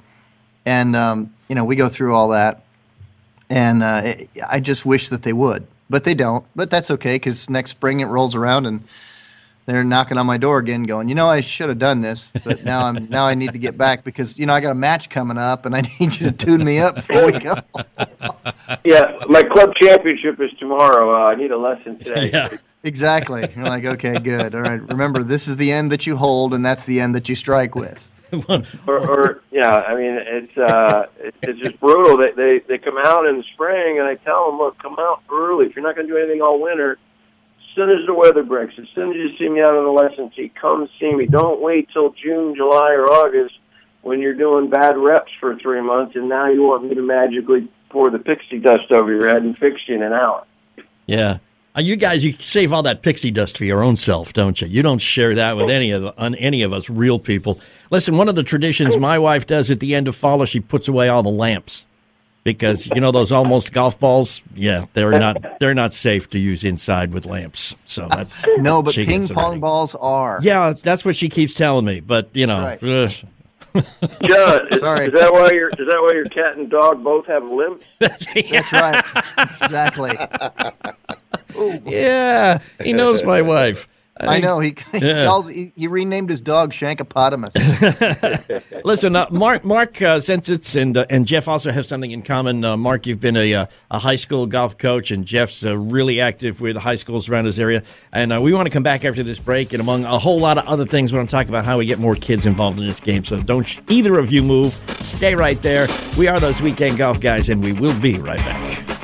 and 0.65 0.97
um, 0.97 1.33
you 1.49 1.55
know 1.55 1.65
we 1.65 1.77
go 1.77 1.89
through 1.89 2.15
all 2.15 2.29
that, 2.29 2.65
and 3.51 3.83
uh, 3.83 4.03
it- 4.05 4.31
I 4.49 4.61
just 4.61 4.85
wish 4.87 5.09
that 5.11 5.23
they 5.23 5.33
would, 5.33 5.67
but 5.91 6.05
they 6.05 6.15
don't. 6.15 6.45
But 6.57 6.71
that's 6.71 6.91
okay 6.91 7.17
because 7.17 7.49
next 7.51 7.73
spring 7.73 8.01
it 8.01 8.07
rolls 8.07 8.35
around 8.35 8.67
and 8.67 8.83
they're 9.67 9.85
knocking 9.85 10.19
on 10.19 10.27
my 10.27 10.37
door 10.37 10.59
again, 10.59 10.83
going, 10.85 11.09
you 11.09 11.15
know, 11.15 11.29
I 11.29 11.41
should 11.41 11.69
have 11.69 11.79
done 11.79 12.03
this, 12.03 12.31
but 12.45 12.65
now 12.65 12.87
I'm 12.87 13.09
now 13.11 13.27
I 13.27 13.35
need 13.35 13.53
to 13.53 13.59
get 13.59 13.79
back 13.79 14.05
because 14.05 14.39
you 14.39 14.47
know 14.47 14.55
I 14.55 14.61
got 14.61 14.73
a 14.73 14.75
match 14.75 15.09
coming 15.09 15.39
up 15.39 15.67
and 15.67 15.75
I 15.75 15.81
need 16.01 16.21
you 16.21 16.31
to 16.31 16.33
tune 16.33 16.65
me 16.65 16.79
up 16.79 16.97
before 16.97 17.27
we 17.27 17.39
go. 17.39 17.55
Yeah, 18.85 19.19
my 19.29 19.43
club 19.43 19.71
championship 19.81 20.41
is 20.41 20.51
tomorrow. 20.59 21.15
Uh, 21.15 21.27
I 21.31 21.35
need 21.35 21.51
a 21.51 21.57
lesson 21.57 21.99
today. 21.99 22.31
Yeah. 22.33 22.49
Exactly. 22.83 23.49
You're 23.55 23.65
like, 23.65 23.85
okay, 23.85 24.19
good. 24.19 24.55
All 24.55 24.61
right. 24.61 24.81
Remember, 24.89 25.23
this 25.23 25.49
is 25.49 25.57
the 25.57 25.73
end 25.73 25.91
that 25.93 26.07
you 26.07 26.17
hold, 26.17 26.53
and 26.53 26.65
that's 26.65 26.85
the 26.85 27.01
end 27.01 27.15
that 27.15 27.29
you 27.29 27.35
strike 27.35 27.75
with. 27.75 28.11
or, 28.87 28.99
or 29.09 29.43
yeah, 29.51 29.85
I 29.87 29.95
mean 29.95 30.19
it's 30.21 30.57
uh, 30.59 31.07
it's 31.43 31.59
just 31.61 31.81
brutal. 31.81 32.17
They, 32.17 32.33
they 32.33 32.59
they 32.67 32.79
come 32.79 32.99
out 33.03 33.27
in 33.27 33.39
the 33.39 33.45
spring, 33.55 33.99
and 33.99 34.07
I 34.07 34.17
tell 34.17 34.51
them, 34.51 34.59
look, 34.59 34.79
come 34.79 34.97
out 34.99 35.23
early. 35.33 35.67
If 35.67 35.77
you're 35.77 35.85
not 35.85 35.95
going 35.95 36.07
to 36.07 36.13
do 36.13 36.19
anything 36.19 36.43
all 36.43 36.61
winter, 36.61 36.93
as 36.93 36.99
soon 37.75 37.91
as 37.91 38.07
the 38.07 38.15
weather 38.15 38.43
breaks, 38.43 38.75
as 38.79 38.87
soon 38.95 39.11
as 39.11 39.17
you 39.17 39.37
see 39.39 39.49
me 39.49 39.61
out 39.61 39.75
on 39.75 39.85
the 39.85 39.91
lesson 39.91 40.31
tee, 40.35 40.53
come 40.61 40.89
see 40.99 41.13
me. 41.13 41.27
Don't 41.27 41.61
wait 41.61 41.89
till 41.93 42.11
June, 42.11 42.55
July, 42.55 42.93
or 42.93 43.07
August 43.07 43.55
when 44.03 44.21
you're 44.21 44.35
doing 44.35 44.69
bad 44.71 44.97
reps 44.97 45.33
for 45.41 45.57
three 45.57 45.81
months, 45.81 46.15
and 46.15 46.29
now 46.29 46.49
you 46.49 46.63
want 46.63 46.85
me 46.85 46.95
to 46.95 47.03
magically 47.03 47.69
pour 47.91 48.11
the 48.11 48.19
pixie 48.19 48.59
dust 48.59 48.93
over 48.93 49.13
your 49.13 49.29
head 49.29 49.43
and 49.43 49.57
fix 49.57 49.81
you 49.87 49.95
in 49.95 50.03
an 50.03 50.13
hour. 50.13 50.45
Yeah. 51.07 51.39
Uh, 51.77 51.81
you 51.81 51.97
guys, 51.97 52.25
you 52.25 52.33
save 52.35 52.73
all 52.73 52.83
that 52.85 53.03
pixie 53.03 53.31
dust 53.31 53.59
for 53.59 53.65
your 53.65 53.83
own 53.83 53.97
self, 53.97 54.33
don't 54.33 54.61
you? 54.61 54.69
You 54.69 54.83
don't 54.83 55.01
share 55.01 55.35
that 55.35 55.57
with 55.57 55.71
any 55.71 55.91
of 55.91 56.15
on 56.19 56.37
any 56.37 56.63
of 56.63 56.73
us 56.73 56.89
real 56.89 57.19
people. 57.19 57.59
Listen, 57.91 58.17
one 58.17 58.29
of 58.29 58.37
the 58.37 58.45
traditions 58.45 58.97
my 58.97 59.19
wife 59.19 59.47
does 59.47 59.71
at 59.71 59.81
the 59.81 59.95
end 59.95 60.07
of 60.07 60.15
fall 60.15 60.41
is 60.43 60.49
she 60.49 60.61
puts 60.61 60.87
away 60.87 61.09
all 61.09 61.25
the 61.25 61.31
lamps 61.31 61.89
because 62.45 62.87
you 62.87 63.01
know 63.01 63.11
those 63.11 63.33
almost 63.33 63.73
golf 63.73 63.99
balls. 63.99 64.43
Yeah, 64.55 64.87
they're 64.93 65.19
not 65.19 65.59
they're 65.59 65.75
not 65.75 65.93
safe 65.93 66.31
to 66.31 66.39
use 66.39 66.63
inside 66.65 67.13
with 67.13 67.27
lamps. 67.27 67.75
So 67.87 68.07
that's 68.09 68.39
No, 68.59 68.83
but 68.83 68.95
ping 68.95 69.27
pong 69.29 69.45
everything. 69.45 69.61
balls 69.61 69.95
are. 69.97 70.39
Yeah, 70.43 70.75
that's 70.81 71.05
what 71.05 71.17
she 71.17 71.29
keeps 71.29 71.55
telling 71.55 71.85
me. 71.85 72.01
But 72.01 72.29
you 72.35 72.47
know, 72.47 72.77
That's 72.81 73.23
ugh. 73.25 73.29
John, 74.23 74.69
is, 74.73 74.79
Sorry. 74.81 75.07
is 75.09 75.13
that 75.15 75.33
why 75.33 75.51
your 75.51 75.69
is 75.71 75.75
that 75.91 75.99
why 76.01 76.11
your 76.15 76.27
cat 76.27 76.57
and 76.57 76.71
dog 76.71 77.03
both 77.03 77.27
have 77.27 77.43
limbs? 77.43 77.83
That's 77.99 78.33
right. 78.73 79.05
Exactly. 79.39 80.17
yeah, 81.85 82.59
he 82.83 82.93
knows 82.93 83.25
my 83.25 83.43
wife. 83.43 83.89
I 84.21 84.39
know 84.39 84.61
he, 84.61 84.77
he 84.93 84.99
Yeah. 84.99 85.25
calls 85.25 85.49
he, 85.49 85.73
he 85.75 85.89
renamed 85.89 86.31
his 86.31 86.41
dog 86.41 86.73
Shankopotamus. 86.73 87.55
Listen, 88.85 89.17
uh, 89.17 89.27
Mark, 89.31 89.65
Mark, 89.65 90.01
uh, 90.03 90.19
Csencsits 90.19 90.81
and 90.81 90.97
uh, 90.97 91.07
and 91.11 91.27
Jeff 91.27 91.49
also 91.49 91.71
have 91.73 91.85
something 91.87 92.11
in 92.13 92.23
common. 92.23 92.65
Uh, 92.65 92.77
Mark, 92.77 93.07
you've 93.07 93.19
been 93.21 93.37
a 93.37 93.55
uh, 93.55 93.67
a 93.91 93.99
high 93.99 94.17
school 94.17 94.47
golf 94.47 94.79
coach, 94.79 95.11
and 95.11 95.25
Jeff's 95.27 95.65
uh, 95.67 95.77
really 95.77 96.21
active 96.21 96.61
with 96.61 96.77
high 96.77 96.95
schools 96.95 97.29
around 97.29 97.47
his 97.47 97.59
area. 97.59 97.83
And 98.13 98.33
uh, 98.33 98.41
we 98.41 98.53
want 98.53 98.67
to 98.67 98.71
come 98.71 98.83
back 98.85 99.05
after 99.05 99.23
this 99.23 99.39
break, 99.41 99.73
and 99.73 99.81
among 99.81 100.05
a 100.05 100.19
whole 100.19 100.39
lot 100.39 100.59
of 100.59 100.65
other 100.67 100.87
things, 100.87 101.13
we 101.13 101.19
want 101.19 101.29
to 101.31 101.35
talk 101.37 101.49
about 101.49 101.65
how 101.65 101.79
we 101.79 101.87
get 101.87 101.99
more 101.99 102.15
kids 102.15 102.47
involved 102.47 102.79
in 102.79 102.87
this 102.87 103.01
game. 103.01 103.25
So 103.25 103.41
don't 103.41 103.65
sh- 103.65 103.81
either 103.89 104.19
of 104.19 104.31
you 104.33 104.43
move. 104.43 104.75
Stay 105.01 105.35
right 105.35 105.61
there. 105.63 105.89
We 106.17 106.29
are 106.29 106.39
those 106.39 106.63
weekend 106.63 106.99
golf 106.99 107.21
guys, 107.21 107.49
and 107.49 107.63
we 107.65 107.73
will 107.73 107.99
be 108.01 108.19
right 108.19 108.39
back. 108.39 109.04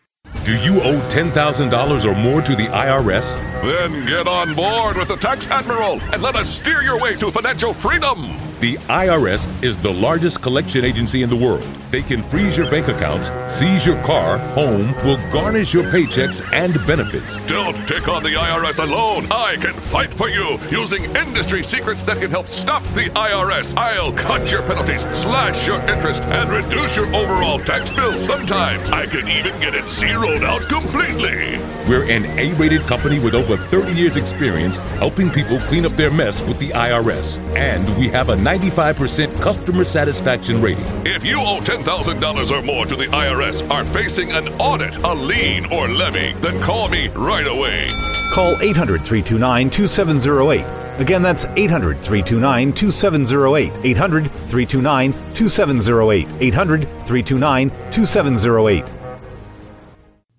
Do 0.43 0.57
you 0.57 0.81
owe 0.81 0.99
$10,000 1.09 2.05
or 2.05 2.15
more 2.15 2.41
to 2.41 2.55
the 2.55 2.65
IRS? 2.65 3.35
Then 3.61 4.05
get 4.07 4.27
on 4.27 4.55
board 4.55 4.97
with 4.97 5.07
the 5.07 5.15
Tax 5.17 5.47
Admiral 5.47 6.01
and 6.11 6.21
let 6.23 6.35
us 6.35 6.49
steer 6.49 6.81
your 6.81 6.99
way 6.99 7.15
to 7.17 7.31
financial 7.31 7.73
freedom. 7.73 8.50
The 8.61 8.77
IRS 8.77 9.63
is 9.63 9.79
the 9.79 9.91
largest 9.91 10.43
collection 10.43 10.85
agency 10.85 11.23
in 11.23 11.31
the 11.31 11.35
world. 11.35 11.63
They 11.89 12.03
can 12.03 12.21
freeze 12.21 12.55
your 12.55 12.69
bank 12.69 12.87
accounts, 12.89 13.31
seize 13.51 13.87
your 13.87 13.99
car, 14.03 14.37
home, 14.37 14.93
will 15.03 15.17
garnish 15.31 15.73
your 15.73 15.85
paychecks 15.85 16.41
and 16.53 16.75
benefits. 16.85 17.37
Don't 17.47 17.75
take 17.87 18.07
on 18.07 18.21
the 18.21 18.35
IRS 18.35 18.77
alone. 18.77 19.25
I 19.31 19.55
can 19.55 19.73
fight 19.73 20.13
for 20.13 20.29
you 20.29 20.59
using 20.69 21.03
industry 21.15 21.63
secrets 21.63 22.03
that 22.03 22.19
can 22.19 22.29
help 22.29 22.49
stop 22.49 22.83
the 22.93 23.09
IRS. 23.09 23.75
I'll 23.77 24.13
cut 24.13 24.51
your 24.51 24.61
penalties, 24.61 25.01
slash 25.17 25.65
your 25.65 25.81
interest, 25.89 26.21
and 26.25 26.47
reduce 26.51 26.95
your 26.95 27.07
overall 27.15 27.57
tax 27.57 27.91
bill. 27.91 28.13
Sometimes 28.19 28.91
I 28.91 29.07
can 29.07 29.27
even 29.27 29.59
get 29.59 29.73
it 29.73 29.89
zeroed 29.89 30.43
out 30.43 30.69
completely. 30.69 31.57
We're 31.89 32.09
an 32.11 32.25
A 32.39 32.53
rated 32.53 32.81
company 32.81 33.17
with 33.17 33.33
over 33.33 33.57
30 33.57 33.91
years' 33.93 34.17
experience 34.17 34.77
helping 34.99 35.31
people 35.31 35.59
clean 35.61 35.83
up 35.85 35.97
their 35.97 36.11
mess 36.11 36.43
with 36.43 36.59
the 36.59 36.69
IRS. 36.69 37.39
And 37.57 37.89
we 37.97 38.07
have 38.09 38.29
a 38.29 38.35
95% 38.61 39.41
customer 39.41 39.85
satisfaction 39.85 40.61
rating. 40.61 40.83
If 41.05 41.23
you 41.23 41.39
owe 41.39 41.59
$10,000 41.61 42.51
or 42.51 42.61
more 42.61 42.85
to 42.85 42.95
the 42.97 43.05
IRS, 43.05 43.69
are 43.71 43.85
facing 43.85 44.33
an 44.33 44.49
audit, 44.59 44.97
a 44.97 45.13
lien, 45.13 45.71
or 45.71 45.87
levy, 45.87 46.33
then 46.41 46.61
call 46.61 46.89
me 46.89 47.07
right 47.09 47.47
away. 47.47 47.87
Call 48.33 48.57
800 48.61 49.05
329 49.05 49.69
2708. 49.69 50.99
Again, 50.99 51.21
that's 51.21 51.45
800 51.45 51.97
329 52.01 52.73
2708. 52.73 53.71
800 53.85 54.25
329 54.29 55.13
2708. 55.33 56.27
800 56.41 56.81
329 56.81 57.69
2708. 57.91 58.85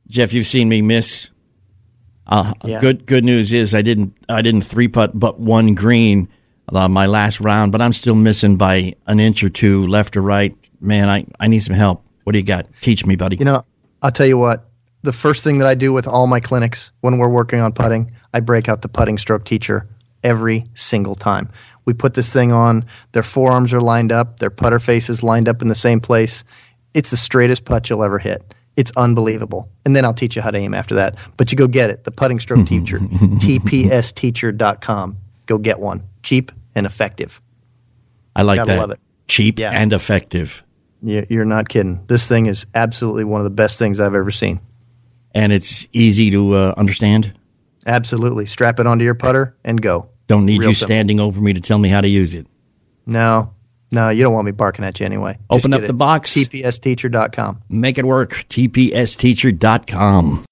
Jeff, 0.09 0.35
you've 0.35 0.47
seen 0.47 0.69
me 0.69 0.83
miss. 0.83 1.31
Uh, 2.27 2.53
Yeah. 2.65 2.79
Good 2.81 3.07
good 3.07 3.25
news 3.25 3.55
is 3.55 3.75
I 3.75 3.81
didn't 3.81 4.15
I 4.29 4.43
didn't 4.43 4.61
three 4.63 4.89
putt 4.89 5.19
but 5.19 5.41
one 5.41 5.75
green 5.75 6.29
uh, 6.69 6.89
my 6.89 7.07
last 7.07 7.41
round, 7.41 7.73
but 7.73 7.83
I'm 7.83 7.93
still 7.93 8.15
missing 8.15 8.57
by 8.57 8.95
an 9.07 9.21
inch 9.21 9.43
or 9.43 9.51
two 9.51 9.87
left 9.87 10.17
or 10.17 10.23
right. 10.23 10.57
Man, 10.81 11.09
I, 11.09 11.27
I 11.39 11.49
need 11.49 11.61
some 11.61 11.77
help. 11.77 12.05
What 12.25 12.33
do 12.33 12.39
you 12.39 12.45
got? 12.45 12.67
Teach 12.81 13.05
me, 13.05 13.17
buddy. 13.17 13.37
You 13.37 13.45
know, 13.45 13.65
I'll 14.03 14.13
tell 14.13 14.27
you 14.27 14.39
what. 14.39 14.69
The 15.03 15.13
first 15.13 15.43
thing 15.43 15.59
that 15.59 15.67
I 15.67 15.75
do 15.75 15.93
with 15.93 16.07
all 16.07 16.29
my 16.29 16.39
clinics 16.39 16.93
when 17.01 17.19
we're 17.19 17.29
working 17.29 17.61
on 17.61 17.73
putting, 17.73 18.13
I 18.33 18.39
break 18.41 18.69
out 18.69 18.83
the 18.83 18.89
putting 18.89 19.19
stroke 19.19 19.45
teacher 19.45 19.89
every 20.23 20.65
single 20.75 21.17
time. 21.17 21.51
We 21.85 21.93
put 21.93 22.15
this 22.15 22.33
thing 22.33 22.53
on, 22.53 22.85
their 23.11 23.25
forearms 23.25 23.73
are 23.73 23.81
lined 23.81 24.13
up, 24.13 24.39
their 24.39 24.51
putter 24.51 24.79
faces 24.79 25.25
lined 25.25 25.49
up 25.49 25.63
in 25.63 25.69
the 25.69 25.75
same 25.75 25.99
place. 26.01 26.45
It's 26.95 27.11
the 27.11 27.17
straightest 27.17 27.65
putt 27.65 27.91
you'll 27.91 28.05
ever 28.05 28.21
hit. 28.21 28.55
It's 28.77 28.93
unbelievable. 28.97 29.69
And 29.85 29.97
then 29.97 30.05
I'll 30.05 30.15
teach 30.15 30.37
you 30.37 30.43
how 30.43 30.53
to 30.53 30.59
aim 30.59 30.75
after 30.75 30.95
that. 30.95 31.19
But 31.37 31.51
you 31.51 31.59
go 31.59 31.67
get 31.67 31.91
it. 31.91 32.05
The 32.05 32.13
putting 32.13 32.39
stroke 32.39 32.65
teacher, 32.69 33.01
tpsteacher.com. 33.01 35.17
Go 35.47 35.59
get 35.59 35.79
one. 35.81 36.03
Cheap 36.23 36.53
and 36.75 36.87
effective. 36.87 37.41
I 38.37 38.43
like 38.43 38.59
Gotta 38.59 38.73
that. 38.73 38.79
love 38.81 38.91
it. 38.93 39.01
Cheap 39.29 39.59
and 39.61 39.93
effective. 39.93 40.63
You- 41.03 41.27
You're 41.29 41.45
not 41.45 41.69
kidding. 41.69 42.01
This 42.07 42.27
thing 42.27 42.47
is 42.47 42.67
absolutely 42.75 43.25
one 43.25 43.41
of 43.41 43.45
the 43.45 43.51
best 43.51 43.79
things 43.79 43.99
I've 44.01 44.15
ever 44.15 44.31
seen. 44.31 44.59
And 45.35 45.53
it's 45.53 45.87
easy 45.93 46.31
to 46.31 46.55
uh, 46.55 46.75
understand. 46.77 47.33
Absolutely. 47.87 48.47
Strap 48.47 48.79
it 48.81 48.87
onto 48.87 49.05
your 49.05 49.15
putter 49.15 49.57
and 49.65 49.81
go. 49.83 50.09
Don't 50.29 50.47
need 50.47 50.61
Real 50.61 50.69
you 50.71 50.75
simple. 50.75 50.95
standing 50.95 51.21
over 51.21 51.41
me 51.41 51.53
to 51.53 51.61
tell 51.61 51.79
me 51.79 51.89
how 51.89 52.01
to 52.01 52.09
use 52.09 52.35
it. 52.35 52.47
No, 53.07 53.53
no, 53.91 54.09
you 54.11 54.23
don't 54.23 54.33
want 54.33 54.45
me 54.47 54.53
barking 54.53 54.85
at 54.85 55.01
you 55.01 55.07
anyway. 55.07 55.33
Just 55.51 55.65
Open 55.65 55.75
up 55.75 55.81
the 55.81 55.89
it. 55.89 55.93
box. 55.99 56.33
tpsteacher.com. 56.35 57.63
Make 57.69 57.99
it 57.99 58.05
work. 58.07 58.45
TPSteacher.com. 58.49 60.45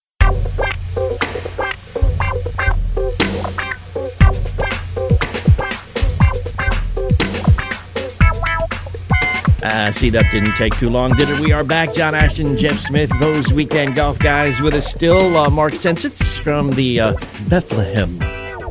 Uh, 9.63 9.93
see, 9.93 10.09
that 10.11 10.25
didn't 10.33 10.55
take 10.57 10.75
too 10.75 10.89
long, 10.89 11.13
did 11.15 11.29
it? 11.29 11.39
We 11.39 11.53
are 11.53 11.65
back. 11.65 11.93
John 11.93 12.15
Ashton, 12.15 12.57
Jeff 12.57 12.77
Smith, 12.77 13.11
those 13.21 13.53
weekend 13.53 13.95
golf 13.95 14.19
guys 14.19 14.61
with 14.61 14.75
us 14.75 14.87
still. 14.87 15.37
Uh, 15.37 15.51
Mark 15.51 15.73
Csencsits 15.73 16.39
from 16.39 16.71
the 16.71 17.01
uh, 17.01 17.13
Bethlehem 17.49 18.19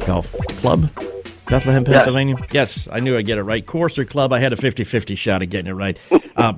Golf 0.05 0.31
Club. 0.61 0.89
Bethlehem. 1.47 1.83
Pennsylvania? 1.83 2.35
Yes, 2.51 2.87
I 2.91 2.99
knew 2.99 3.17
I'd 3.17 3.25
get 3.25 3.37
it 3.37 3.43
right. 3.43 3.65
Course 3.65 3.97
or 3.99 4.05
club, 4.05 4.33
I 4.33 4.39
had 4.39 4.53
a 4.53 4.55
50 4.55 4.83
50 4.83 5.15
shot 5.15 5.41
of 5.41 5.49
getting 5.49 5.69
it 5.69 5.73
right. 5.73 5.97
Uh, 6.35 6.53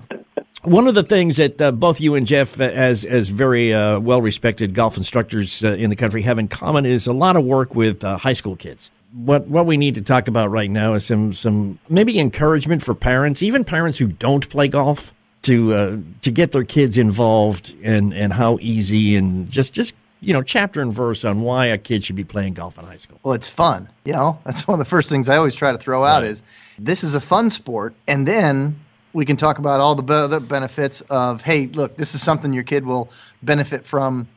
one 0.63 0.88
of 0.88 0.95
the 0.95 1.03
things 1.03 1.38
that 1.38 1.59
uh, 1.59 1.71
both 1.71 1.99
you 1.99 2.15
and 2.15 2.27
Jeff, 2.27 2.59
uh, 2.59 2.65
as 2.65 3.03
as 3.05 3.29
very 3.29 3.73
uh, 3.73 3.99
well 3.99 4.21
respected 4.21 4.73
golf 4.73 4.97
instructors 4.97 5.63
uh, 5.63 5.69
in 5.69 5.89
the 5.89 5.95
country, 5.95 6.21
have 6.21 6.39
in 6.39 6.47
common 6.47 6.86
is 6.86 7.07
a 7.07 7.13
lot 7.13 7.36
of 7.36 7.43
work 7.43 7.73
with 7.73 8.03
uh, 8.03 8.17
high 8.17 8.34
school 8.34 8.55
kids. 8.55 8.91
What 9.14 9.47
what 9.47 9.66
we 9.66 9.78
need 9.78 9.95
to 9.95 10.01
talk 10.01 10.28
about 10.28 10.51
right 10.51 10.70
now 10.70 10.93
is 10.93 11.05
some 11.05 11.34
some 11.34 11.80
maybe 11.89 12.20
encouragement 12.20 12.82
for 12.82 12.95
parents, 12.95 13.43
even 13.43 13.64
parents 13.64 13.97
who 13.97 14.07
don't 14.07 14.47
play 14.49 14.68
golf, 14.68 15.14
to 15.43 15.74
uh, 15.74 15.97
to 16.22 16.32
get 16.32 16.51
their 16.51 16.64
kids 16.64 16.97
involved 16.97 17.76
and 17.84 18.14
and 18.14 18.34
how 18.34 18.57
easy 18.62 19.16
and 19.16 19.49
just 19.49 19.74
just 19.74 19.93
you 20.22 20.34
know 20.34 20.41
chapter 20.41 20.82
and 20.82 20.93
verse 20.93 21.26
on 21.26 21.41
why 21.41 21.66
a 21.66 21.78
kid 21.78 22.03
should 22.03 22.16
be 22.16 22.24
playing 22.24 22.53
golf 22.53 22.78
in 22.78 22.86
high 22.86 22.97
school. 22.97 23.20
Well, 23.24 23.34
it's 23.34 23.47
fun. 23.49 23.89
You 24.05 24.14
know, 24.14 24.39
that's 24.45 24.68
one 24.68 24.80
of 24.80 24.86
the 24.86 24.89
first 24.89 25.09
things 25.09 25.28
I 25.28 25.38
always 25.38 25.55
try 25.55 25.72
to 25.72 25.78
throw 25.78 26.03
out 26.03 26.24
is 26.24 26.43
this 26.80 27.03
is 27.03 27.16
a 27.16 27.22
fun 27.22 27.49
sport. 27.49 27.93
And 28.07 28.28
then 28.28 28.80
we 29.14 29.26
can 29.26 29.36
talk 29.36 29.59
about 29.59 29.80
all 29.80 29.95
the 29.95 30.03
be- 30.03 30.14
other 30.14 30.39
benefits 30.39 31.01
of, 31.01 31.41
hey, 31.41 31.68
look, 31.68 31.97
this 31.97 32.16
is 32.16 32.22
something 32.22 32.53
your 32.53 32.64
kid 32.64 32.86
will 32.86 33.09
benefit 33.43 33.86
from 33.86 34.28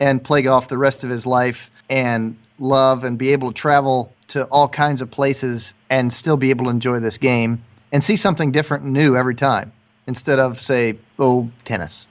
and 0.00 0.22
play 0.22 0.42
golf 0.42 0.68
the 0.68 0.78
rest 0.78 1.04
of 1.04 1.10
his 1.10 1.26
life 1.26 1.70
and 1.88 2.36
love 2.58 3.04
and 3.04 3.18
be 3.18 3.32
able 3.32 3.52
to 3.52 3.54
travel 3.54 4.12
to 4.34 4.44
all 4.46 4.66
kinds 4.66 5.00
of 5.00 5.12
places 5.12 5.74
and 5.88 6.12
still 6.12 6.36
be 6.36 6.50
able 6.50 6.64
to 6.64 6.70
enjoy 6.72 6.98
this 6.98 7.18
game 7.18 7.62
and 7.92 8.02
see 8.02 8.16
something 8.16 8.50
different 8.50 8.82
and 8.82 8.92
new 8.92 9.14
every 9.14 9.36
time 9.36 9.72
instead 10.08 10.40
of, 10.40 10.60
say, 10.60 10.98
oh, 11.20 11.48
tennis. 11.64 12.08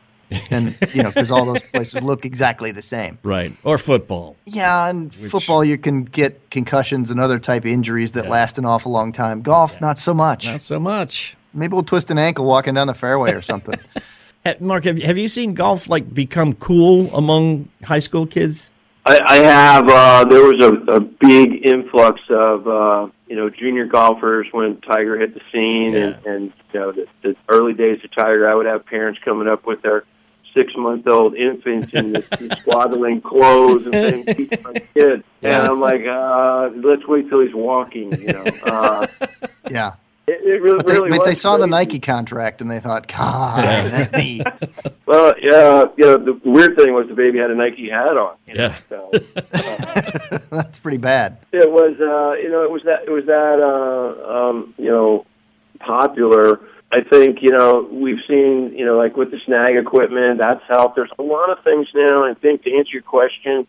and, 0.49 0.78
you 0.93 1.03
know, 1.03 1.09
because 1.09 1.30
all 1.30 1.43
those 1.43 1.61
places 1.63 2.01
look 2.01 2.24
exactly 2.24 2.71
the 2.71 2.82
same. 2.82 3.19
Right. 3.24 3.51
Or 3.65 3.78
football. 3.78 4.38
Yeah, 4.45 4.88
and 4.88 5.13
football 5.13 5.65
you 5.65 5.78
can 5.78 6.05
get 6.05 6.49
concussions 6.49 7.11
and 7.11 7.19
other 7.19 7.39
type 7.39 7.63
of 7.63 7.71
injuries 7.71 8.13
that 8.13 8.30
last 8.30 8.57
an 8.57 8.63
awful 8.63 8.93
long 8.93 9.11
time. 9.11 9.41
Golf, 9.41 9.82
not 9.82 9.97
so 9.97 10.13
much. 10.13 10.45
Not 10.45 10.61
so 10.61 10.80
much. 10.80 11.36
Maybe 11.53 11.74
we'll 11.74 11.84
twist 11.84 12.09
an 12.09 12.17
ankle 12.17 12.45
walking 12.45 12.74
down 12.74 12.88
the 12.88 12.93
fairway 12.93 13.34
or 13.34 13.41
something. 13.41 13.78
Mark, 14.61 14.86
have, 14.86 14.97
have 15.01 15.17
you 15.17 15.28
seen 15.28 15.55
golf 15.55 15.89
like 15.89 16.13
become 16.13 16.53
cool 16.53 17.13
among 17.13 17.67
high 17.84 17.99
school 17.99 18.26
kids? 18.26 18.71
I, 19.05 19.19
I 19.25 19.35
have. 19.37 19.89
Uh, 19.89 20.25
there 20.25 20.43
was 20.43 20.61
a, 20.63 20.73
a 20.93 20.99
big 20.99 21.65
influx 21.65 22.21
of 22.29 22.67
uh, 22.67 23.07
you 23.27 23.35
know 23.35 23.49
junior 23.49 23.85
golfers 23.85 24.47
when 24.51 24.79
Tiger 24.81 25.17
hit 25.19 25.33
the 25.33 25.41
scene, 25.51 25.95
and, 25.95 26.25
and 26.25 26.53
you 26.73 26.79
know 26.79 26.91
the, 26.91 27.07
the 27.21 27.35
early 27.49 27.73
days 27.73 27.99
of 28.03 28.11
Tiger. 28.15 28.47
I 28.47 28.55
would 28.55 28.65
have 28.65 28.85
parents 28.85 29.19
coming 29.23 29.47
up 29.47 29.65
with 29.65 29.81
their 29.81 30.03
six 30.53 30.71
month 30.77 31.07
old 31.07 31.35
infants 31.35 31.93
in 31.93 32.13
the, 32.13 32.19
the 32.21 32.57
swaddling 32.63 33.19
clothes 33.21 33.85
and 33.87 33.93
saying, 33.93 34.25
"Keep 34.35 34.63
my 34.63 34.73
kid," 34.93 35.23
Yeah. 35.41 35.59
and 35.59 35.67
I'm 35.67 35.81
like, 35.81 36.05
uh, 36.05 36.69
"Let's 36.75 37.05
wait 37.05 37.27
till 37.29 37.41
he's 37.41 37.53
walking." 37.55 38.11
You 38.21 38.27
know. 38.33 38.43
Uh, 38.63 39.07
yeah. 39.69 39.91
It, 40.28 40.41
it 40.45 40.61
really, 40.61 40.78
But 40.78 40.88
they, 40.88 40.93
really 40.93 41.09
but 41.09 41.24
they 41.26 41.30
was 41.32 41.41
saw 41.41 41.57
the. 41.57 41.67
Nike 41.67 41.99
contract 41.99 42.61
and 42.61 42.69
they 42.71 42.80
thought, 42.80 43.07
God, 43.07 43.91
that's 43.91 44.11
me. 44.13 44.41
Well, 45.05 45.34
yeah, 45.39 45.84
you 45.97 46.05
know, 46.05 46.17
the 46.17 46.39
weird 46.43 46.76
thing 46.78 46.93
was 46.93 47.07
the 47.07 47.13
baby 47.13 47.38
had 47.38 47.51
a 47.51 47.55
Nike 47.55 47.88
hat 47.89 48.17
on. 48.17 48.36
You 48.47 48.53
know, 48.55 48.63
Yeah. 48.63 48.78
so, 48.89 49.11
that's 50.49 50.80
pretty 50.80 50.97
bad. 50.97 51.38
it 51.51 51.69
was, 51.69 51.95
uh, 51.99 52.41
you 52.41 52.49
know, 52.49 52.63
it 52.63 52.71
was 52.71 52.82
that, 52.86 53.03
it 53.05 53.11
was 53.11 53.26
that, 53.26 53.59
uh, 53.59 54.49
um, 54.49 54.74
you 54.78 54.89
know, 54.89 55.26
popular. 55.80 56.61
I 56.91 57.01
think, 57.01 57.39
you 57.41 57.51
know, 57.51 57.88
we've 57.91 58.19
seen, 58.28 58.74
you 58.76 58.86
know, 58.86 58.97
like 58.97 59.17
with 59.17 59.32
the 59.32 59.39
snag 59.45 59.76
equipment, 59.76 60.39
that's 60.41 60.61
helped. 60.67 60.95
There's 60.95 61.11
a 61.19 61.24
lot 61.24 61.49
of 61.49 61.63
things 61.63 61.88
now. 61.93 62.24
I 62.24 62.34
think 62.36 62.63
to 62.63 62.74
answer 62.76 62.91
your 62.93 63.01
question, 63.01 63.67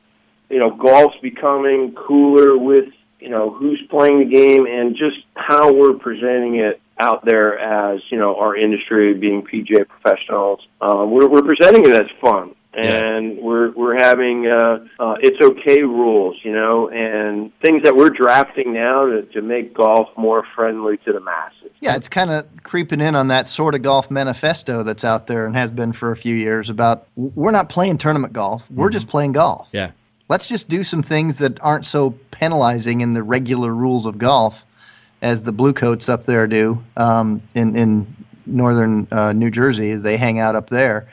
you 0.50 0.58
know, 0.60 0.70
golf's 0.70 1.16
becoming 1.20 1.94
cooler 1.94 2.56
with, 2.56 2.88
you 3.24 3.30
know, 3.30 3.50
who's 3.50 3.80
playing 3.88 4.18
the 4.18 4.26
game 4.26 4.66
and 4.66 4.94
just 4.94 5.16
how 5.34 5.72
we're 5.72 5.94
presenting 5.94 6.56
it 6.56 6.80
out 7.00 7.24
there 7.24 7.58
as, 7.58 8.00
you 8.10 8.18
know, 8.18 8.36
our 8.36 8.54
industry 8.54 9.14
being 9.14 9.42
PGA 9.42 9.88
professionals. 9.88 10.60
Uh, 10.80 11.04
we're, 11.08 11.26
we're 11.26 11.42
presenting 11.42 11.86
it 11.86 11.94
as 11.94 12.10
fun. 12.20 12.54
and 12.74 13.38
we're 13.38 13.70
we're 13.70 13.96
having 13.96 14.48
uh, 14.48 14.84
uh, 14.98 15.14
it's 15.20 15.40
okay 15.40 15.82
rules, 15.82 16.36
you 16.42 16.52
know, 16.52 16.88
and 16.90 17.52
things 17.60 17.84
that 17.84 17.94
we're 17.94 18.10
drafting 18.10 18.72
now 18.72 19.06
to, 19.06 19.22
to 19.34 19.40
make 19.42 19.72
golf 19.72 20.08
more 20.16 20.42
friendly 20.56 20.96
to 21.04 21.12
the 21.12 21.20
masses. 21.20 21.70
Yeah, 21.80 21.94
it's 21.94 22.08
kind 22.08 22.30
of 22.30 22.46
creeping 22.64 23.00
in 23.00 23.14
on 23.14 23.28
that 23.28 23.46
sort 23.46 23.76
of 23.76 23.82
golf 23.82 24.10
manifesto 24.10 24.82
that's 24.82 25.04
out 25.04 25.28
there 25.28 25.46
and 25.46 25.54
has 25.54 25.70
been 25.70 25.92
for 25.92 26.10
a 26.10 26.16
few 26.16 26.34
years 26.34 26.68
about 26.68 27.06
we're 27.14 27.52
not 27.52 27.68
playing 27.68 27.96
tournament 27.98 28.32
golf, 28.32 28.68
we're 28.70 28.90
just 28.90 29.06
playing 29.06 29.32
golf. 29.32 29.70
Yeah. 29.72 29.92
Let's 30.28 30.48
just 30.48 30.68
do 30.68 30.84
some 30.84 31.02
things 31.02 31.36
that 31.38 31.62
aren't 31.62 31.84
so 31.84 32.12
penalizing 32.30 33.00
in 33.00 33.14
the 33.14 33.22
regular 33.22 33.74
rules 33.74 34.06
of 34.06 34.18
golf 34.18 34.64
as 35.20 35.42
the 35.42 35.52
Bluecoats 35.52 36.08
up 36.08 36.24
there 36.24 36.46
do 36.46 36.82
um, 36.96 37.42
in, 37.54 37.76
in 37.76 38.16
northern 38.46 39.06
uh, 39.10 39.32
New 39.32 39.50
Jersey 39.50 39.90
as 39.90 40.02
they 40.02 40.16
hang 40.16 40.38
out 40.38 40.54
up 40.54 40.70
there. 40.70 41.08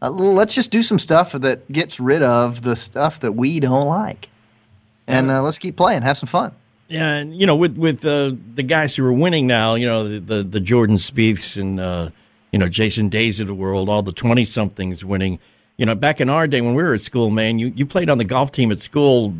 Uh, 0.00 0.10
let's 0.10 0.54
just 0.54 0.70
do 0.70 0.82
some 0.82 0.98
stuff 0.98 1.32
that 1.32 1.70
gets 1.70 1.98
rid 1.98 2.22
of 2.22 2.62
the 2.62 2.76
stuff 2.76 3.20
that 3.20 3.32
we 3.32 3.60
don't 3.60 3.86
like. 3.88 4.28
And 5.06 5.30
uh, 5.30 5.42
let's 5.42 5.58
keep 5.58 5.76
playing, 5.76 6.02
have 6.02 6.18
some 6.18 6.28
fun. 6.28 6.52
Yeah, 6.88 7.14
and 7.16 7.38
you 7.38 7.46
know, 7.46 7.56
with 7.56 7.76
with 7.76 8.04
uh, 8.04 8.32
the 8.54 8.62
guys 8.62 8.96
who 8.96 9.04
are 9.04 9.12
winning 9.12 9.46
now, 9.46 9.74
you 9.74 9.86
know, 9.86 10.08
the 10.08 10.20
the, 10.20 10.42
the 10.42 10.60
Jordan 10.60 10.96
Spieths 10.96 11.60
and 11.60 11.78
uh, 11.80 12.10
you 12.52 12.58
know 12.58 12.68
Jason 12.68 13.08
Days 13.08 13.40
of 13.40 13.46
the 13.46 13.54
world, 13.54 13.88
all 13.88 14.02
the 14.02 14.12
twenty 14.12 14.44
somethings 14.44 15.04
winning. 15.04 15.38
You 15.78 15.86
know, 15.86 15.94
back 15.94 16.20
in 16.20 16.28
our 16.28 16.48
day 16.48 16.60
when 16.60 16.74
we 16.74 16.82
were 16.82 16.92
at 16.92 17.00
school, 17.00 17.30
man, 17.30 17.60
you, 17.60 17.68
you 17.68 17.86
played 17.86 18.10
on 18.10 18.18
the 18.18 18.24
golf 18.24 18.50
team 18.50 18.72
at 18.72 18.80
school 18.80 19.32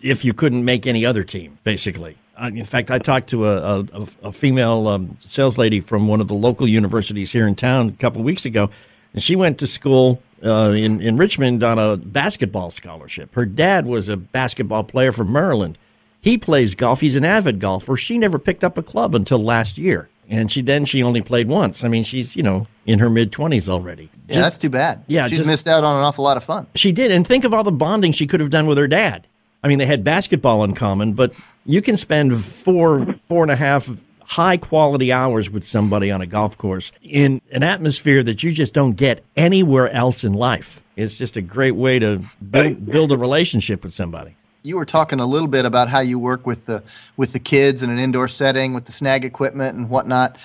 if 0.00 0.24
you 0.24 0.32
couldn't 0.32 0.64
make 0.64 0.86
any 0.86 1.04
other 1.04 1.24
team, 1.24 1.58
basically. 1.64 2.16
Uh, 2.40 2.48
in 2.54 2.64
fact, 2.64 2.92
I 2.92 3.00
talked 3.00 3.30
to 3.30 3.48
a, 3.48 3.80
a, 3.80 4.06
a 4.22 4.32
female 4.32 4.86
um, 4.86 5.16
sales 5.18 5.58
lady 5.58 5.80
from 5.80 6.06
one 6.06 6.20
of 6.20 6.28
the 6.28 6.34
local 6.34 6.68
universities 6.68 7.32
here 7.32 7.44
in 7.46 7.56
town 7.56 7.88
a 7.88 7.92
couple 7.92 8.20
of 8.20 8.24
weeks 8.24 8.44
ago, 8.44 8.70
and 9.12 9.20
she 9.20 9.34
went 9.34 9.58
to 9.58 9.66
school 9.66 10.22
uh, 10.44 10.72
in 10.76 11.00
in 11.00 11.16
Richmond 11.16 11.64
on 11.64 11.80
a 11.80 11.96
basketball 11.96 12.70
scholarship. 12.70 13.34
Her 13.34 13.44
dad 13.44 13.84
was 13.84 14.08
a 14.08 14.16
basketball 14.16 14.84
player 14.84 15.10
from 15.10 15.32
Maryland. 15.32 15.76
He 16.20 16.38
plays 16.38 16.76
golf. 16.76 17.00
He's 17.00 17.16
an 17.16 17.24
avid 17.24 17.58
golfer. 17.58 17.96
She 17.96 18.16
never 18.16 18.38
picked 18.38 18.62
up 18.62 18.78
a 18.78 18.82
club 18.82 19.14
until 19.16 19.42
last 19.42 19.76
year, 19.76 20.08
and 20.30 20.50
she 20.50 20.62
then 20.62 20.86
she 20.86 21.02
only 21.02 21.20
played 21.20 21.48
once. 21.48 21.84
I 21.84 21.88
mean, 21.88 22.04
she's 22.04 22.34
you 22.36 22.42
know 22.42 22.66
in 22.86 23.00
her 23.00 23.10
mid 23.10 23.32
twenties 23.32 23.68
already. 23.68 24.08
Yeah, 24.28 24.40
that's 24.40 24.56
too 24.56 24.70
bad. 24.70 25.04
Yeah, 25.08 25.26
she's 25.26 25.38
just- 25.38 25.50
missed 25.50 25.68
out 25.68 25.84
on 25.84 25.96
an 25.96 26.02
awful 26.02 26.24
lot 26.24 26.36
of 26.38 26.44
fun. 26.44 26.66
She 26.74 26.92
did, 26.92 27.10
and 27.10 27.26
think 27.26 27.44
of 27.44 27.52
all 27.52 27.64
the 27.64 27.72
bonding 27.72 28.12
she 28.12 28.26
could 28.26 28.40
have 28.40 28.50
done 28.50 28.66
with 28.66 28.78
her 28.78 28.88
dad. 28.88 29.26
I 29.62 29.68
mean, 29.68 29.78
they 29.78 29.86
had 29.86 30.02
basketball 30.04 30.64
in 30.64 30.74
common, 30.74 31.12
but 31.12 31.34
you 31.66 31.82
can 31.82 31.98
spend 31.98 32.42
four, 32.42 33.06
four 33.26 33.42
and 33.42 33.50
a 33.50 33.56
half 33.56 33.90
high 34.22 34.56
quality 34.56 35.12
hours 35.12 35.50
with 35.50 35.64
somebody 35.64 36.10
on 36.10 36.20
a 36.22 36.26
golf 36.26 36.56
course 36.56 36.92
in 37.02 37.42
an 37.52 37.62
atmosphere 37.64 38.22
that 38.22 38.42
you 38.42 38.52
just 38.52 38.72
don't 38.72 38.92
get 38.92 39.22
anywhere 39.36 39.90
else 39.90 40.22
in 40.24 40.32
life. 40.32 40.82
It's 40.96 41.16
just 41.18 41.36
a 41.36 41.42
great 41.42 41.74
way 41.74 41.98
to 41.98 42.22
build, 42.50 42.86
build 42.86 43.12
a 43.12 43.16
relationship 43.16 43.82
with 43.82 43.92
somebody. 43.92 44.36
You 44.62 44.76
were 44.76 44.84
talking 44.84 45.20
a 45.20 45.26
little 45.26 45.48
bit 45.48 45.64
about 45.64 45.88
how 45.88 46.00
you 46.00 46.18
work 46.18 46.46
with 46.46 46.66
the 46.66 46.82
with 47.16 47.32
the 47.32 47.38
kids 47.38 47.82
in 47.82 47.90
an 47.90 47.98
indoor 47.98 48.28
setting 48.28 48.74
with 48.74 48.84
the 48.84 48.92
snag 48.92 49.24
equipment 49.24 49.76
and 49.76 49.88
whatnot. 49.88 50.36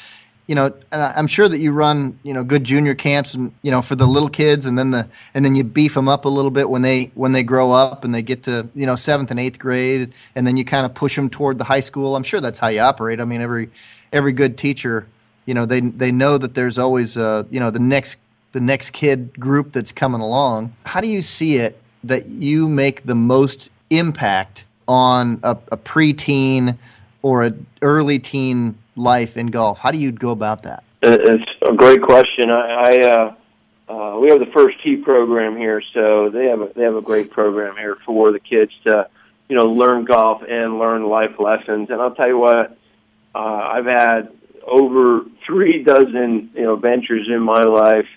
You 0.47 0.53
know, 0.53 0.74
and 0.91 1.01
I'm 1.01 1.26
sure 1.26 1.49
that 1.49 1.59
you 1.59 1.72
run 1.72 2.20
you 2.24 2.34
know 2.34 2.43
good 2.43 2.63
junior 2.63 2.95
camps 2.95 3.34
and 3.34 3.51
you 3.61 3.72
know 3.72 3.82
for 3.82 3.95
the 3.95 4.05
little 4.05 4.30
kids, 4.30 4.66
and 4.66 4.78
then 4.78 4.91
the 4.91 5.07
and 5.34 5.43
then 5.43 5.55
you 5.55 5.63
beef 5.63 5.95
them 5.95 6.07
up 6.07 6.26
a 6.26 6.30
little 6.30 6.51
bit 6.51 6.70
when 6.70 6.82
they 6.82 7.11
when 7.16 7.32
they 7.32 7.43
grow 7.43 7.72
up 7.72 8.03
and 8.03 8.13
they 8.13 8.22
get 8.22 8.43
to 8.43 8.70
you 8.76 8.86
know 8.86 8.95
seventh 8.95 9.32
and 9.32 9.39
eighth 9.39 9.59
grade, 9.59 10.13
and 10.36 10.45
then 10.45 10.55
you 10.55 10.63
kind 10.63 10.86
of 10.86 10.93
push 10.93 11.16
them 11.16 11.30
toward 11.30 11.57
the 11.57 11.63
high 11.63 11.80
school. 11.80 12.16
I'm 12.16 12.24
sure 12.24 12.39
that's 12.39 12.59
how 12.59 12.68
you 12.68 12.82
operate. 12.82 13.20
I 13.20 13.26
mean, 13.26 13.41
every 13.41 13.70
every 14.13 14.34
good 14.34 14.57
teacher, 14.57 15.07
you 15.45 15.53
know, 15.53 15.66
they 15.66 15.82
they 15.82 16.11
know 16.11 16.38
that 16.38 16.53
there's 16.53 16.78
always 16.78 17.18
uh, 17.18 17.43
you 17.49 17.59
know 17.59 17.72
the 17.72 17.80
next 17.80 18.20
the 18.55 18.61
next 18.61 18.91
kid 18.91 19.38
group 19.38 19.74
that's 19.74 19.91
coming 19.91 20.22
along. 20.22 20.74
How 20.86 21.01
do 21.01 21.09
you 21.09 21.22
see 21.22 21.57
it 21.57 21.82
that 22.05 22.28
you 22.28 22.70
make 22.70 23.03
the 23.03 23.16
most 23.16 23.70
impact 23.90 24.66
on 24.88 25.40
a, 25.44 25.58
a 25.72 25.78
preteen 25.78 26.78
or 27.22 27.44
an 27.44 27.66
early 27.82 28.20
teen 28.20 28.78
life 28.96 29.38
in 29.38 29.48
golf? 29.48 29.80
How 29.80 29.92
do 29.92 29.98
you 29.98 30.12
go 30.12 30.32
about 30.32 30.64
that? 30.64 30.84
It's 31.02 31.44
a 31.62 31.74
great 31.74 32.02
question. 32.02 32.50
I, 32.50 32.72
I 32.72 33.02
uh, 33.02 33.36
uh, 33.88 34.20
we 34.20 34.30
have 34.30 34.40
the 34.40 34.52
first 34.54 34.82
tee 34.84 34.98
program 34.98 35.56
here, 35.56 35.82
so 35.94 36.30
they 36.30 36.46
have 36.46 36.62
a, 36.62 36.72
they 36.76 36.84
have 36.84 36.96
a 36.96 37.02
great 37.02 37.32
program 37.32 37.76
here 37.76 37.98
for 38.06 38.32
the 38.32 38.40
kids 38.40 38.72
to, 38.86 39.08
you 39.48 39.56
know, 39.56 39.66
learn 39.66 40.06
golf 40.06 40.42
and 40.48 40.80
learn 40.80 41.04
life 41.04 41.40
lessons. 41.40 41.90
And 41.92 42.02
I'll 42.02 42.16
tell 42.16 42.28
you 42.28 42.40
what, 42.40 42.78
uh, 43.36 43.38
I've 43.38 43.86
had 43.86 44.30
over 44.66 45.22
three 45.46 45.84
dozen, 45.84 46.50
you 46.56 46.64
know, 46.64 46.76
ventures 46.76 47.28
in 47.28 47.42
my 47.42 47.62
life 47.62 48.08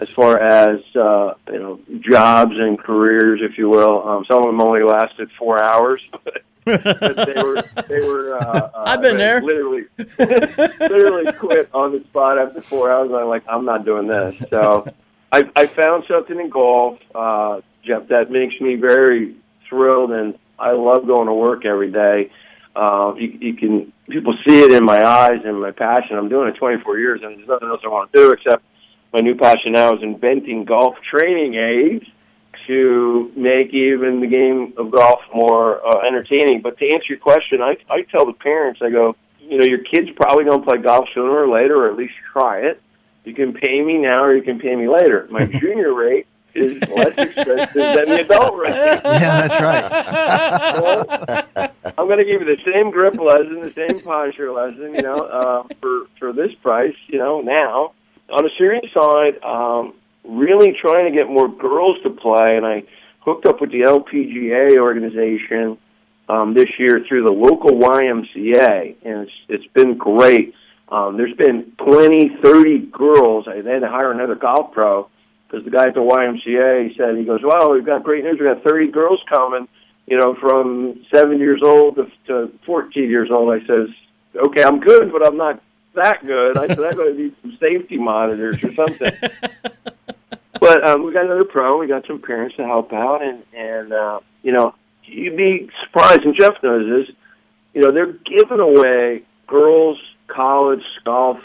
as 0.00 0.08
far 0.08 0.38
as 0.38 0.80
uh, 0.96 1.34
you 1.52 1.58
know 1.58 1.80
jobs 2.00 2.52
and 2.56 2.78
careers, 2.78 3.40
if 3.42 3.58
you 3.58 3.68
will. 3.68 4.06
Um, 4.08 4.24
some 4.26 4.38
of 4.38 4.46
them 4.46 4.60
only 4.60 4.82
lasted 4.82 5.30
four 5.38 5.62
hours. 5.62 6.02
but 6.64 6.82
they 6.82 7.42
were 7.42 7.62
they 7.86 8.00
were. 8.00 8.36
Uh, 8.36 8.70
uh, 8.74 8.84
I've 8.86 9.02
been 9.02 9.18
there. 9.18 9.40
Literally, 9.40 9.84
literally 10.18 11.32
quit 11.32 11.70
on 11.74 11.92
the 11.92 12.04
spot 12.04 12.38
after 12.38 12.60
four 12.60 12.90
hours. 12.90 13.10
I'm 13.12 13.28
like, 13.28 13.44
I'm 13.48 13.64
not 13.64 13.84
doing 13.84 14.06
this. 14.06 14.36
So 14.50 14.92
I, 15.32 15.48
I 15.54 15.66
found 15.66 16.04
something 16.08 16.38
in 16.38 16.50
golf, 16.50 16.98
uh, 17.14 17.60
Jeff, 17.84 18.08
that 18.08 18.30
makes 18.30 18.60
me 18.60 18.76
very 18.76 19.36
thrilled, 19.68 20.12
and 20.12 20.38
I 20.58 20.72
love 20.72 21.06
going 21.06 21.26
to 21.26 21.34
work 21.34 21.64
every 21.64 21.90
day. 21.90 22.30
Uh, 22.74 23.14
you, 23.16 23.38
you 23.40 23.54
can 23.54 23.92
people 24.08 24.34
see 24.46 24.60
it 24.60 24.72
in 24.72 24.84
my 24.84 25.04
eyes 25.04 25.40
and 25.44 25.60
my 25.60 25.70
passion. 25.70 26.16
I'm 26.16 26.28
doing 26.28 26.48
it 26.48 26.56
24 26.56 26.98
years, 26.98 27.20
and 27.22 27.36
there's 27.36 27.48
nothing 27.48 27.68
else 27.68 27.80
I 27.84 27.88
want 27.88 28.12
to 28.12 28.18
do 28.18 28.30
except 28.32 28.64
my 29.12 29.20
new 29.20 29.34
passion 29.34 29.72
now 29.72 29.94
is 29.94 30.02
inventing 30.02 30.64
golf 30.64 30.96
training 31.10 31.54
aids 31.54 32.06
to 32.66 33.30
make 33.34 33.72
even 33.74 34.20
the 34.20 34.26
game 34.26 34.72
of 34.76 34.90
golf 34.90 35.20
more 35.34 35.84
uh, 35.84 36.06
entertaining. 36.06 36.60
But 36.60 36.78
to 36.78 36.84
answer 36.86 37.06
your 37.08 37.18
question, 37.18 37.60
I, 37.60 37.76
I 37.88 38.02
tell 38.02 38.26
the 38.26 38.32
parents, 38.32 38.80
I 38.82 38.90
go, 38.90 39.16
you 39.40 39.58
know, 39.58 39.64
your 39.64 39.82
kid's 39.82 40.10
probably 40.14 40.44
going 40.44 40.60
to 40.60 40.66
play 40.66 40.78
golf 40.78 41.08
sooner 41.14 41.30
or 41.30 41.48
later, 41.48 41.84
or 41.84 41.90
at 41.90 41.96
least 41.96 42.14
try 42.32 42.60
it. 42.60 42.80
You 43.24 43.34
can 43.34 43.52
pay 43.52 43.82
me 43.82 43.98
now, 43.98 44.22
or 44.24 44.34
you 44.34 44.42
can 44.42 44.58
pay 44.58 44.74
me 44.76 44.88
later. 44.88 45.26
My 45.30 45.44
junior 45.60 45.92
rate 45.92 46.26
is 46.54 46.80
less 46.88 47.14
expensive 47.16 47.74
than 47.74 48.04
the 48.06 48.20
adult 48.20 48.56
rate. 48.56 48.70
Yeah, 49.04 49.46
that's 49.48 49.60
right. 51.54 51.70
I'm 51.98 52.06
going 52.06 52.18
to 52.18 52.24
give 52.24 52.40
you 52.40 52.56
the 52.56 52.62
same 52.64 52.90
grip 52.90 53.16
lesson, 53.18 53.60
the 53.60 53.70
same 53.70 54.00
posture 54.00 54.52
lesson, 54.52 54.94
you 54.94 55.02
know, 55.02 55.18
uh, 55.18 55.62
for 55.80 56.06
for 56.18 56.32
this 56.32 56.54
price, 56.62 56.94
you 57.08 57.18
know, 57.18 57.40
now. 57.40 57.92
On 58.32 58.46
a 58.46 58.50
serious 58.56 58.84
side, 58.92 59.42
um, 59.42 59.94
really 60.24 60.76
trying 60.80 61.10
to 61.10 61.10
get 61.10 61.28
more 61.28 61.48
girls 61.48 61.96
to 62.04 62.10
play, 62.10 62.56
and 62.56 62.64
I 62.64 62.84
hooked 63.20 63.46
up 63.46 63.60
with 63.60 63.70
the 63.70 63.80
LPGA 63.80 64.78
organization 64.78 65.78
um, 66.28 66.54
this 66.54 66.68
year 66.78 67.04
through 67.08 67.24
the 67.24 67.32
local 67.32 67.70
YMCA, 67.70 68.96
and 69.04 69.22
it's 69.22 69.32
it's 69.48 69.66
been 69.72 69.96
great. 69.96 70.54
Um, 70.88 71.16
there's 71.16 71.36
been 71.36 71.72
20, 71.78 72.36
30 72.42 72.78
girls. 72.92 73.46
I 73.48 73.60
they 73.62 73.72
had 73.72 73.80
to 73.80 73.88
hire 73.88 74.12
another 74.12 74.36
golf 74.36 74.72
pro 74.72 75.08
because 75.48 75.64
the 75.64 75.70
guy 75.70 75.88
at 75.88 75.94
the 75.94 76.00
YMCA 76.00 76.96
said 76.96 77.16
he 77.16 77.24
goes, 77.24 77.40
"Well, 77.42 77.72
we've 77.72 77.86
got 77.86 78.04
great 78.04 78.22
news. 78.22 78.38
We've 78.38 78.54
got 78.54 78.62
30 78.62 78.92
girls 78.92 79.20
coming." 79.28 79.68
You 80.06 80.18
know, 80.18 80.34
from 80.34 81.04
seven 81.14 81.38
years 81.38 81.62
old 81.64 81.96
to, 81.96 82.10
to 82.26 82.52
14 82.66 83.08
years 83.08 83.30
old. 83.30 83.52
I 83.52 83.64
says, 83.66 83.88
"Okay, 84.34 84.62
I'm 84.62 84.80
good, 84.80 85.12
but 85.12 85.26
I'm 85.26 85.36
not 85.36 85.62
that 86.02 86.26
good." 86.26 86.58
I 86.58 86.66
said, 86.68 86.80
"I'm 86.80 86.96
going 86.96 87.16
to 87.16 87.22
need 87.22 87.34
some 87.42 87.56
safety 87.60 87.98
monitors 87.98 88.62
or 88.62 88.72
something." 88.74 89.12
but 90.60 90.88
um, 90.88 91.04
we 91.04 91.12
got 91.12 91.24
another 91.24 91.44
pro. 91.44 91.78
We 91.78 91.86
got 91.86 92.06
some 92.06 92.20
parents 92.20 92.56
to 92.56 92.64
help 92.64 92.92
out, 92.92 93.22
and 93.22 93.42
and 93.54 93.92
uh, 93.92 94.20
you 94.42 94.52
know, 94.52 94.74
you'd 95.04 95.36
be 95.36 95.70
surprised. 95.84 96.22
And 96.22 96.34
Jeff 96.38 96.54
knows 96.62 97.06
this. 97.06 97.16
You 97.74 97.82
know, 97.82 97.92
they're 97.92 98.12
giving 98.12 98.60
away 98.60 99.22
girls' 99.46 99.98
college 100.28 100.82
golf 101.04 101.38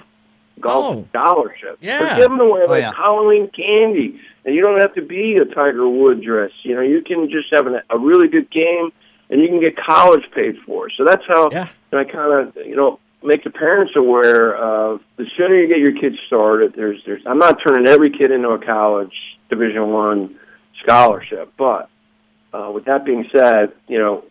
golf 0.60 1.06
scholarships. 1.10 1.78
Yeah. 1.82 2.00
They're 2.00 2.28
giving 2.28 2.40
away 2.40 2.62
Oh, 2.64 2.72
like 2.72 2.82
yeah. 2.82 2.94
Halloween 2.96 3.50
candy, 3.50 4.20
and 4.44 4.56
you 4.56 4.62
don't 4.62 4.80
have 4.80 4.94
to 4.96 5.02
be 5.02 5.38
a 5.38 5.46
Tiger 5.46 5.88
Woods 5.88 6.24
dress. 6.24 6.52
You 6.64 6.76
know, 6.76 6.82
you 6.82 7.02
can 7.02 7.30
just 7.30 7.54
have 7.54 7.68
an, 7.68 7.82
a 7.90 7.98
really 7.98 8.28
good 8.28 8.50
game, 8.52 8.92
and 9.30 9.42
you 9.42 9.48
can 9.48 9.60
get 9.60 9.76
college 9.78 10.24
paid 10.34 10.58
for. 10.66 10.90
So 10.90 11.04
that's 11.06 11.24
how 11.28 11.50
yeah. 11.52 11.68
I 11.92 12.04
kind 12.04 12.48
of 12.48 12.56
you 12.66 12.76
know 12.76 13.00
make 13.26 13.44
the 13.44 13.50
parents 13.50 13.94
aware 13.96 14.56
of 14.56 15.02
the 15.18 15.26
sooner 15.38 15.56
you 15.56 15.68
get 15.68 15.80
your 15.80 16.00
kids 16.00 16.18
started. 16.28 16.74
There's 16.76 17.02
there's 17.06 17.22
I'm 17.26 17.40
not 17.40 17.58
turning 17.66 17.88
every 17.88 18.10
kid 18.10 18.32
into 18.32 18.50
a 18.50 18.64
college 18.64 19.14
Division 19.50 19.90
One 19.92 20.38
scholarship, 20.84 21.54
but 21.58 21.90
uh, 22.54 22.72
with 22.74 22.86
that 22.86 23.06
being 23.06 23.26
said, 23.32 23.74
you 23.88 24.00
know 24.00 24.24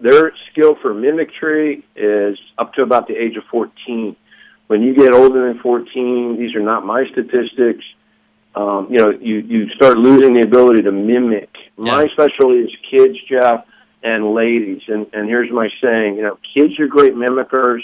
their 0.00 0.32
skill 0.50 0.76
for 0.80 0.92
mimicry 0.92 1.84
is 1.96 2.38
up 2.58 2.74
to 2.74 2.82
about 2.82 3.08
the 3.08 3.14
age 3.14 3.36
of 3.36 3.44
14. 3.50 4.16
When 4.66 4.82
you 4.82 4.94
get 4.94 5.12
older 5.12 5.48
than 5.48 5.60
14, 5.60 6.36
these 6.38 6.54
are 6.54 6.60
not 6.60 6.84
my 6.84 7.04
statistics. 7.12 7.84
Um, 8.54 8.88
you 8.90 8.98
know, 8.98 9.10
you, 9.10 9.36
you 9.36 9.68
start 9.70 9.96
losing 9.98 10.34
the 10.34 10.42
ability 10.42 10.82
to 10.82 10.92
mimic. 10.92 11.50
My 11.76 12.06
specialty 12.12 12.60
is 12.60 12.70
kids, 12.90 13.16
Jeff, 13.28 13.64
and 14.02 14.34
ladies. 14.34 14.82
And, 14.88 15.06
and 15.12 15.28
here's 15.28 15.50
my 15.50 15.68
saying, 15.82 16.16
you 16.16 16.22
know, 16.22 16.38
kids 16.56 16.78
are 16.78 16.86
great 16.86 17.14
mimickers. 17.14 17.80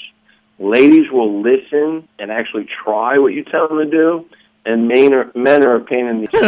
Ladies 0.60 1.10
will 1.10 1.40
listen 1.42 2.06
and 2.18 2.30
actually 2.30 2.66
try 2.84 3.18
what 3.18 3.32
you 3.32 3.42
tell 3.44 3.66
them 3.68 3.78
to 3.78 3.86
do. 3.90 4.26
and 4.66 4.86
men 4.86 5.14
are, 5.14 5.32
men 5.34 5.62
are 5.62 5.76
a 5.76 5.80
pain 5.80 6.06
in 6.06 6.20
the. 6.20 6.28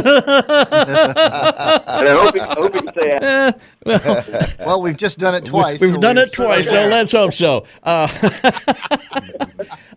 and 1.96 2.08
I 2.08 2.12
hope, 2.12 2.34
I 2.38 2.54
hope 2.54 2.74
you 2.74 2.82
say 2.94 3.18
that. 3.18 4.56
well, 4.66 4.82
we've 4.82 4.96
just 4.98 5.18
done 5.18 5.34
it 5.34 5.44
twice. 5.46 5.80
We've 5.80 5.94
so 5.94 6.00
done 6.00 6.16
we're 6.16 6.24
it 6.24 6.32
twice, 6.32 6.68
so 6.68 6.86
let's 6.88 7.12
hope 7.12 7.32
so. 7.32 7.64
Uh, 7.82 8.08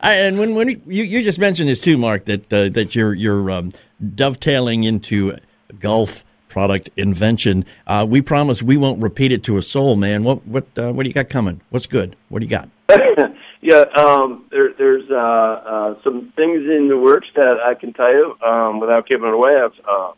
I- 0.01 0.15
and 0.15 0.37
when 0.39 0.55
when 0.55 0.69
you, 0.69 1.03
you 1.03 1.23
just 1.23 1.39
mentioned 1.39 1.69
this 1.69 1.81
too, 1.81 1.97
Mark, 1.97 2.25
that 2.25 2.51
uh, 2.53 2.69
that 2.69 2.95
you're 2.95 3.13
you're 3.13 3.51
um, 3.51 3.71
dovetailing 4.15 4.83
into 4.85 5.37
golf 5.79 6.24
product 6.55 6.89
invention. 6.95 7.65
Uh, 7.85 8.05
we 8.07 8.21
promise 8.21 8.63
we 8.63 8.77
won't 8.77 9.03
repeat 9.03 9.29
it 9.29 9.43
to 9.43 9.57
a 9.57 9.61
soul, 9.61 9.97
man. 9.97 10.23
What 10.23 10.47
what 10.47 10.65
uh, 10.77 10.93
what 10.93 11.03
do 11.03 11.09
you 11.09 11.13
got 11.13 11.27
coming? 11.27 11.59
What's 11.69 11.85
good? 11.85 12.15
What 12.29 12.39
do 12.39 12.45
you 12.45 12.49
got? 12.49 12.69
yeah, 13.61 13.83
um, 13.97 14.45
there, 14.51 14.69
there's 14.77 15.03
uh, 15.11 15.15
uh, 15.15 15.95
some 16.01 16.31
things 16.37 16.61
in 16.61 16.87
the 16.87 16.97
works 16.97 17.27
that 17.35 17.57
I 17.61 17.73
can 17.73 17.91
tell 17.91 18.09
you 18.09 18.37
um, 18.41 18.79
without 18.79 19.05
giving 19.05 19.27
it 19.27 19.33
away. 19.33 19.51
I 19.51 19.63
have 19.63 19.73
uh, 19.85 20.11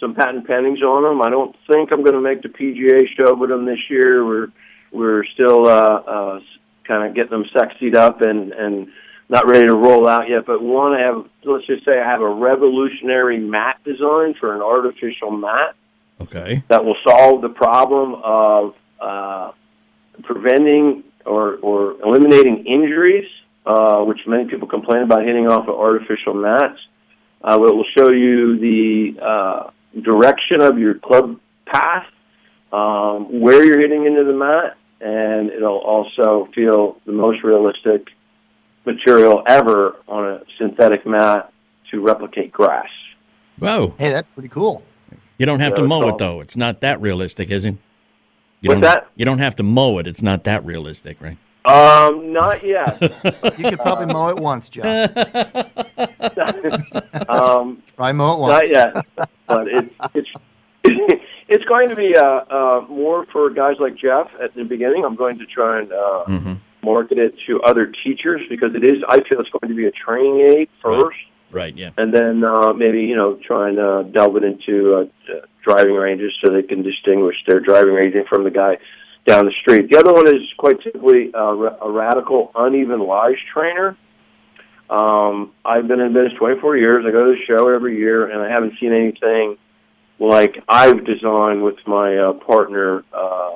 some 0.00 0.14
patent 0.14 0.48
pendings 0.48 0.80
on 0.80 1.02
them. 1.02 1.20
I 1.20 1.28
don't 1.28 1.54
think 1.70 1.92
I'm 1.92 2.02
going 2.02 2.14
to 2.14 2.22
make 2.22 2.40
the 2.40 2.48
PGA 2.48 3.02
show 3.20 3.34
with 3.34 3.50
them 3.50 3.66
this 3.66 3.90
year. 3.90 4.24
We're 4.24 4.48
we're 4.92 5.26
still 5.34 5.68
uh, 5.68 6.40
kind 6.88 7.06
of 7.06 7.14
getting 7.14 7.32
them 7.32 7.44
sexied 7.54 7.96
up 7.96 8.22
and 8.22 8.52
and 8.52 8.88
not 9.28 9.46
ready 9.46 9.66
to 9.66 9.76
roll 9.76 10.08
out 10.08 10.30
yet. 10.30 10.46
But 10.46 10.62
one, 10.62 10.94
I 10.94 11.02
have 11.02 11.26
let's 11.44 11.66
just 11.66 11.84
say 11.84 12.00
I 12.00 12.10
have 12.10 12.22
a 12.22 12.32
revolutionary 12.32 13.38
mat 13.38 13.76
design 13.84 14.32
for 14.40 14.54
an 14.54 14.62
artificial 14.62 15.30
mat 15.32 15.76
Okay. 16.22 16.62
that 16.68 16.84
will 16.84 16.96
solve 17.06 17.42
the 17.42 17.48
problem 17.48 18.14
of 18.22 18.74
uh, 19.00 19.52
preventing 20.22 21.04
or, 21.24 21.56
or 21.56 22.00
eliminating 22.02 22.64
injuries, 22.66 23.28
uh, 23.66 24.00
which 24.02 24.20
many 24.26 24.48
people 24.48 24.68
complain 24.68 25.02
about 25.02 25.24
hitting 25.24 25.46
off 25.48 25.68
of 25.68 25.74
artificial 25.78 26.34
mats. 26.34 26.78
Uh, 27.42 27.54
it 27.54 27.74
will 27.74 27.84
show 27.96 28.12
you 28.12 28.58
the 28.58 29.20
uh, 29.20 29.70
direction 30.00 30.62
of 30.62 30.78
your 30.78 30.94
club 30.94 31.40
path, 31.66 32.06
um, 32.72 33.40
where 33.40 33.64
you're 33.64 33.80
hitting 33.80 34.06
into 34.06 34.24
the 34.24 34.32
mat, 34.32 34.76
and 35.00 35.50
it'll 35.50 35.78
also 35.78 36.48
feel 36.54 36.98
the 37.06 37.12
most 37.12 37.42
realistic 37.42 38.08
material 38.84 39.42
ever 39.46 39.96
on 40.08 40.24
a 40.26 40.40
synthetic 40.58 41.06
mat 41.06 41.52
to 41.90 42.00
replicate 42.00 42.52
grass. 42.52 42.88
Whoa. 43.58 43.94
Hey, 43.98 44.10
that's 44.10 44.28
pretty 44.34 44.48
cool. 44.48 44.82
You 45.42 45.46
don't 45.46 45.58
have 45.58 45.74
to 45.74 45.82
Yeah, 45.82 45.88
mow 45.88 46.08
it 46.08 46.18
though. 46.18 46.40
It's 46.40 46.56
not 46.56 46.82
that 46.82 47.00
realistic, 47.00 47.50
is 47.50 47.64
it? 47.64 47.74
You 48.60 48.68
What's 48.68 48.74
don't, 48.74 48.82
that? 48.82 49.08
You 49.16 49.24
don't 49.24 49.40
have 49.40 49.56
to 49.56 49.64
mow 49.64 49.98
it. 49.98 50.06
It's 50.06 50.22
not 50.22 50.44
that 50.44 50.64
realistic, 50.64 51.16
right? 51.20 51.36
Um, 51.64 52.32
not 52.32 52.64
yet. 52.64 52.96
You 53.58 53.64
could 53.64 53.80
probably 53.80 54.06
mow 54.06 54.28
it 54.28 54.38
once, 54.38 54.68
John. 54.68 54.86
um, 57.28 57.82
Probably 57.96 58.12
mow 58.12 58.34
it 58.34 58.38
once. 58.38 58.70
Not 58.70 58.70
yet, 58.70 58.94
but 59.48 59.66
it's 59.66 59.92
it's 60.14 60.28
it's 61.48 61.64
going 61.64 61.88
to 61.88 61.96
be 61.96 62.16
uh, 62.16 62.22
uh, 62.22 62.86
more 62.88 63.26
for 63.32 63.50
guys 63.50 63.74
like 63.80 63.96
Jeff 63.96 64.28
at 64.40 64.54
the 64.54 64.62
beginning. 64.62 65.04
I'm 65.04 65.16
going 65.16 65.38
to 65.40 65.46
try 65.46 65.80
and 65.80 65.92
uh, 65.92 66.24
Mm-hmm. 66.28 66.52
market 66.84 67.18
it 67.18 67.34
to 67.48 67.60
other 67.62 67.92
teachers 68.04 68.42
because 68.48 68.76
it 68.76 68.84
is. 68.84 69.02
I 69.08 69.20
feel 69.28 69.40
it's 69.40 69.50
going 69.50 69.70
to 69.70 69.74
be 69.76 69.86
a 69.86 69.90
training 69.90 70.40
aid 70.46 70.68
first, 70.80 71.02
Right. 71.02 71.12
Yeah. 71.76 71.90
and 71.96 72.12
then 72.12 72.44
uh, 72.44 72.72
maybe 72.72 73.00
you 73.00 73.16
know 73.16 73.38
try 73.46 73.68
and 73.68 73.78
uh, 73.78 74.02
delve 74.04 74.36
it 74.36 74.44
into 74.44 74.94
uh, 74.94 75.32
uh, 75.32 75.46
driving 75.62 75.94
ranges 75.94 76.32
so 76.42 76.50
they 76.50 76.62
can 76.62 76.82
distinguish 76.82 77.36
their 77.46 77.60
driving 77.60 77.94
range 77.94 78.14
from 78.28 78.44
the 78.44 78.50
guy 78.50 78.78
down 79.26 79.46
the 79.46 79.52
street. 79.60 79.90
The 79.90 79.98
other 79.98 80.12
one 80.12 80.26
is 80.26 80.42
quite 80.58 80.76
simply 80.82 81.30
uh, 81.34 81.38
a 81.38 81.90
radical 81.90 82.50
uneven 82.54 83.00
lies 83.00 83.36
trainer. 83.52 83.96
Um, 84.90 85.52
I've 85.64 85.88
been 85.88 86.00
in 86.00 86.12
business 86.12 86.34
24 86.38 86.76
years. 86.76 87.04
I 87.06 87.12
go 87.12 87.24
to 87.24 87.32
the 87.32 87.44
show 87.46 87.68
every 87.68 87.96
year, 87.96 88.30
and 88.30 88.42
I 88.42 88.50
haven't 88.50 88.74
seen 88.78 88.92
anything 88.92 89.56
like 90.18 90.62
I've 90.68 91.04
designed 91.06 91.62
with 91.62 91.76
my 91.86 92.16
uh, 92.16 92.32
partner 92.34 93.04
uh, 93.12 93.52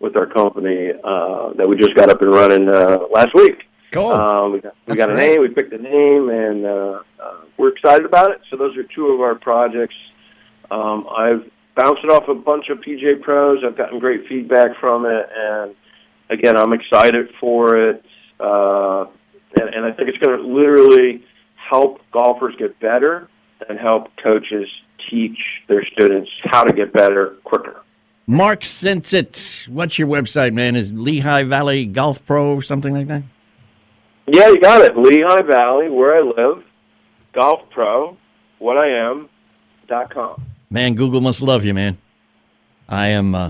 with 0.00 0.16
our 0.16 0.26
company 0.26 0.90
uh, 0.90 1.52
that 1.54 1.68
we 1.68 1.76
just 1.76 1.94
got 1.94 2.08
up 2.08 2.22
and 2.22 2.32
running 2.32 2.68
uh, 2.68 2.98
last 3.12 3.34
week. 3.34 3.64
Cool. 3.92 4.10
Um, 4.10 4.52
we 4.52 4.60
got, 4.60 4.74
we 4.86 4.94
That's 4.94 4.98
got 4.98 5.10
a 5.10 5.14
name, 5.14 5.40
we 5.40 5.48
picked 5.48 5.72
a 5.72 5.78
name, 5.78 6.30
and 6.30 6.64
uh, 6.64 7.00
we're 7.60 7.68
excited 7.68 8.06
about 8.06 8.30
it. 8.30 8.40
So 8.50 8.56
those 8.56 8.76
are 8.76 8.82
two 8.82 9.08
of 9.08 9.20
our 9.20 9.34
projects. 9.34 9.94
Um, 10.70 11.06
I've 11.14 11.50
bounced 11.76 12.02
it 12.02 12.10
off 12.10 12.28
a 12.28 12.34
bunch 12.34 12.70
of 12.70 12.78
PGA 12.78 13.20
pros. 13.20 13.62
I've 13.64 13.76
gotten 13.76 13.98
great 13.98 14.26
feedback 14.26 14.78
from 14.80 15.04
it, 15.04 15.28
and 15.36 15.74
again, 16.30 16.56
I'm 16.56 16.72
excited 16.72 17.28
for 17.38 17.76
it. 17.76 18.04
Uh, 18.38 19.06
and, 19.60 19.74
and 19.74 19.84
I 19.84 19.92
think 19.92 20.08
it's 20.08 20.18
going 20.18 20.38
to 20.38 20.46
literally 20.46 21.24
help 21.54 22.00
golfers 22.12 22.54
get 22.56 22.80
better 22.80 23.28
and 23.68 23.78
help 23.78 24.08
coaches 24.22 24.68
teach 25.10 25.38
their 25.68 25.84
students 25.84 26.30
how 26.44 26.64
to 26.64 26.72
get 26.72 26.92
better 26.92 27.36
quicker. 27.44 27.82
Mark 28.26 28.60
Csencsits, 28.60 29.68
what's 29.68 29.98
your 29.98 30.08
website, 30.08 30.54
man? 30.54 30.76
Is 30.76 30.92
Lehigh 30.92 31.42
Valley 31.42 31.84
Golf 31.84 32.24
Pro 32.24 32.54
or 32.54 32.62
something 32.62 32.94
like 32.94 33.08
that? 33.08 33.24
Yeah, 34.28 34.48
you 34.48 34.60
got 34.60 34.82
it. 34.82 34.96
Lehigh 34.96 35.42
Valley, 35.42 35.90
where 35.90 36.16
I 36.16 36.20
live, 36.20 36.64
golf 37.32 37.68
pro, 37.70 38.16
what 38.58 38.76
I 38.76 39.10
am, 39.10 39.28
dot 39.88 40.10
com. 40.10 40.44
Man, 40.70 40.94
Google 40.94 41.20
must 41.20 41.42
love 41.42 41.64
you, 41.64 41.74
man. 41.74 41.98
I 42.88 43.08
am 43.08 43.34
uh, 43.34 43.48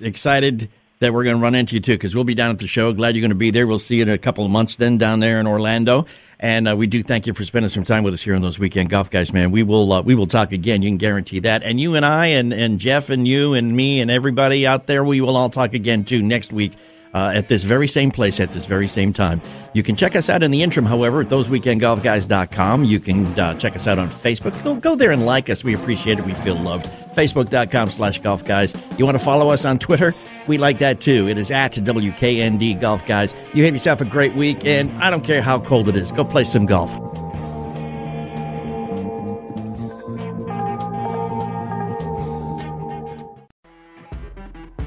excited 0.00 0.70
that 1.00 1.12
we're 1.12 1.24
going 1.24 1.36
to 1.36 1.42
run 1.42 1.54
into 1.54 1.76
you 1.76 1.80
too 1.80 1.94
because 1.94 2.14
we'll 2.14 2.24
be 2.24 2.34
down 2.34 2.50
at 2.50 2.58
the 2.58 2.66
show. 2.66 2.92
Glad 2.92 3.14
you're 3.14 3.22
going 3.22 3.30
to 3.30 3.36
be 3.36 3.50
there. 3.50 3.66
We'll 3.66 3.78
see 3.78 3.96
you 3.96 4.02
in 4.02 4.08
a 4.08 4.18
couple 4.18 4.44
of 4.44 4.50
months 4.50 4.76
then 4.76 4.98
down 4.98 5.20
there 5.20 5.38
in 5.40 5.46
Orlando. 5.46 6.06
And 6.40 6.68
uh, 6.68 6.76
we 6.76 6.86
do 6.86 7.02
thank 7.02 7.26
you 7.26 7.34
for 7.34 7.44
spending 7.44 7.68
some 7.68 7.84
time 7.84 8.02
with 8.02 8.14
us 8.14 8.22
here 8.22 8.34
on 8.34 8.42
those 8.42 8.58
weekend 8.58 8.90
golf 8.90 9.08
guys, 9.08 9.32
man. 9.32 9.50
We 9.50 9.62
will 9.62 9.92
uh, 9.92 10.02
we 10.02 10.14
will 10.14 10.26
talk 10.26 10.52
again. 10.52 10.82
You 10.82 10.90
can 10.90 10.98
guarantee 10.98 11.40
that. 11.40 11.62
And 11.62 11.80
you 11.80 11.94
and 11.94 12.04
I 12.04 12.26
and 12.26 12.52
and 12.52 12.78
Jeff 12.80 13.10
and 13.10 13.26
you 13.26 13.54
and 13.54 13.76
me 13.76 14.00
and 14.00 14.10
everybody 14.10 14.66
out 14.66 14.86
there, 14.86 15.04
we 15.04 15.20
will 15.20 15.36
all 15.36 15.50
talk 15.50 15.74
again 15.74 16.04
too 16.04 16.22
next 16.22 16.52
week. 16.52 16.72
Uh, 17.14 17.32
at 17.34 17.48
this 17.48 17.64
very 17.64 17.88
same 17.88 18.10
place 18.10 18.38
at 18.38 18.52
this 18.52 18.66
very 18.66 18.86
same 18.86 19.12
time. 19.12 19.40
You 19.72 19.82
can 19.82 19.96
check 19.96 20.14
us 20.14 20.28
out 20.28 20.42
in 20.42 20.50
the 20.50 20.62
interim, 20.62 20.84
however, 20.84 21.22
at 21.22 21.28
thoseweekendgolfguys.com. 21.28 22.84
You 22.84 23.00
can 23.00 23.26
uh, 23.38 23.54
check 23.54 23.74
us 23.76 23.86
out 23.86 23.98
on 23.98 24.08
Facebook. 24.08 24.62
Go, 24.62 24.74
go 24.76 24.94
there 24.94 25.10
and 25.10 25.24
like 25.24 25.48
us. 25.48 25.64
We 25.64 25.74
appreciate 25.74 26.18
it. 26.18 26.24
We 26.26 26.34
feel 26.34 26.56
loved. 26.56 26.86
Facebook.com 27.16 27.90
slash 27.90 28.20
golf 28.20 28.44
guys. 28.44 28.74
You 28.98 29.04
want 29.04 29.18
to 29.18 29.24
follow 29.24 29.50
us 29.50 29.64
on 29.64 29.78
Twitter? 29.78 30.14
We 30.46 30.58
like 30.58 30.78
that 30.78 31.00
too. 31.00 31.28
It 31.28 31.38
is 31.38 31.50
at 31.50 31.72
WKND 31.72 32.80
Golf 32.80 33.04
Guys. 33.04 33.34
You 33.54 33.64
have 33.64 33.74
yourself 33.74 34.00
a 34.00 34.04
great 34.04 34.34
week, 34.34 34.64
and 34.64 34.90
I 35.02 35.10
don't 35.10 35.24
care 35.24 35.42
how 35.42 35.60
cold 35.60 35.88
it 35.88 35.96
is. 35.96 36.12
Go 36.12 36.24
play 36.24 36.44
some 36.44 36.66
golf. 36.66 36.94